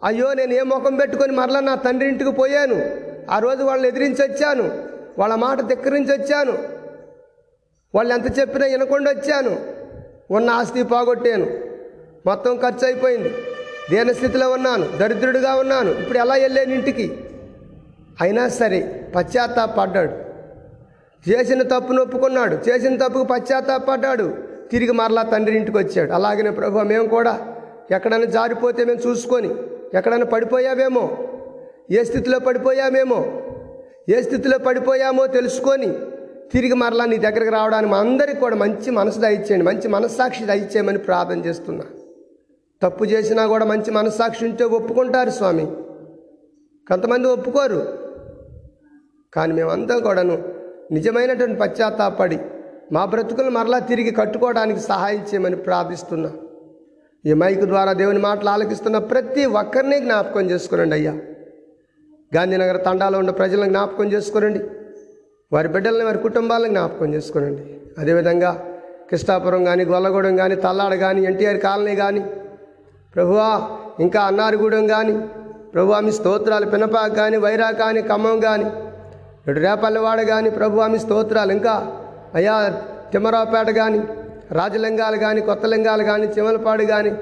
అయ్యో 0.05 0.34
నేను 0.34 0.53
ఏ 0.53 0.62
ముఖం 0.62 0.96
పెట్టుకొని 0.96 1.32
మరలా 1.32 1.61
నా 1.61 1.74
తండ్రి 1.74 2.09
ఇంటికి 2.09 2.30
పోయాను? 2.30 2.90
ఆ 3.30 3.38
రోజు 3.38 3.62
వాళ్ళని 3.62 3.88
ఎదిరించి 3.88 4.32
వచ్చాను. 4.32 4.70
వాళ్ళ 5.18 5.34
మాట 5.34 5.61
ధిక్కరించి 5.61 6.12
వచ్చాను. 6.12 6.59
వాళ్ళు 7.94 8.14
ఎంత 8.14 8.38
చెప్పినా 8.38 8.66
వినకుండా 8.66 9.11
వచ్చాను. 9.11 9.59
ఉన్న 10.30 10.51
ఆస్తి 10.51 10.82
పోగొట్టాను. 10.82 11.46
మొత్తం 12.26 12.57
ఖర్చు 12.57 12.86
అయిపోయింది. 12.86 13.34
దీన 13.90 14.12
స్థితిలో 14.12 14.51
ఉన్నాను. 14.51 14.96
దరిద్రుడిగా 14.96 15.55
ఉన్నాను. 15.55 15.90
ఇప్పుడు 15.90 16.18
ఎలా 16.18 16.34
వెళ్ళాను 16.34 16.74
ఇంటికి? 16.74 17.20
అయినా 18.20 18.49
సరే 18.49 19.07
పశ్చాత్తాపడ్డాడు. 19.16 20.12
చేసిన 21.30 21.62
తప్పును 21.62 22.03
ఒప్పుకున్నాడు. 22.03 22.55
చేసిన 22.55 22.96
తప్పుకు 22.96 23.24
పశ్చాత్తాపడ్డాడు. 23.24 24.36
తిరిగి 24.72 24.92
మరలా 24.92 25.22
తండ్రి 25.22 25.57
ఇంటికి 25.57 25.78
వచ్చాడు. 25.78 26.12
అలాగనే 26.12 26.51
ప్రభు 26.51 26.78
మేము 26.78 27.09
కూడా 27.09 27.55
ఎక్కడైనా 27.90 28.24
జారిపోతే 28.24 28.84
మేము 28.84 28.99
చూసుకొని 28.99 29.51
ఎక్కడైనా 29.95 30.24
పడిపోయావేమో? 30.24 31.18
ఏ 31.91 32.05
స్థితిలో 32.05 32.39
పడిపోయామేమో 32.39 33.43
ఏ 34.09 34.22
స్థితిలో 34.22 34.59
పడిపోయామో 34.59 35.26
తెలుసుకొని 35.26 35.95
తిరిగి 36.53 36.72
మరలా 36.72 37.05
నీ 37.05 37.16
దగ్గరికి 37.16 37.51
రావడానికి 37.51 37.93
మా 37.93 37.99
అందరికి 37.99 38.41
కూడా 38.41 38.57
మంచి 38.57 38.91
మనసు 38.91 39.18
దయచేయండి. 39.18 39.64
మంచి 39.64 39.89
మనస్సాక్షి 39.89 40.45
దయచేయమని 40.45 40.99
ప్రార్థన 40.99 41.39
చేస్తున్నా. 41.39 41.84
తప్పు 42.82 43.05
చేసినా 43.05 43.47
కూడా 43.47 43.64
మంచి 43.64 43.91
మనస్సాక్షి 43.91 44.45
ఉంటే 44.45 44.64
ఒప్పుకుంటారు 44.64 45.30
స్వామి. 45.30 45.66
కొంతమంది 46.89 47.28
ఒప్పుకోరు. 47.28 47.99
కానీ 49.32 49.53
మేమందరం 49.53 50.01
కూడాను 50.01 50.43
నిజమైనటువంటి 50.93 51.61
పశ్చాత్తాపడి 51.61 52.39
మా 52.93 53.05
బ్రతుకులు 53.05 53.51
మరలా 53.51 53.78
తిరిగి 53.78 54.11
కట్టుకోవడానికి 54.11 54.80
సహాయం 54.80 55.20
చేయమని 55.20 55.57
ప్రార్థిస్తున్నా. 55.57 56.30
ఈ 57.28 57.34
మైక్ 57.34 57.64
ద్వారా 57.64 57.92
దేవుని 57.92 58.18
మాటలు 58.18 58.50
ఆలకిస్తున్న 58.50 58.98
ప్రతి 59.12 59.44
ఒక్కరిని 59.60 60.00
జ్ఞాపకం 60.00 60.44
చేసుకునండి 60.50 60.94
అయ్యా. 60.94 61.14
గాంధీనగర్ 62.34 62.84
తండాలో 62.84 63.18
ఉన్న 63.18 63.30
ప్రజలను 63.30 63.68
జ్ఞాపకం 63.68 64.06
చేసుకునండి. 64.12 64.60
వారి 65.52 65.68
బిడ్డల్ని 65.68 66.04
వారి 66.04 66.18
కుటుంబాలను 66.18 66.68
జ్ఞాపకం 66.68 67.14
చేసుకోనండి. 67.14 67.62
అదేవిధంగా 67.98 68.50
కృష్ణాపురం 69.10 69.64
కానీ 69.64 69.84
గొల్లగూడెం 69.84 70.36
కానీ 70.36 70.54
తల్లాడ 70.54 70.94
కానీ 70.94 71.20
ఎన్టీఆర్ 71.24 71.56
కాలనీ 71.56 71.96
కానీ 71.96 72.22
ప్రభువా 73.14 73.48
ఇంకా 74.00 74.20
అన్నారిగూడెం 74.20 74.86
కానీ 74.86 75.14
ప్రభువా 75.74 76.00
మీ 76.00 76.12
స్తోత్రాలు 76.12 76.66
పినపాక 76.66 77.10
కానీ 77.14 77.36
వైరా 77.36 77.70
కానీ 77.70 78.00
ఖమ్మం 78.02 78.40
కానీ 78.40 78.66
ఇటు 79.48 79.60
కానీ 80.28 80.50
ప్రభువా 80.50 80.86
మీ 80.86 80.98
స్తోత్రాలు 80.98 81.52
ఇంకా 81.52 81.74
అయ్యా 82.34 82.54
తిమ్మరావుపేట 83.12 83.70
కానీ 83.70 84.00
రాజలింగాలు 84.53 85.16
కానీ 85.16 85.40
కొత్త 85.40 85.66
లింగాలు 85.66 86.03
కానీ 86.03 86.26
చిమలపాడు 86.26 86.84
కానీ 86.84 87.12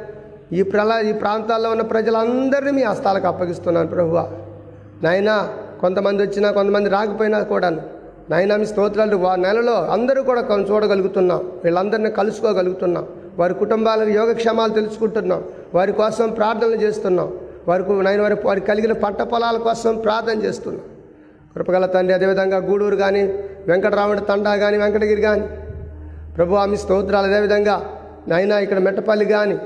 ఈ 0.53 0.63
ప్రలా 0.63 1.01
ఈ 1.01 1.13
ప్రాంతాల్లో 1.13 1.71
ఉన్న 1.71 1.83
ప్రజలందరినీ 1.83 2.71
మీ 2.71 2.83
హస్తాలకు 2.83 3.27
అప్పగిస్తున్నాను 3.27 3.89
ప్రభువ. 3.89 4.33
నాయనా 5.03 5.49
కొంతమంది 5.81 6.23
వచ్చినా 6.23 6.51
కొంతమంది 6.51 6.91
రాకపోయినా 6.91 7.43
కూడా 7.43 7.71
నాయనా 8.31 8.57
మీ 8.57 8.67
స్తోత్రాలు 8.67 9.17
వా 9.17 9.37
నెలలో 9.37 9.73
అందరూ 9.73 10.23
కూడా 10.23 10.41
చూడగలుగుతున్నాం. 10.41 11.51
వీళ్ళందరినీ 11.65 12.11
కలుసుకోగలుగుతున్నాం. 12.11 13.07
వారి 13.39 13.55
కుటుంబాలకు 13.55 14.11
యోగక్షేమాలు 14.11 14.73
తెలుసుకుంటున్నాం. 14.73 15.45
వారి 15.75 15.93
కోసం 15.93 16.29
ప్రార్థనలు 16.29 16.77
చేస్తున్నాం. 16.77 17.33
వారికి 17.69 17.93
నైన్ 17.93 18.21
వారి 18.21 18.37
వారికి 18.45 18.67
కలిగిన 18.67 18.93
పంట 18.93 19.23
పొలాల 19.23 19.57
కోసం 19.57 19.99
ప్రార్థన 19.99 20.43
చేస్తున్నాం. 20.43 20.85
కృపగల 21.55 21.87
తండ్రి 21.87 22.15
అదేవిధంగా 22.15 22.57
గూడూరు 22.57 22.97
కానీ 22.97 23.23
వెంకటరాముడి 23.67 24.21
తండా 24.21 24.57
కానీ 24.57 24.79
వెంకటగిరి 24.79 25.23
కానీ 25.23 25.49
ప్రభు 26.37 26.55
ఆమె 26.63 26.77
స్తోత్రాలు. 26.83 27.27
అదేవిధంగా 27.31 27.77
నైనా 28.31 28.57
ఇక్కడ 28.65 28.79
మెట్టపల్లి 28.87 29.27
కానీ 29.35 29.57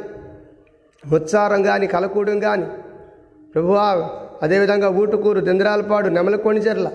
ముత్సారం 1.03 1.61
కానీ 1.69 1.87
కలకూడం 1.95 2.37
కానీ 2.47 2.67
ప్రభువా 3.55 3.87
అదేవిధంగా 4.45 4.89
ఊటుకూరు 5.01 5.41
దింద్రాలపాడు 5.49 6.09
నెమలకొణిచెర్ల 6.17 6.89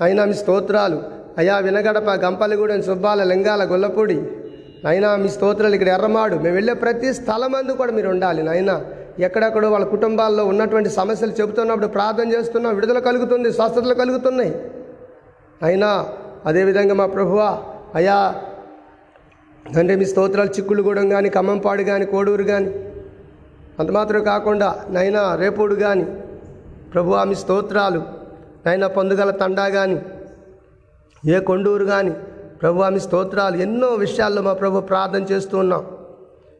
అయినా 0.00 0.22
మీ 0.30 0.34
స్తోత్రాలు. 0.40 0.98
అయా 1.40 1.54
వినగడప 1.66 2.10
గంపలగూడెం 2.24 2.80
సుబ్బాల 2.88 3.22
లింగాల 3.30 3.62
గొల్లపూడి. 3.72 4.18
అయినా 4.90 5.08
మీ 5.22 5.28
స్తోత్రాలు 5.36 5.74
ఇక్కడ 5.78 5.90
ఎర్రమాడు. 5.96 6.36
మేము 6.44 6.54
వెళ్ళే 6.58 6.74
ప్రతి 6.84 7.08
స్థలమందు 7.20 7.72
కూడా 7.80 7.92
మీరు 7.98 8.08
ఉండాలి 8.14 8.42
నైనా 8.48 8.74
ఎక్కడెక్కడో 9.26 9.68
వాళ్ళ 9.74 9.86
కుటుంబాల్లో 9.94 10.42
ఉన్నటువంటి 10.52 10.90
సమస్యలు 10.98 11.34
చెబుతున్నప్పుడు 11.40 11.88
ప్రార్థన 11.96 12.26
చేస్తున్నాం. 12.34 12.74
విడుదల 12.78 12.98
కలుగుతుంది 13.08 13.48
స్వస్థతలు 13.58 13.96
కలుగుతున్నాయి. 14.02 14.52
అయినా 15.68 15.90
అదేవిధంగా 16.46 16.94
మా 17.00 17.06
ప్రభువా 17.16 17.50
అయా 17.94 18.18
తండ్రి 19.74 19.94
మీ 19.96 20.04
స్తోత్రాలు 20.04 20.50
చిక్కుడుగూడెం 20.56 21.08
కానీ 21.08 21.28
ఖమ్మంపాడు 21.28 21.82
కానీ 21.82 22.04
కోడూరు 22.04 22.44
కానీ 22.44 22.70
అంత 23.80 23.90
మాత్రమే 23.90 24.24
కాకుండా 24.24 24.68
నైనా 24.90 25.22
రేపుడు 25.40 25.74
కానీ 25.74 26.06
ప్రభు 26.92 27.16
ఆమె 27.22 27.34
స్తోత్రాలు 27.34 28.00
నైనా 28.66 28.86
పొందుగల 28.86 29.30
తండా 29.30 29.68
కానీ 29.68 29.98
ఏ 31.24 31.38
కొండూరు 31.38 31.84
కానీ 31.84 32.12
ప్రభు 32.62 32.82
ఆమె 32.82 32.98
స్తోత్రాలు 32.98 33.56
ఎన్నో 33.56 33.88
విషయాల్లో 33.94 34.42
మా 34.42 34.52
ప్రభు 34.52 34.80
ప్రార్థన 34.80 35.22
చేస్తూ 35.32 35.58
ఉన్నాం. 35.58 35.82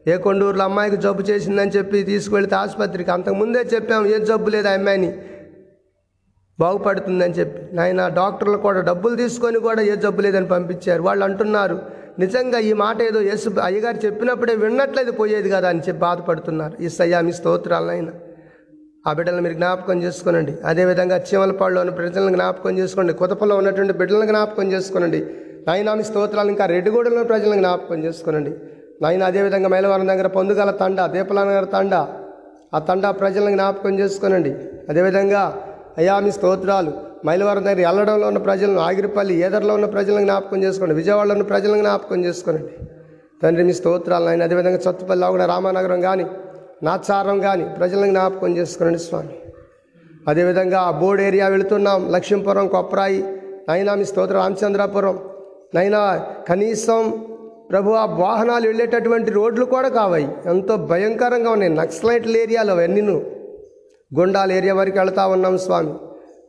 ఏ 0.07 0.15
కొండూరులో 0.25 0.63
అమ్మాయికి 0.63 0.97
జబ్బు 0.97 1.21
చేసిందని 1.21 1.71
చెప్పి 1.77 2.03
తీసుకువెళ్తే 2.03 2.55
ఆసుపత్రికి 2.55 3.11
అంతకుముందే 3.11 3.61
చెప్పాం 3.73 4.05
ఏ 4.07 4.19
జబ్బు 4.29 4.49
లేదు 4.49 4.67
ఆ 4.67 4.73
అమ్మాయిని. 4.73 5.09
బాగుపడుతుందని 6.59 7.33
చెప్పి. 7.33 7.75
నాయన 7.75 8.07
డాక్టర్లు 8.07 8.57
కూడా 8.57 8.79
డబ్బులు 8.81 9.15
తీసుకొని 9.15 9.59
కూడా 9.59 9.81
ఏ 9.81 9.95
జబ్బు 9.95 10.21
లేదని 10.21 10.47
పంపించారు. 10.47 11.01
వాళ్ళు 11.03 11.25
అంటున్నారు 11.25 11.77
నిజంగా 12.21 12.59
ఈ 12.69 12.71
మాట 12.83 12.97
ఏదో 13.09 13.19
యేసు 13.29 13.49
అయ్యగారు 13.67 13.99
చెప్పినప్పుడే 14.05 14.53
విన్నట్లయితే 14.63 15.11
పోయేది 15.19 15.49
కదా 15.55 15.67
అని 15.73 15.81
చెప్పి 15.87 16.01
బాధపడుతున్నారు. 16.07 16.75
ఈ 16.85 16.87
సయ్యా 16.97 17.19
మీ 17.27 17.33
స్తోత్రాలనైనా. 17.39 18.13
ఆ 19.07 19.11
బిడ్డలను 19.17 19.43
మీరు 19.45 19.55
జ్ఞాపకం 19.59 19.97
చేసుకోనండి. 20.05 20.53
అదేవిధంగా 20.69 21.17
చీమలపాడులో 21.27 21.79
ఉన్న 21.83 21.91
ప్రజలను 21.99 22.33
జ్ఞాపకం 22.37 22.73
చేసుకోండి 22.79 23.13
కుతపలో 23.21 23.53
ఉన్నటువంటి 23.61 23.93
బిడ్డలను 24.01 24.27
జ్ఞాపకం 24.31 24.67
చేసుకోనండి. 24.73 25.21
నాయనా 25.67 25.93
మీ 25.99 26.03
స్తోత్రాలు 26.09 26.49
ఇంకా 26.53 26.65
రెడ్డిగూడలో 26.73 27.23
ప్రజలను 27.31 27.61
జ్ఞాపకం 27.63 27.99
చేసుకోనండి. 28.05 28.51
నాయన 29.03 29.23
అదేవిధంగా 29.31 29.69
మైలవరం 29.75 30.07
దగ్గర 30.11 30.27
పొందుగల 30.37 30.71
తండ 30.81 31.01
దీపలానగర్ 31.15 31.67
తండ 31.75 31.93
ఆ 32.75 32.79
తండా 32.89 33.09
ప్రజలను 33.21 33.53
జ్ఞాపకం 33.57 33.93
చేసుకోనండి. 33.99 34.51
అదేవిధంగా 34.89 35.43
అయ్యా 35.99 36.15
మీ 36.25 36.31
స్తోత్రాలు 36.37 36.91
మైలవరం 37.25 37.63
దగ్గర 37.65 37.79
ఎల్లడంలో 37.79 38.27
ఉన్న 38.27 38.37
ప్రజలను 38.37 38.79
ఆగిరిపల్లి 38.79 39.35
ఏదర్లో 39.35 39.73
ఉన్న 39.73 39.85
ప్రజలను 39.85 40.21
జ్ఞాపకం 40.21 40.63
చేసుకోండి. 40.63 40.95
విజయవాడలో 40.95 41.33
ఉన్న 41.33 41.43
ప్రజలను 41.43 41.77
జ్ఞాపకం 41.77 42.25
చేసుకోనండి. 42.25 42.73
తండ్రి 43.43 43.63
మీ 43.63 43.73
స్తోత్రాలు 43.73 44.29
ఆయన 44.29 44.43
అదేవిధంగా 44.43 44.79
చొత్తుపల్లి 44.87 45.27
కూడా 45.27 45.45
రామానగరం 45.45 46.01
కానీ 46.01 46.25
నాచారం 46.83 47.39
కానీ 47.39 47.65
ప్రజలను 47.77 48.05
జ్ఞాపకం 48.05 48.57
చేసుకోనండి 48.57 48.99
స్వామి. 48.99 49.35
అదేవిధంగా 50.27 50.79
ఆ 50.79 50.91
బోర్డు 50.91 51.23
ఏరియా 51.23 51.47
వెళుతున్నాం. 51.47 52.11
లక్ష్మీపురం 52.11 52.67
కొప్రాయి 52.67 53.23
నైనా 53.69 53.95
మీ 53.95 54.05
స్తోత్ర 54.05 54.33
రామచంద్రాపురం. 54.33 55.19
నైనా 55.75 56.25
కనీసం 56.49 57.25
ప్రభు 57.69 57.91
ఆ 57.91 58.05
వాహనాలు 58.05 58.67
వెళ్ళేటటువంటి 58.67 59.31
రోడ్లు 59.31 59.65
కూడా 59.65 59.89
కావాయి. 59.89 60.29
ఎంతో 60.45 60.77
భయంకరంగా 60.77 61.49
ఉన్నాయి. 61.51 61.73
నక్సలైట్ల 61.73 62.37
ఏరియాలో 62.37 62.73
అవన్నీ 62.73 63.01
గుండాల 64.19 64.51
ఏరియా 64.51 64.73
వరకు 64.73 64.97
వెళ్తా 64.97 65.27
ఉన్నాం 65.27 65.57
స్వామి. 65.57 65.93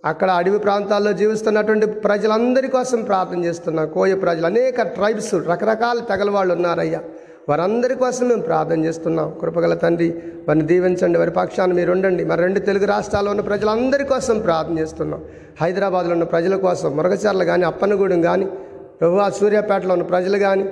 అక్కడ 0.04 0.30
అడవి 0.30 0.58
ప్రాంతాల్లో 0.58 1.12
జీవిస్తున్నటువంటి 1.12 1.86
ప్రజలందరి 1.86 2.68
కోసం 2.68 3.02
ప్రార్థన 3.02 3.44
చేస్తున్నాం. 3.44 3.88
కోయ 3.88 4.14
ప్రజలు 4.14 4.46
అనేక 4.46 4.82
ట్రైబ్స్ 4.82 5.34
రకరకాల 5.34 5.98
తెగల 6.10 6.30
వాళ్ళు 6.30 6.54
ఉన్నారయ్యా. 6.54 7.00
వారందరి 7.48 7.94
కోసం 7.94 8.28
మేము 8.28 8.42
ప్రార్థన 8.42 8.84
చేస్తున్నాం. 8.84 9.32
కృపగల 9.40 9.74
తండ్రి 9.74 10.08
వారిని 10.46 10.64
దీవించండి 10.64 11.18
వారి 11.18 11.30
పక్షాన్ని 11.30 11.76
మీరు 11.76 11.90
ఉండండి. 11.92 12.24
మరి 12.24 12.40
రెండు 12.42 12.60
తెలుగు 12.60 12.84
రాష్ట్రాల్లో 12.84 13.30
ఉన్న 13.30 13.40
ప్రజలందరి 13.40 14.04
కోసం 14.04 14.38
ప్రార్థన 14.38 14.78
చేస్తున్నాం. 14.78 15.20
హైదరాబాద్లో 15.60 16.12
ఉన్న 16.12 16.24
ప్రజల 16.24 16.56
కోసం 16.56 16.96
మురగచర్ల 16.96 17.44
కానీ 17.44 17.64
అప్పనగూడెం 17.64 18.22
కానీ 18.22 18.46
ప్రభు 19.00 19.18
సూర్యాపేటలో 19.40 19.92
ఉన్న 19.94 20.02
ప్రజలు 20.02 20.38
కానీ 20.38 20.64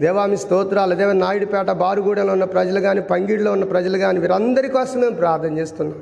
దేవామి 0.00 0.36
స్తోత్రాలు 0.36 0.94
దేవ 0.94 1.12
నాయుడుపేట 1.12 1.70
బారుగూడెంలో 1.82 2.32
ఉన్న 2.32 2.44
ప్రజలు 2.44 2.80
కానీ 2.80 3.00
పంగిడిలో 3.00 3.52
ఉన్న 3.52 3.64
ప్రజలు 3.64 3.98
కానీ 3.98 4.18
వీరందరి 4.18 4.68
కోసం 4.68 5.00
మేము 5.00 5.14
ప్రార్థన 5.14 5.58
చేస్తున్నాం. 5.58 6.00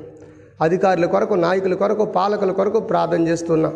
అధికారుల 0.61 1.05
కొరకు 1.05 1.33
నాయకుల 1.33 1.73
కొరకు 1.73 2.05
పాలకుల 2.05 2.51
కొరకు 2.51 2.79
ప్రార్థన 2.79 3.27
చేస్తున్నా. 3.27 3.71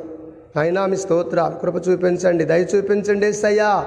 అయినా 0.62 0.86
మీ 0.86 0.98
స్తోత్ర 0.98 1.52
కృప 1.62 1.76
చూపించండి 1.88 2.44
దయ 2.46 2.64
చూపించండి 2.64 3.34
సయ్యా 3.34 3.86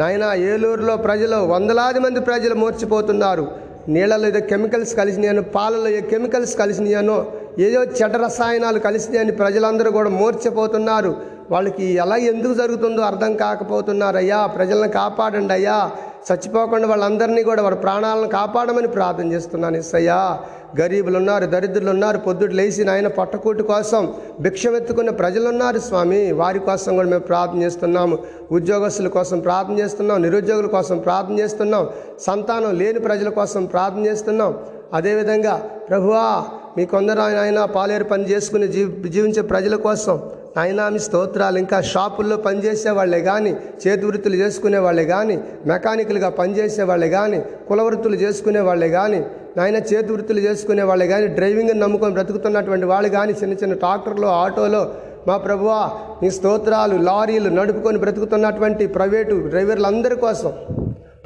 నాయన 0.00 0.24
ఏలూరులో 0.24 0.96
ప్రజలు 0.96 1.36
వందలాది 1.36 2.00
మంది 2.00 2.20
ప్రజలు 2.20 2.54
మూర్చిపోతున్నారు. 2.54 3.46
నీళ్ళలో 3.88 4.26
ఏదో 4.28 4.40
కెమికల్స్ 4.40 4.94
కలిసినాయను 4.94 5.42
పాలలో 5.42 5.88
ఏ 5.88 6.00
కెమికల్స్ 6.00 6.56
కలిసినాయనో 6.56 7.26
ఏదో 7.58 7.82
చెడ్డ 7.84 8.16
రసాయనాలు 8.16 8.78
కలిసినాయని 8.78 9.32
ప్రజలందరూ 9.32 9.90
కూడా 9.90 10.10
మూర్చిపోతున్నారు. 10.10 11.16
వాళ్ళకి 11.50 11.84
ఎలా 11.84 12.16
ఎందుకు 12.16 12.54
జరుగుతుందో 12.54 13.02
అర్థం 13.02 13.36
కాకపోతున్నారు 13.36 14.16
అయ్యా 14.16 14.46
ప్రజలను 14.46 14.88
కాపాడండి 14.88 15.52
అయ్యా. 15.52 15.90
చచ్చిపోకుండా 16.28 16.88
వాళ్ళందరినీ 16.88 17.42
కూడా 17.42 17.62
వారి 17.62 17.76
ప్రాణాలను 17.76 18.28
కాపాడమని 18.28 18.88
ప్రార్థన 18.88 19.32
చేస్తున్నాను 19.32 19.76
ఎస్సయ్యా 19.76 20.38
గరీబులు 20.80 21.16
ఉన్నారు 21.16 21.46
దరిద్రులు 21.46 21.90
ఉన్నారు 21.90 22.18
పొద్దుట 22.18 22.50
లేచి 22.50 22.84
నాయన 22.84 23.06
పట్టకూటి 23.06 23.62
కోసం 23.62 24.14
భిక్షమెత్తుకున్న 24.40 25.10
ప్రజలు 25.10 25.48
ఉన్నారు 25.48 25.78
స్వామి. 25.78 26.32
వారి 26.32 26.58
కోసం 26.58 26.96
కూడా 26.96 27.08
మేము 27.08 27.22
ప్రార్థన 27.22 27.62
చేస్తున్నాము. 27.62 28.18
ఉద్యోగస్తుల 28.52 29.08
కోసం 29.08 29.38
ప్రార్థన 29.40 29.78
చేస్తున్నాం. 29.78 30.22
నిరుద్యోగుల 30.22 30.66
కోసం 30.66 30.98
ప్రార్థన 30.98 31.38
చేస్తున్నాం. 31.38 31.88
సంతానం 32.20 32.78
లేని 32.78 33.00
ప్రజల 33.00 33.28
కోసం 33.28 33.64
ప్రార్థన 33.64 34.06
చేస్తున్నాం. 34.06 34.54
అదేవిధంగా 34.94 35.54
ప్రభువా 35.90 36.44
మీ 36.76 36.84
కొందరు 36.86 37.20
ఆయన 37.20 37.64
పాలేరు 37.64 38.04
పని 38.04 38.30
చేసుకుని 38.30 38.68
జీవి 38.68 39.08
జీవించే 39.08 39.42
ప్రజల 39.42 39.76
కోసం 39.76 40.20
నాయనా 40.56 40.86
మీ 40.94 41.00
స్తోత్రాలు 41.04 41.58
ఇంకా 41.62 41.78
షాపుల్లో 41.90 42.36
పనిచేసే 42.46 42.90
వాళ్ళే 42.98 43.20
కానీ 43.28 43.52
చేతివృత్తులు 43.82 44.36
చేసుకునే 44.42 44.80
వాళ్ళే 44.86 45.04
కానీ 45.12 45.36
మెకానికల్గా 45.70 46.30
పనిచేసే 46.40 46.84
వాళ్ళే 46.90 47.08
కానీ 47.14 47.38
కులవృత్తులు 47.68 48.18
చేసుకునే 48.24 48.62
వాళ్ళే 48.68 48.88
కానీ 48.98 49.20
నాయన 49.56 49.78
చేతివృత్తులు 49.90 50.42
చేసుకునే 50.48 50.84
వాళ్ళే 50.90 51.06
కానీ 51.12 51.26
డ్రైవింగ్ 51.38 51.74
నమ్ముకొని 51.84 52.14
బ్రతుకుతున్నటువంటి 52.18 52.86
వాళ్ళు 52.92 53.08
కానీ 53.16 53.32
చిన్న 53.40 53.56
చిన్న 53.62 53.74
ట్రాక్టర్లో 53.82 54.28
ఆటోలో 54.42 54.82
మా 55.28 55.36
ప్రభువా 55.46 55.80
నీ 56.22 56.28
స్తోత్రాలు 56.36 56.96
లారీలు 57.08 57.50
నడుపుకొని 57.58 57.98
బ్రతుకుతున్నటువంటి 58.04 58.86
ప్రైవేటు 58.96 59.34
డ్రైవర్లందరి 59.52 60.16
కోసం 60.24 60.52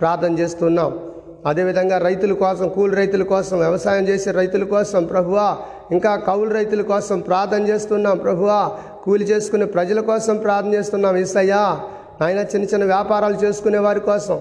ప్రార్థన 0.00 0.32
చేస్తున్నాం. 0.40 0.90
అదేవిధంగా 1.50 1.96
రైతుల 2.08 2.32
కోసం 2.42 2.66
కూలి 2.74 2.94
రైతుల 3.00 3.24
కోసం 3.32 3.56
వ్యవసాయం 3.64 4.04
చేసే 4.08 4.30
రైతుల 4.38 4.64
కోసం 4.74 5.02
ప్రభువా 5.12 5.46
ఇంకా 5.96 6.12
కౌలు 6.28 6.50
రైతుల 6.58 6.82
కోసం 6.92 7.16
ప్రార్థన 7.28 7.62
చేస్తున్నాం 7.70 8.16
ప్రభువా. 8.24 8.60
కూలి 9.06 9.24
చేసుకునే 9.24 9.66
ప్రజల 9.74 10.00
కోసం 10.10 10.36
ప్రార్థన 10.44 10.70
చేస్తున్నాం 10.74 11.16
ఏసయ్యా. 11.16 11.62
నాయన 12.20 12.40
చిన్న 12.52 12.64
చిన్న 12.72 12.84
వ్యాపారాలు 12.84 13.36
చేసుకునే 13.44 13.80
వారి 13.86 14.00
కోసం. 14.00 14.38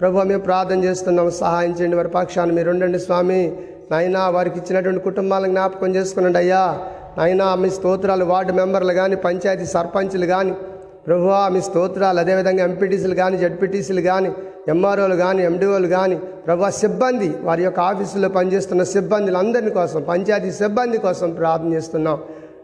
ప్రభు 0.00 0.22
మేము 0.30 0.42
ప్రార్థన 0.48 0.78
చేస్తున్నాం. 0.86 1.26
సహాయం 1.40 1.72
చేయండి 1.78 1.96
వారి 1.96 2.10
పక్షాన్ని 2.18 2.54
మీరు 2.58 2.70
ఉండండి 2.70 2.98
స్వామి. 3.06 3.40
నాయనా 3.90 4.22
వారికి 4.36 4.56
ఇచ్చినటువంటి 4.60 5.02
కుటుంబాలను 5.08 5.52
జ్ఞాపకం 5.54 5.90
చేసుకునండి 5.96 6.38
అయ్యా. 6.42 6.62
నాయనా 7.18 7.48
మీ 7.62 7.68
స్తోత్రాలు 7.76 8.24
వార్డు 8.30 8.52
మెంబర్లు 8.60 8.94
కానీ 9.00 9.16
పంచాయతీ 9.26 9.66
సర్పంచ్లు 9.74 10.26
కానీ 10.34 10.54
ప్రభువా 11.06 11.40
మీ 11.54 11.60
స్తోత్రాలు 11.68 12.18
అదేవిధంగా 12.22 12.62
ఎంపీటీసీలు 12.70 13.16
కానీ 13.22 13.36
జడ్పీటీసీలు 13.42 14.02
కానీ 14.10 14.30
ఎంఆర్ఓలు 14.72 15.16
కానీ 15.24 15.42
ఎండిఓలు 15.50 15.88
కానీ 15.96 16.16
ప్రభా 16.46 16.70
సిబ్బంది 16.80 17.28
వారి 17.48 17.62
యొక్క 17.66 17.80
ఆఫీసులో 17.90 18.28
పనిచేస్తున్న 18.38 18.82
సిబ్బందులు 18.94 19.38
అందరి 19.42 19.70
కోసం 19.78 20.00
పంచాయతీ 20.10 20.50
సిబ్బంది 20.62 20.98
కోసం 21.06 21.30
ప్రార్థన 21.40 21.70
చేస్తున్నాం. 21.76 22.18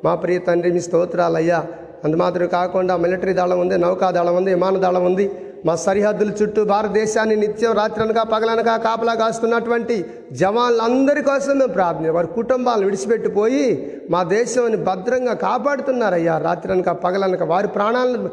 మా 0.04 0.12
ప్రియ 0.14 0.38
తండ్రి 0.48 0.70
మీ 0.72 0.80
స్తోత్రాలు 0.80 1.36
అయ్యా 1.36 1.58
అందుమాత్రం 2.04 2.48
కాకుండా 2.48 2.94
మిలిటరీ 2.96 3.32
దళం 3.32 3.58
ఉంది 3.64 3.76
నౌకాదళం 3.78 4.36
ఉంది 4.38 4.50
విమాన 4.54 4.78
దళం 4.84 5.04
ఉంది. 5.10 5.26
మా 5.66 5.74
సరిహద్దుల 5.82 6.30
చుట్టూ 6.38 6.60
భారతదేశాన్ని 6.64 7.34
నిత్యం 7.36 7.72
రాత్రనగా 7.80 8.22
పగలనగా 8.32 8.74
కాపలా 8.86 9.14
కాస్తున్నటువంటి 9.14 9.96
జవాన్లందరి 10.40 11.22
కోసం 11.22 11.54
మేము 11.58 11.72
ప్రార్థన 11.72 12.10
వారి 12.16 12.28
కుటుంబాలను 12.38 12.86
విడిచిపెట్టిపోయి 12.88 13.66
మా 14.10 14.22
దేశాన్ని 14.32 14.78
భద్రంగా 14.88 15.34
కాపాడుతున్నారయ్యా. 15.46 16.34
రాత్రనక 16.38 16.90
పగలనక 17.04 17.42
వారి 17.52 17.68
ప్రాణాలను 17.76 18.30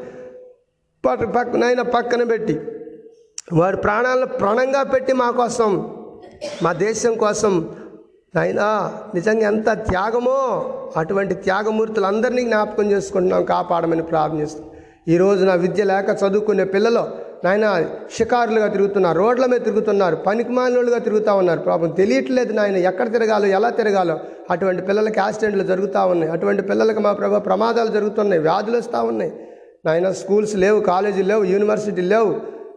పక్క 1.04 1.26
పక్కనైనా 1.38 1.84
పక్కన 1.96 2.24
పెట్టి 2.24 2.56
వారి 3.60 3.78
ప్రాణాలను 3.78 4.30
ప్రాణంగా 4.42 4.82
పెట్టి 4.94 5.14
మా 5.14 5.30
కోసం 5.42 5.72
మా 6.64 6.72
దేశం 6.86 7.14
కోసం 7.18 7.54
నాయనా 8.36 8.66
నిజంగా 9.16 9.48
ఎంత 9.48 9.70
త్యాగమో 9.70 10.36
అటువంటి 10.98 11.34
త్యాగమూర్తులందరినీ 11.34 12.42
జ్ఞాపకం 12.42 12.92
చేసుకుంటున్నాం 12.92 13.46
కాపాడమని 13.46 14.04
ప్రార్థన 14.04 14.42
చేస్తున్నాం 14.42 14.76
ఈరోజు 15.08 15.46
నా 15.46 15.54
విద్య 15.54 15.84
లేక 15.84 16.10
చదువుకునే 16.22 16.66
పిల్లలు 16.66 17.04
నాయన 17.44 17.86
షికారులుగా 18.18 18.68
తిరుగుతున్నారు 18.68 19.18
రోడ్ల 19.18 19.46
మీద 19.46 19.62
తిరుగుతున్నారు 19.62 20.16
పనికిమాలినోళ్ళుగా 20.16 20.98
తిరుగుతూ 20.98 21.34
ఉన్నారు. 21.34 21.62
పాపం 21.62 21.90
తెలియట్లేదు 21.90 22.54
నాయన 22.54 22.76
ఎక్కడ 22.76 23.08
తిరగాలో 23.14 23.46
ఎలా 23.58 23.70
తిరగాలో. 23.70 24.20
అటువంటి 24.52 24.82
పిల్లలకి 24.82 25.20
యాక్సిడెంట్లు 25.20 25.64
జరుగుతూ 25.64 26.06
ఉన్నాయి. 26.06 26.32
అటువంటి 26.32 26.62
పిల్లలకి 26.62 27.00
మా 27.00 27.14
ప్రభు 27.14 27.40
ప్రమాదాలు 27.40 27.88
జరుగుతున్నాయి 27.88 28.42
వ్యాధులు 28.42 28.78
వస్తూ 28.78 29.02
ఉన్నాయి. 29.04 29.32
నాయన 29.86 30.12
స్కూల్స్ 30.12 30.56
లేవు 30.56 30.80
కాలేజీలు 30.80 31.28
లేవు 31.28 31.44
యూనివర్సిటీలు 31.44 32.08
లేవు. 32.08 32.32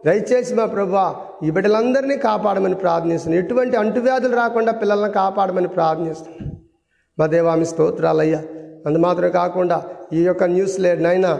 దయచేసి 0.05 0.53
మా 0.55 0.65
ప్రభా 0.65 1.03
ఈ 1.43 1.49
బిడ్డలందరినీ 1.49 2.17
కాపాడమని 2.17 2.75
ప్రార్థనిస్తున్నాను 2.75 3.43
ఎటువంటి 3.43 3.75
అంటువ్యాధులు 3.77 4.35
రాకుండా 4.35 4.71
పిల్లల్ని 4.71 5.11
కాపాడమని 5.11 5.67
ప్రార్థనిస్తున్నాను 5.67 6.51
మా 7.19 7.25
దేవామి 7.25 7.65
స్తోత్రాలయ్యా. 7.65 8.41
అందు 8.87 8.99
మాత్రమే 8.99 9.29
కాకుండా 9.29 9.77
ఈ 10.13 10.21
యొక్క 10.25 10.43
న్యూస్ 10.43 10.79
లేనైనా 10.79 11.39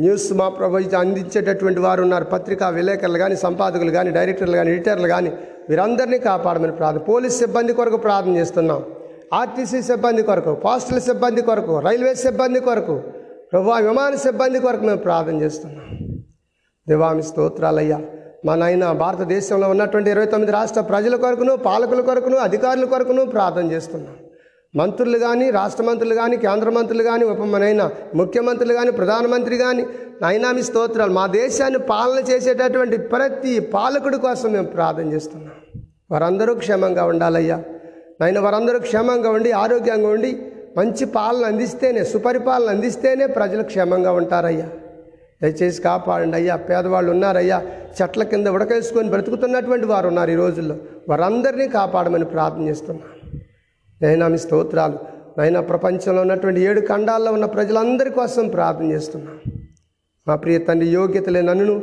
న్యూస్ 0.00 0.32
మా 0.32 0.48
ప్రభు 0.48 0.80
అందించేటటువంటి 1.02 1.80
వారు 1.80 2.00
ఉన్నారు. 2.02 2.24
పత్రికా 2.24 2.68
విలేకరులు 2.68 3.18
కానీ 3.18 3.36
సంపాదకులు 3.36 3.90
కానీ 3.90 4.10
డైరెక్టర్లు 4.10 4.56
కానీ 4.56 4.70
ఎడిటర్లు 4.74 5.08
కానీ 5.08 5.30
వీరందరినీ 5.70 6.18
కాపాడమని 6.18 6.72
ప్రార్థన 6.72 7.02
పోలీస్ 7.12 7.38
సిబ్బంది 7.38 7.72
కొరకు 7.72 7.96
ప్రార్థన 7.96 8.36
చేస్తున్నాం. 8.36 8.82
ఆర్టీసీ 9.40 9.82
సిబ్బంది 9.82 10.22
కొరకు 10.22 10.54
పోస్టల్ 10.54 11.00
సిబ్బంది 11.00 11.42
కొరకు 11.42 11.78
రైల్వే 11.78 12.14
సిబ్బంది 12.14 12.60
కొరకు 12.60 12.96
ప్రభు 13.52 13.70
విమాన 13.88 14.14
సిబ్బంది 14.26 14.60
కొరకు 14.60 14.84
మేము 14.84 14.98
ప్రార్థన 14.98 15.36
చేస్తున్నాం. 15.42 15.86
దేవామి 16.90 17.22
స్తోత్రాలయ్యా. 17.22 18.00
మా 18.46 18.54
నాయన 18.54 18.92
భారతదేశంలో 18.92 19.66
ఉన్నటువంటి 19.68 20.10
ఇరవై 20.10 20.26
తొమ్మిది 20.26 20.52
రాష్ట్ర 20.52 20.80
ప్రజల 20.80 21.14
కొరకును 21.16 21.56
పాలకుల 21.56 22.00
కొరకును 22.00 22.36
అధికారుల 22.36 22.84
కొరకును 22.84 23.24
ప్రార్థన 23.24 23.66
చేస్తున్నాం. 23.72 24.14
మంత్రులు 24.74 25.18
కానీ 25.18 25.50
రాష్ట్ర 25.50 25.84
మంత్రులు 25.84 26.14
కానీ 26.14 26.36
కేంద్ర 26.36 26.70
మంత్రులు 26.70 27.02
కానీ 27.02 27.24
ఉపమనైనా 27.24 27.90
ముఖ్యమంత్రులు 28.14 28.74
కానీ 28.74 28.90
ప్రధానమంత్రి 28.90 29.56
కానీ 29.56 29.82
నైనామి 30.22 30.62
స్తోత్రాలు 30.62 31.12
మా 31.12 31.26
దేశాన్ని 31.26 31.78
పాలన 31.78 32.20
చేసేటటువంటి 32.30 32.98
ప్రతి 33.12 33.60
పాలకుడి 33.74 34.18
కోసం 34.18 34.52
మేము 34.52 34.66
ప్రార్థన 34.66 35.12
చేస్తున్నాం. 35.12 35.54
వారందరూ 36.12 36.54
క్షేమంగా 36.54 37.04
ఉండాలయ్యా. 37.04 37.58
నాయన 38.20 38.38
వారందరూ 38.38 38.78
క్షేమంగా 38.78 39.30
ఉండి 39.30 39.52
ఆరోగ్యంగా 39.64 40.08
ఉండి 40.08 40.30
మంచి 40.76 41.04
పాలన 41.04 41.44
అందిస్తేనే 41.46 42.04
సుపరిపాలన 42.04 42.70
అందిస్తేనే 42.70 43.26
ప్రజలు 43.26 43.62
క్షేమంగా 43.62 44.12
ఉంటారయ్యా. 44.12 44.68
దయచేసి 45.42 45.82
కాపాడండి 45.82 46.36
అయ్యా. 46.36 46.56
పేదవాళ్ళు 46.56 47.10
ఉన్నారయ్యా. 47.10 47.62
చెట్ల 48.02 48.22
కింద 48.22 48.46
ఉడకేసుకొని 48.46 49.08
బ్రతుకుతున్నటువంటి 49.08 49.86
వారు 49.86 50.08
ఉన్నారు 50.08 50.30
ఈ 50.30 50.34
రోజుల్లో. 50.34 50.76
వారందరినీ 51.08 51.68
కాపాడమని 51.68 52.24
ప్రార్థన 52.24 52.68
చేస్తున్నాను. 52.68 53.38
నైనా 54.02 54.28
మీ 54.28 54.38
స్తోత్రాలు. 54.38 54.98
నైనా 55.38 55.60
ప్రపంచంలో 55.60 56.20
ఉన్నటువంటి 56.20 56.60
ఏడు 56.60 56.80
ఖండాల్లో 56.80 57.32
ఉన్న 57.32 57.44
ప్రజలందరి 57.44 58.10
కోసం 58.10 58.48
ప్రార్థన 58.48 58.92
చేస్తున్నాను. 58.92 59.38
మా 60.28 60.36
ప్రియ 60.36 60.58
తండ్రి 60.58 60.90
యోగ్యత 60.90 61.28
నన్ను 61.28 61.82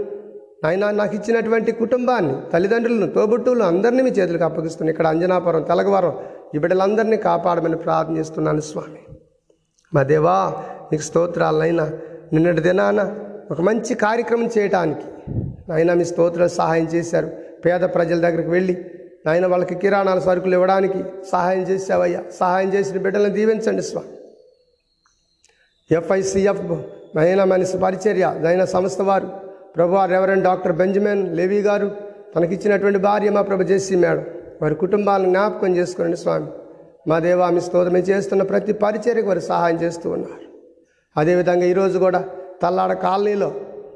నాయన 0.63 0.91
నాకు 0.91 1.15
ఇచ్చినటువంటి 1.15 1.71
కుటుంబాన్ని 1.71 2.33
తల్లిదండ్రులను 2.53 3.07
తోబుట్టువులు 3.07 3.63
అందరినీ 3.63 4.01
మీ 4.01 4.09
చేతులకు 4.09 4.43
అప్పగిస్తున్నాను. 4.43 4.91
ఇక్కడ 4.91 5.07
అంజనాపురం 5.07 5.61
తెలగవరం 5.61 6.17
ఈ 6.55 6.57
బిడ్డలందరినీ 6.57 7.17
కాపాడమని 7.17 7.75
ప్రార్థన 7.75 8.17
చేస్తున్నాను 8.17 8.59
స్వామి. 8.59 8.99
మా 9.93 10.03
దేవా 10.03 10.63
నీకు 10.91 11.03
స్తోత్రాలనైనా 11.03 11.91
నిన్నటి 12.33 12.61
దినాన 12.61 13.19
ఒక 13.51 13.61
మంచి 13.61 13.93
కార్యక్రమం 13.95 14.49
చేయటానికి 14.57 15.05
నాయన 15.69 15.93
మీ 15.93 16.05
స్తోత్రాలు 16.05 16.49
సహాయం 16.49 16.87
చేశారు. 16.87 17.29
పేద 17.65 17.79
ప్రజల 17.79 18.17
దగ్గరికి 18.19 18.49
వెళ్ళి 18.49 18.75
నాయన 19.25 19.45
వాళ్ళకి 19.45 19.75
కిరాణాల 19.75 20.19
సరుకులు 20.19 20.55
ఇవ్వడానికి 20.55 20.99
సహాయం 21.31 21.63
చేసావయ్యా 21.63 22.21
సహాయం 22.39 22.73
చేసిన 22.73 22.97
బిడ్డలను 22.97 23.33
దీవించండి 23.33 23.81
స్వామి. 23.81 24.11
ఎఫ్ఐసిఎఫ్ 25.91 26.61
నయన 27.17 27.43
మనిషి 27.43 27.77
పరిచర్య 27.77 28.35
నయన 28.39 28.65
సంస్థ 28.65 29.01
వారు. 29.01 29.27
ప్రభు 29.75 30.05
రెవరెండ్ 30.05 30.43
డాక్టర్ 30.43 30.71
బెంజమిన్ 30.71 31.23
లేవీ 31.37 31.59
గారు. 31.61 31.91
తనకిచ్చినటువంటి 32.35 32.99
భార్య 32.99 33.29
మా 33.29 33.41
ప్రభు 33.41 33.63
జెస్సీ 33.63 33.95
మేడం. 33.95 34.25
వారి 34.61 34.75
కుటుంబాలను 34.75 35.29
జ్ఞాపకం 35.29 35.77
చేసుకోండి 35.77 36.17
స్వామి. 36.17 36.47
మా 37.09 37.19
దేవామి 37.19 37.61
మీ 37.93 37.99
చేస్తున్న 37.99 38.43
ప్రతి 38.43 38.73
పరిచర్యకు 38.73 39.27
వారు 39.27 39.39
సహాయం 39.39 39.77
చేస్తూ 39.83 40.09
ఉన్నారు. 40.09 40.45
అదేవిధంగా 41.17 41.65
ఈరోజు 41.65 41.97
కూడా 41.99 42.21
తల్లాడ 42.61 42.93
కాలనీలో 42.93 43.49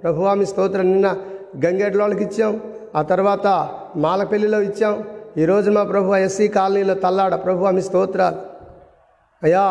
ప్రభువామి 0.03 0.45
స్తోత్రం 0.45 0.91
నిన్న 0.91 1.18
గంగేడ్ల 1.66 2.01
వాళ్ళకి 2.01 2.24
ఇచ్చాం. 2.24 2.62
ఆ 2.95 3.01
తర్వాత 3.01 3.47
మాలపల్లిలో 3.95 4.62
ఇచ్చాం. 4.62 5.03
ఈరోజు 5.38 5.72
మా 5.72 5.84
ప్రభు 5.84 6.16
ఎస్సీ 6.16 6.47
కాలనీలో 6.47 6.93
తల్లాడ 6.93 7.36
ప్రభు 7.36 7.66
మీ 7.66 7.82
స్తోత్రాలు 7.82 8.39
అయ్యా 9.43 9.64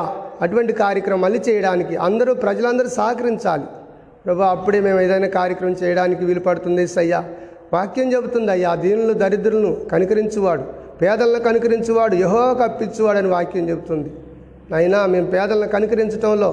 అటువంటి 0.42 0.72
కార్యక్రమం 0.72 1.20
మళ్ళీ 1.20 1.40
చేయడానికి 1.48 1.96
అందరూ 1.96 2.34
ప్రజలందరూ 2.34 2.88
సహకరించాలి. 2.88 3.66
ప్రభు 4.26 4.42
అప్పుడే 4.42 4.80
మేము 4.80 5.00
ఏదైనా 5.00 5.28
కార్యక్రమం 5.28 5.76
చేయడానికి 5.82 6.24
వీలు 6.24 6.40
పడుతుంది 6.40 6.86
అయ్యా. 6.98 7.24
వాక్యం 7.72 8.12
చెబుతుంది 8.12 8.50
అయ్యా 8.50 8.74
దీనులు 8.74 9.12
దరిద్రులను 9.12 9.76
కనికరించువాడు 9.92 10.64
పేదలను 11.02 11.38
కనికరించువాడు 11.38 12.14
యహో 12.14 12.54
కప్పించువాడు 12.54 13.18
అని 13.18 13.28
వాక్యం 13.28 13.68
చెబుతుంది. 13.68 14.10
అయినా 14.74 15.06
మేము 15.06 15.26
పేదలను 15.30 15.68
కనికరించడంలో 15.68 16.50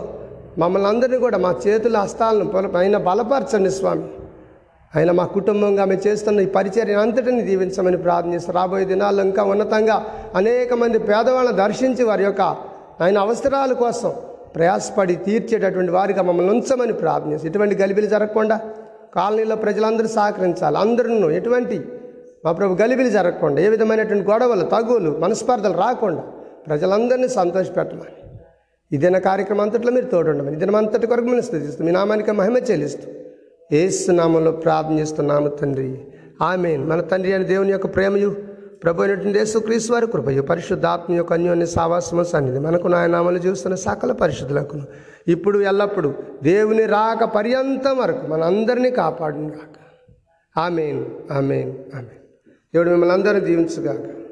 మమ్మల్ని 0.62 0.88
అందరినీ 0.88 1.18
కూడా 1.18 1.38
మా 1.38 1.56
చేతుల 1.68 1.98
హస్తాలను 1.98 2.78
ఆయన 2.78 2.98
బలపరచండి 2.98 3.72
స్వామి. 3.72 4.08
ఆయన 4.96 5.12
మా 5.12 5.26
కుటుంబంగా 5.26 5.86
మేము 5.86 6.08
చేస్తున్న 6.08 6.40
ఈ 6.40 6.46
పరిచర్య 6.46 6.94
అంతటిని 6.94 7.42
దీవించమని 7.42 7.98
ప్రార్థిస్తూ 7.98 8.54
రాబోయే 8.54 8.86
దినాల్లో 8.86 9.24
ఇంకా 9.24 9.44
ఉన్నతంగా 9.44 10.06
అనేక 10.36 10.74
మంది 10.74 11.00
పేదవాళ్ళని 11.00 11.58
దర్శించి 11.58 12.04
వారి 12.04 12.24
యొక్క 12.24 12.42
ఆయన 13.02 13.18
అవసరాల 13.18 13.74
కోసం 13.74 14.12
ప్రయాసపడి 14.56 15.16
తీర్చేటటువంటి 15.16 15.92
వారిగా 15.92 16.22
మమ్మల్ని 16.22 16.52
ఉంచమని 16.54 16.94
ప్రార్థన 16.94 17.40
ఎటువంటి 17.46 17.76
గలిబిలి 17.76 18.08
జరగకుండా 18.08 18.60
కాలనీలో 19.16 19.56
ప్రజలందరూ 19.56 20.08
సహకరించాలి. 20.08 20.78
అందరూ 20.78 21.30
ఎటువంటి 21.30 21.78
మా 22.46 22.52
ప్రభు 22.52 22.74
గలిబిలు 22.82 23.10
జరగకుండా 23.10 23.62
ఏ 23.62 23.70
విధమైనటువంటి 23.70 24.32
గొడవలు 24.32 24.66
తగులు 24.66 25.12
మనస్పర్ధలు 25.20 25.78
రాకుండా 25.78 26.24
ప్రజలందరినీ 26.68 27.28
సంతోషపెట్టమని 27.28 28.16
ఇదైనా 28.92 29.20
కార్యక్రమం 29.20 29.62
అంతట్లో 29.62 29.92
మీరు 29.92 30.06
తోడుండమని. 30.06 30.56
ఇదిన 30.56 30.76
అంతటి 30.76 31.08
కొరకు 31.08 31.22
మిమ్మల్ని 31.22 31.46
స్థితిస్తూ 31.46 31.84
మీ 31.84 31.92
నామానికి 31.92 32.32
మహిమ 32.32 32.58
చెల్లిస్తూ. 32.58 33.12
ఏసు 33.72 34.12
నామంలో 34.12 34.52
ప్రార్థన 34.52 35.00
చేస్తున్నాము 35.00 35.48
తండ్రి. 35.48 36.06
ఆమెన్. 36.42 36.84
మన 36.84 37.02
తండ్రి 37.02 37.34
అని 37.34 37.44
దేవుని 37.44 37.72
యొక్క 37.72 37.96
ప్రేమయు 37.96 38.36
ప్రభు 38.84 39.02
అయినటువంటి 39.02 39.40
యేసుక్రీస్తు 39.40 39.94
వారి 39.94 40.08
కృపయు 40.08 40.42
పరిశుద్ధాత్మ 40.42 41.14
యొక్క 41.14 41.34
అన్యోన్య 41.34 41.66
సావాసము 41.66 42.24
సన్నిధి 42.24 42.60
మనకు 42.60 42.88
నాయనామలు 42.88 43.38
చూస్తున్న 43.38 43.76
సకల 43.76 44.12
పరిశుద్ధులకు 44.12 44.82
ఇప్పుడు 45.28 45.60
ఎల్లప్పుడు 45.60 46.14
దేవుని 46.44 46.86
రాక 46.86 47.24
పర్యంతం 47.24 47.98
వరకు 47.98 48.28
మన 48.28 48.44
అందరినీ 48.44 48.92
కాపాడును 48.92 49.50
రాక 49.50 49.78
ఆమెన్. 50.60 51.06
ఆమెన్. 51.32 51.70
ఆమెన్. 51.70 52.18
దేవుడు 52.74 52.90
మిమ్మల్ని 52.90 53.14
అందరినీ 53.14 53.40
దీవించుగాక. 53.46 54.27